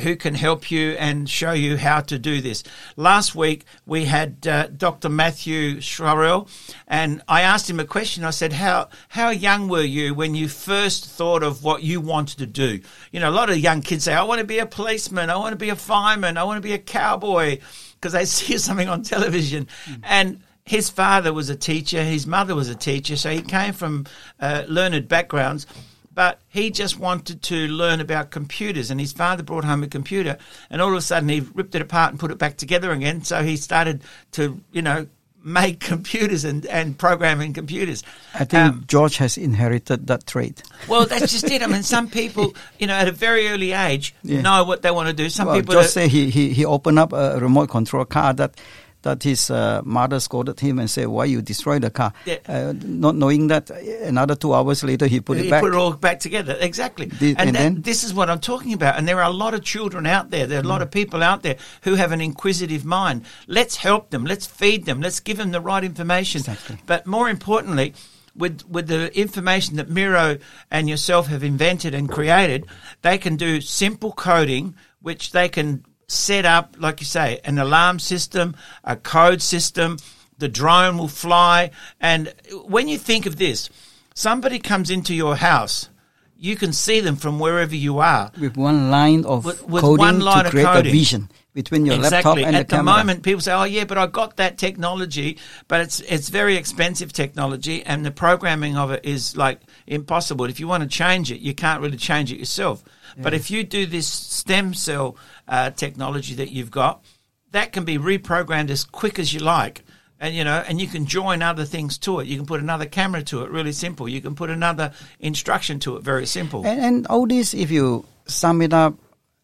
who 0.01 0.17
can 0.17 0.35
help 0.35 0.71
you 0.71 0.93
and 0.93 1.29
show 1.29 1.53
you 1.53 1.77
how 1.77 2.01
to 2.01 2.19
do 2.19 2.41
this. 2.41 2.63
Last 2.97 3.35
week 3.35 3.65
we 3.87 4.05
had 4.05 4.47
uh, 4.47 4.69
Dr. 4.69 5.09
Matthew 5.09 5.77
Schwarrell, 5.77 6.49
and 6.87 7.23
I 7.29 7.43
asked 7.43 7.71
him 7.71 7.81
a 7.81 7.85
question. 7.85 8.25
I 8.25 8.31
said, 8.31 8.53
"How 8.53 8.89
how 9.09 9.31
young 9.31 9.69
were 9.69 9.83
you 9.83 10.15
when 10.15 10.35
you 10.35 10.49
first 10.49 11.07
thought 11.07 11.43
of 11.43 11.63
what 11.63 11.83
you 11.83 12.01
wanted 12.01 12.39
to 12.39 12.47
do?" 12.47 12.81
You 13.13 13.21
know, 13.21 13.31
a 13.31 13.33
lot 13.33 13.51
of 13.51 13.59
young 13.59 13.83
kids 13.83 14.05
say, 14.05 14.15
"I 14.15 14.23
want 14.23 14.41
to 14.41 14.47
be 14.47 14.59
a 14.59 14.67
policeman. 14.67 15.31
I 15.31 15.37
want 15.37 15.53
to 15.53 15.57
be 15.57 15.71
a 15.71 15.77
fireman. 15.77 16.37
I 16.37 16.45
want 16.45 16.59
to 16.59 16.69
be 16.69 16.75
a 16.75 16.79
cowboy," 16.79 17.59
because 17.95 18.13
they 18.13 18.25
see 18.37 18.59
something 18.59 18.89
on 18.89 19.03
television, 19.03 19.69
and 20.03 20.41
his 20.65 20.89
father 20.89 21.33
was 21.33 21.51
a 21.51 21.57
teacher, 21.57 22.03
his 22.03 22.27
mother 22.27 22.55
was 22.55 22.69
a 22.69 22.75
teacher, 22.75 23.17
so 23.17 23.31
he 23.31 23.43
came 23.43 23.73
from 23.73 24.07
uh, 24.39 24.65
learned 24.69 25.09
backgrounds. 25.09 25.67
But 26.13 26.41
he 26.49 26.71
just 26.71 26.99
wanted 26.99 27.41
to 27.45 27.69
learn 27.69 28.01
about 28.01 28.31
computers, 28.31 28.91
and 28.91 29.01
his 29.01 29.13
father 29.13 29.43
brought 29.43 29.65
home 29.65 29.83
a 29.85 29.87
computer, 29.87 30.39
and 30.69 30.83
all 30.83 30.91
of 30.91 30.97
a 30.97 31.01
sudden 31.01 31.29
he 31.29 31.41
ripped 31.41 31.75
it 31.75 31.83
apart 31.83 32.11
and 32.11 32.19
put 32.21 32.31
it 32.33 32.39
back 32.39 32.57
together 32.57 32.91
again. 32.91 33.23
So 33.23 33.43
he 33.43 33.57
started 33.57 34.03
to, 34.33 34.61
you 34.73 34.83
know, 34.83 35.07
make 35.43 35.81
computers 35.93 36.45
and, 36.45 36.67
and 36.67 36.99
programming 36.99 37.53
computers. 37.53 38.03
I 38.35 38.45
think 38.45 38.87
George 38.87 39.17
has 39.19 39.39
inherited 39.39 40.07
that 40.09 40.27
trait. 40.27 40.63
Well, 40.89 41.07
that's 41.07 41.33
just 41.33 41.51
it. 41.51 41.63
I 41.63 41.67
mean, 41.67 41.83
some 41.83 42.09
people, 42.21 42.55
you 42.79 42.87
know, 42.87 42.95
at 42.95 43.09
a 43.09 43.13
very 43.13 43.49
early 43.49 43.73
age, 43.73 44.15
Yeah. 44.23 44.41
know 44.41 44.65
what 44.65 44.83
they 44.83 44.91
want 44.91 45.09
to 45.09 45.15
do. 45.15 45.31
Some 45.31 45.47
well, 45.47 45.57
people 45.57 45.75
just 45.75 45.95
say 45.95 46.09
he, 46.09 46.31
he, 46.31 46.53
he 46.53 46.65
opened 46.65 46.99
up 46.99 47.13
a 47.13 47.39
remote 47.41 47.71
control 47.71 48.05
car 48.05 48.33
that 48.35 48.61
that 49.03 49.23
his 49.23 49.51
uh, 49.51 49.81
mother 49.85 50.21
scolded 50.21 50.61
him 50.61 50.79
and 50.79 50.91
said, 50.91 51.09
"Why 51.09 51.25
you 51.25 51.41
destroy 51.43 51.79
the 51.79 51.91
car?" 51.91 52.13
Yeah. 52.27 52.37
Uh, 52.47 52.75
not 52.85 53.17
knowing 53.17 53.49
that, 53.49 53.71
another 53.71 54.35
two 54.35 54.53
hours 54.55 54.85
later 54.85 55.07
he 55.07 55.21
put 55.21 55.39
he 55.39 55.47
it 55.47 55.51
back. 55.51 55.63
put 55.63 55.73
it 55.73 55.77
all 55.77 55.93
back 55.93 56.21
together. 56.21 56.57
Exactly. 56.61 57.07
The- 57.07 57.31
and 57.31 57.41
and 57.41 57.57
that- 57.57 57.59
then? 57.63 57.83
this 57.83 58.05
is 58.05 58.13
what 58.13 58.29
I'm 58.31 58.41
talking 58.41 58.73
about. 58.73 58.97
And 58.99 59.09
there 59.09 59.19
are 59.23 59.31
a 59.31 59.33
lot 59.35 59.55
of 59.55 59.63
children 59.65 60.07
out 60.07 60.31
there. 60.31 60.47
There 60.47 60.59
are 60.59 60.63
a 60.65 60.69
lot 60.69 60.81
Mm. 60.81 60.85
of 60.85 60.91
people 60.91 61.23
out 61.23 61.43
there 61.43 61.57
who 61.83 61.95
have 61.95 62.13
an 62.13 62.21
inquisitive 62.21 62.85
mind. 62.85 63.23
Let's 63.47 63.77
help 63.77 64.11
them. 64.11 64.25
Let's 64.25 64.47
feed 64.47 64.85
them. 64.87 65.01
Let's 65.01 65.21
give 65.21 65.37
them 65.39 65.51
the 65.53 65.61
right 65.61 65.83
information. 65.85 66.41
Exactly. 66.41 66.79
But 66.87 67.07
more 67.07 67.29
importantly, 67.31 67.95
with 68.37 68.63
with 68.69 68.87
the 68.87 69.11
information 69.19 69.77
that 69.77 69.89
Miro 69.91 70.39
and 70.71 70.89
yourself 70.89 71.27
have 71.29 71.43
invented 71.43 71.95
and 71.95 72.09
created, 72.09 72.65
they 73.03 73.19
can 73.19 73.37
do 73.37 73.61
simple 73.61 74.13
coding, 74.13 74.75
which 75.03 75.33
they 75.33 75.49
can 75.49 75.85
set 76.11 76.45
up, 76.45 76.77
like 76.79 77.01
you 77.01 77.07
say, 77.07 77.41
an 77.45 77.59
alarm 77.59 77.99
system, 77.99 78.57
a 78.85 78.97
code 78.97 79.41
system. 79.41 79.97
The 80.39 80.49
drone 80.49 80.97
will 80.99 81.09
fly, 81.09 81.71
and 82.01 82.33
when 82.65 82.89
you 82.89 82.97
think 82.99 83.27
of 83.27 83.37
this, 83.37 83.69
somebody 84.15 84.59
comes 84.59 84.91
into 84.91 85.15
your 85.15 85.37
house, 85.37 85.91
you 86.39 86.57
can 86.57 86.73
see 86.73 87.01
them 87.01 87.17
from 87.17 87.39
wherever 87.39 87.77
you 87.77 87.99
are. 87.99 88.33
with 88.41 88.57
one 88.57 88.91
line 88.91 89.25
of 89.27 89.45
With- 89.45 89.63
with 89.69 89.83
coding 89.83 89.99
one 89.99 90.21
line 90.21 90.45
to 90.45 90.47
of 90.47 90.51
create 90.53 90.87
a 90.87 90.91
vision 90.91 91.29
between 91.53 91.85
your 91.85 91.97
exactly. 91.97 92.17
laptop 92.43 92.47
and 92.47 92.57
At 92.57 92.69
the 92.71 92.77
the 92.79 92.83
moment, 92.83 93.23
people 93.23 93.43
say, 93.43 93.53
"Oh, 93.53 93.65
yeah, 93.65 93.85
but 93.85 93.99
I 93.99 94.07
got 94.07 94.37
that 94.37 94.57
technology, 94.57 95.37
but 95.69 95.83
it's 95.83 96.01
it's 96.01 96.31
very 96.31 96.57
expensive 96.57 97.13
technology, 97.13 97.85
and 97.85 98.07
the 98.07 98.11
programming 98.11 98.79
of 98.79 98.91
it 98.93 99.05
is 99.05 99.37
like 99.37 99.61
impossible. 99.87 100.47
If 100.47 100.59
you 100.59 100.67
want 100.69 100.83
to 100.85 100.89
change 100.89 101.31
it, 101.31 101.41
you 101.41 101.53
can't 101.55 101.83
really 101.83 101.99
change 101.99 102.33
it 102.33 102.39
yourself. 102.39 102.83
But 103.19 103.35
if 103.35 103.51
you 103.51 103.65
do 103.65 103.85
this 103.87 104.07
stem 104.07 104.73
cell 104.73 105.17
uh, 105.51 105.71
technology 105.71 106.35
that 106.37 106.51
you've 106.51 106.71
got, 106.71 107.05
that 107.53 107.73
can 107.73 107.85
be 107.85 107.99
reprogrammed 107.99 108.71
as 108.71 108.85
quick 108.85 109.19
as 109.19 109.35
you 109.35 109.41
like." 109.41 109.85
And 110.23 110.35
you 110.35 110.45
know, 110.45 110.63
and 110.69 110.81
you 110.81 110.87
can 110.87 111.07
join 111.07 111.43
other 111.43 111.65
things 111.65 111.99
to 111.99 112.21
it. 112.21 112.27
You 112.27 112.37
can 112.37 112.47
put 112.47 112.61
another 112.61 112.87
camera 112.87 113.23
to 113.25 113.43
it, 113.43 113.51
really 113.51 113.73
simple. 113.73 114.07
You 114.09 114.21
can 114.21 114.35
put 114.35 114.51
another 114.51 114.93
instruction 115.19 115.79
to 115.81 115.97
it, 115.97 116.03
very 116.03 116.27
simple. 116.27 116.67
And, 116.67 116.81
and 116.81 117.07
all 117.07 117.27
this, 117.27 117.55
if 117.55 117.71
you 117.71 118.05
sum 118.27 118.61
it 118.63 118.73
up 118.75 118.95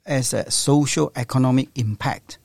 as 0.05 0.35
a 0.35 0.51
social 0.51 1.13
economic 1.17 1.69
impact, 1.77 2.39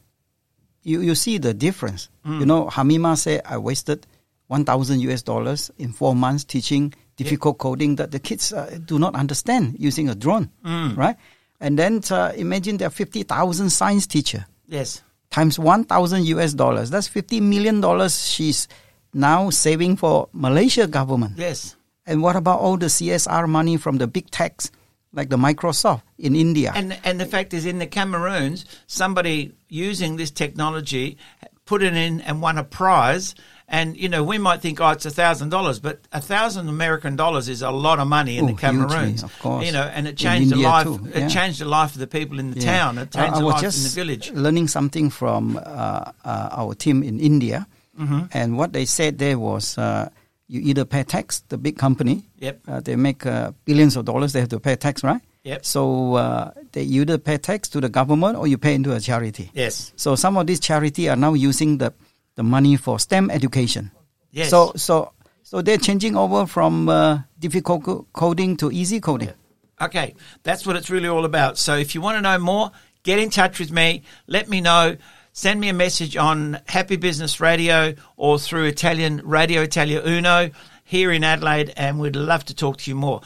you, 0.83 1.01
you 1.01 1.13
see 1.13 1.37
the 1.39 1.53
difference. 1.53 2.09
Mm. 2.25 2.39
You 2.39 2.45
know, 2.45 2.67
Hamimah 2.67 3.17
said, 3.17 3.41
I 3.45 3.57
wasted 3.57 4.07
1,000 4.47 5.01
US 5.01 5.21
dollars 5.23 5.69
in 5.77 5.91
four 5.91 6.15
months 6.15 6.43
teaching 6.45 6.93
difficult 7.17 7.57
coding 7.57 7.97
that 7.97 8.11
the 8.11 8.19
kids 8.19 8.51
uh, 8.53 8.79
do 8.85 8.97
not 8.97 9.13
understand 9.15 9.75
using 9.77 10.09
a 10.09 10.15
drone, 10.15 10.49
Mm. 10.65 10.95
right? 10.97 11.17
And 11.61 11.77
then 11.79 12.01
uh, 12.09 12.33
imagine 12.35 12.77
there 12.77 12.87
are 12.87 12.91
50,000 12.91 13.69
science 13.69 14.07
teacher 14.07 14.45
Yes. 14.67 15.03
times 15.29 15.57
1,000 15.59 16.25
US 16.25 16.53
dollars. 16.53 16.89
That's 16.89 17.07
50 17.07 17.39
million 17.39 17.79
dollars 17.79 18.25
she's 18.27 18.67
now 19.13 19.49
saving 19.51 19.95
for 19.97 20.27
Malaysia 20.33 20.87
government. 20.87 21.37
Yes. 21.37 21.75
And 22.05 22.23
what 22.23 22.35
about 22.35 22.59
all 22.59 22.77
the 22.77 22.87
CSR 22.87 23.47
money 23.47 23.77
from 23.77 23.97
the 23.99 24.07
big 24.07 24.31
techs 24.31 24.71
like 25.13 25.29
the 25.29 25.37
Microsoft 25.37 26.01
in 26.17 26.35
India? 26.35 26.71
And 26.75 26.97
and 27.03 27.19
the 27.21 27.27
fact 27.27 27.53
is, 27.53 27.65
in 27.65 27.77
the 27.77 27.85
Cameroons, 27.87 28.65
somebody 28.87 29.53
using 29.69 30.17
this 30.17 30.31
technology 30.31 31.17
put 31.65 31.83
it 31.83 31.93
in 31.93 32.19
and 32.21 32.41
won 32.41 32.57
a 32.57 32.63
prize. 32.63 33.35
And 33.73 33.95
you 33.95 34.09
know, 34.09 34.21
we 34.21 34.37
might 34.37 34.59
think, 34.61 34.81
oh, 34.81 34.89
it's 34.89 35.05
a 35.05 35.09
thousand 35.09 35.47
dollars, 35.49 35.79
but 35.79 36.01
a 36.11 36.19
thousand 36.19 36.67
American 36.67 37.15
dollars 37.15 37.47
is 37.47 37.61
a 37.61 37.71
lot 37.71 37.99
of 37.99 38.07
money 38.07 38.37
in 38.37 38.43
Oh, 38.43 38.47
the 38.49 38.53
Cameroons, 38.53 39.21
hugely, 39.21 39.23
of 39.23 39.39
course. 39.39 39.65
You 39.65 39.71
know, 39.71 39.83
and 39.95 40.07
it 40.07 40.11
In 40.11 40.15
changed 40.17 40.51
the 40.51 40.57
life. 40.57 40.85
too, 40.85 41.07
It 41.13 41.29
changed 41.29 41.61
the 41.61 41.65
life 41.65 41.91
of 41.93 41.99
the 41.99 42.07
people 42.07 42.37
in 42.37 42.51
the 42.51 42.59
Yeah. 42.59 42.77
town. 42.77 42.97
It 42.97 43.11
changed 43.11 43.35
I 43.35 43.39
the 43.39 43.45
life 43.45 43.61
just 43.61 43.77
in 43.77 43.83
the 43.89 43.95
village. 43.95 44.31
Learning 44.33 44.67
something 44.67 45.09
from 45.09 45.55
uh, 45.57 46.11
uh, 46.25 46.49
our 46.51 46.73
team 46.75 47.01
in 47.01 47.19
India, 47.21 47.65
Mhm. 47.97 48.27
and 48.33 48.57
what 48.57 48.73
they 48.73 48.83
said 48.85 49.17
there 49.19 49.39
was 49.39 49.77
uh, 49.77 50.09
you 50.49 50.59
either 50.69 50.83
pay 50.83 51.03
tax, 51.03 51.41
the 51.47 51.57
big 51.57 51.77
company, 51.77 52.23
Yep. 52.39 52.59
uh, 52.67 52.79
they 52.81 52.97
make 52.97 53.25
uh, 53.25 53.51
billions 53.63 53.95
of 53.95 54.03
dollars, 54.03 54.33
they 54.33 54.41
have 54.41 54.49
to 54.49 54.59
pay 54.59 54.75
tax, 54.75 55.01
right? 55.01 55.21
Yep. 55.45 55.65
So 55.65 56.15
uh, 56.15 56.51
they 56.73 56.83
either 56.83 57.17
pay 57.17 57.37
tax 57.37 57.69
to 57.69 57.79
the 57.79 57.87
government 57.89 58.35
or 58.37 58.47
you 58.47 58.57
pay 58.57 58.75
into 58.75 58.91
a 58.93 58.99
charity. 58.99 59.49
Yes. 59.53 59.93
So 59.95 60.15
some 60.17 60.35
of 60.35 60.45
these 60.47 60.59
charity 60.59 61.07
are 61.09 61.15
now 61.15 61.33
using 61.33 61.77
the, 61.77 61.93
the 62.41 62.49
money 62.49 62.75
for 62.77 62.99
STEM 62.99 63.29
education. 63.29 63.91
Yes. 64.31 64.49
So 64.49 64.71
so 64.75 65.13
so 65.43 65.61
they're 65.61 65.77
changing 65.77 66.15
over 66.17 66.45
from 66.47 66.89
uh, 66.89 67.19
difficult 67.39 67.83
co- 67.83 68.05
coding 68.13 68.57
to 68.57 68.71
easy 68.71 68.99
coding. 68.99 69.33
Okay, 69.79 70.15
that's 70.43 70.65
what 70.65 70.75
it's 70.75 70.89
really 70.89 71.07
all 71.09 71.25
about. 71.25 71.57
So 71.57 71.75
if 71.75 71.93
you 71.95 72.01
want 72.01 72.17
to 72.17 72.21
know 72.21 72.37
more, 72.39 72.71
get 73.03 73.19
in 73.19 73.29
touch 73.29 73.59
with 73.59 73.71
me. 73.71 74.03
Let 74.27 74.47
me 74.49 74.61
know. 74.61 74.97
Send 75.33 75.59
me 75.59 75.69
a 75.69 75.73
message 75.73 76.17
on 76.17 76.59
Happy 76.67 76.97
Business 76.97 77.39
Radio 77.39 77.93
or 78.17 78.37
through 78.39 78.65
Italian 78.65 79.21
Radio 79.23 79.61
Italia 79.61 80.01
Uno 80.05 80.49
here 80.83 81.11
in 81.11 81.23
Adelaide, 81.23 81.73
and 81.77 81.99
we'd 81.99 82.15
love 82.15 82.43
to 82.45 82.53
talk 82.53 82.77
to 82.77 82.91
you 82.91 82.95
more. 82.95 83.21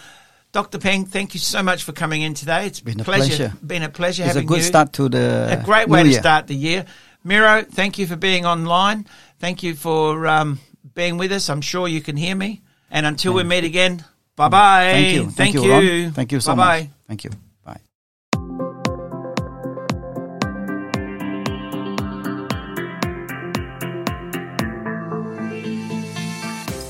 Dr. 0.52 0.78
Peng, 0.80 1.06
thank 1.06 1.34
you 1.34 1.40
so 1.40 1.62
much 1.64 1.84
for 1.84 1.94
coming 1.94 2.22
in 2.22 2.34
today. 2.34 2.68
It's 2.68 2.80
Been 2.80 3.02
a 3.02 3.04
pleasure. 3.04 3.36
pleasure. 3.36 3.54
Been 3.66 3.84
a 3.84 3.90
pleasure 3.90 4.24
It's 4.24 4.36
a 4.36 4.44
good 4.44 4.58
you. 4.60 4.64
start 4.64 4.94
to 4.94 5.10
the 5.10 5.60
a 5.60 5.64
great 5.66 5.88
way 5.90 6.04
to 6.04 6.14
start 6.14 6.48
the 6.48 6.56
year. 6.56 6.86
Miro, 7.26 7.64
thank 7.64 7.98
you 7.98 8.06
for 8.06 8.16
being 8.16 8.46
online. 8.46 9.08
Thank 9.40 9.64
you 9.64 9.74
for 9.74 10.28
um, 10.28 10.60
being 10.94 11.18
with 11.18 11.32
us. 11.32 11.50
I'm 11.50 11.60
sure 11.60 11.88
you 11.88 12.00
can 12.00 12.16
hear 12.16 12.36
me. 12.36 12.62
And 12.92 13.06
until 13.08 13.34
we 13.34 13.44
meet 13.44 13.64
again, 13.64 14.06
bye 14.36 14.48
bye. 14.48 14.92
Thank 14.94 15.16
you. 15.16 15.24
Thank, 15.24 15.36
Thank 15.36 15.56
you, 15.56 15.64
you. 15.64 16.04
Ron. 16.06 16.12
Thank 16.14 16.32
you 16.32 16.40
so 16.40 16.56
Bye-bye. 16.56 16.82
much. 16.82 16.90
Thank 17.08 17.24
you. 17.24 17.32
Bye. 17.66 17.82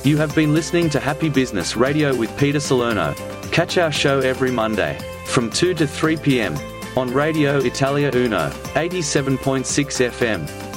You 0.04 0.18
have 0.18 0.36
been 0.36 0.54
listening 0.54 0.90
to 0.92 1.00
Happy 1.00 1.30
Business 1.30 1.78
Radio 1.78 2.14
with 2.14 2.38
Peter 2.38 2.60
Salerno. 2.60 3.14
Catch 3.52 3.78
our 3.78 3.92
show 3.92 4.20
every 4.20 4.52
Monday 4.52 5.00
from 5.28 5.50
2 5.50 5.74
to 5.76 5.88
3 5.88 6.18
p.m. 6.18 6.56
on 6.98 7.12
Radio 7.14 7.60
Italia 7.60 8.10
Uno, 8.14 8.50
87.6 8.74 10.10
FM. 10.12 10.75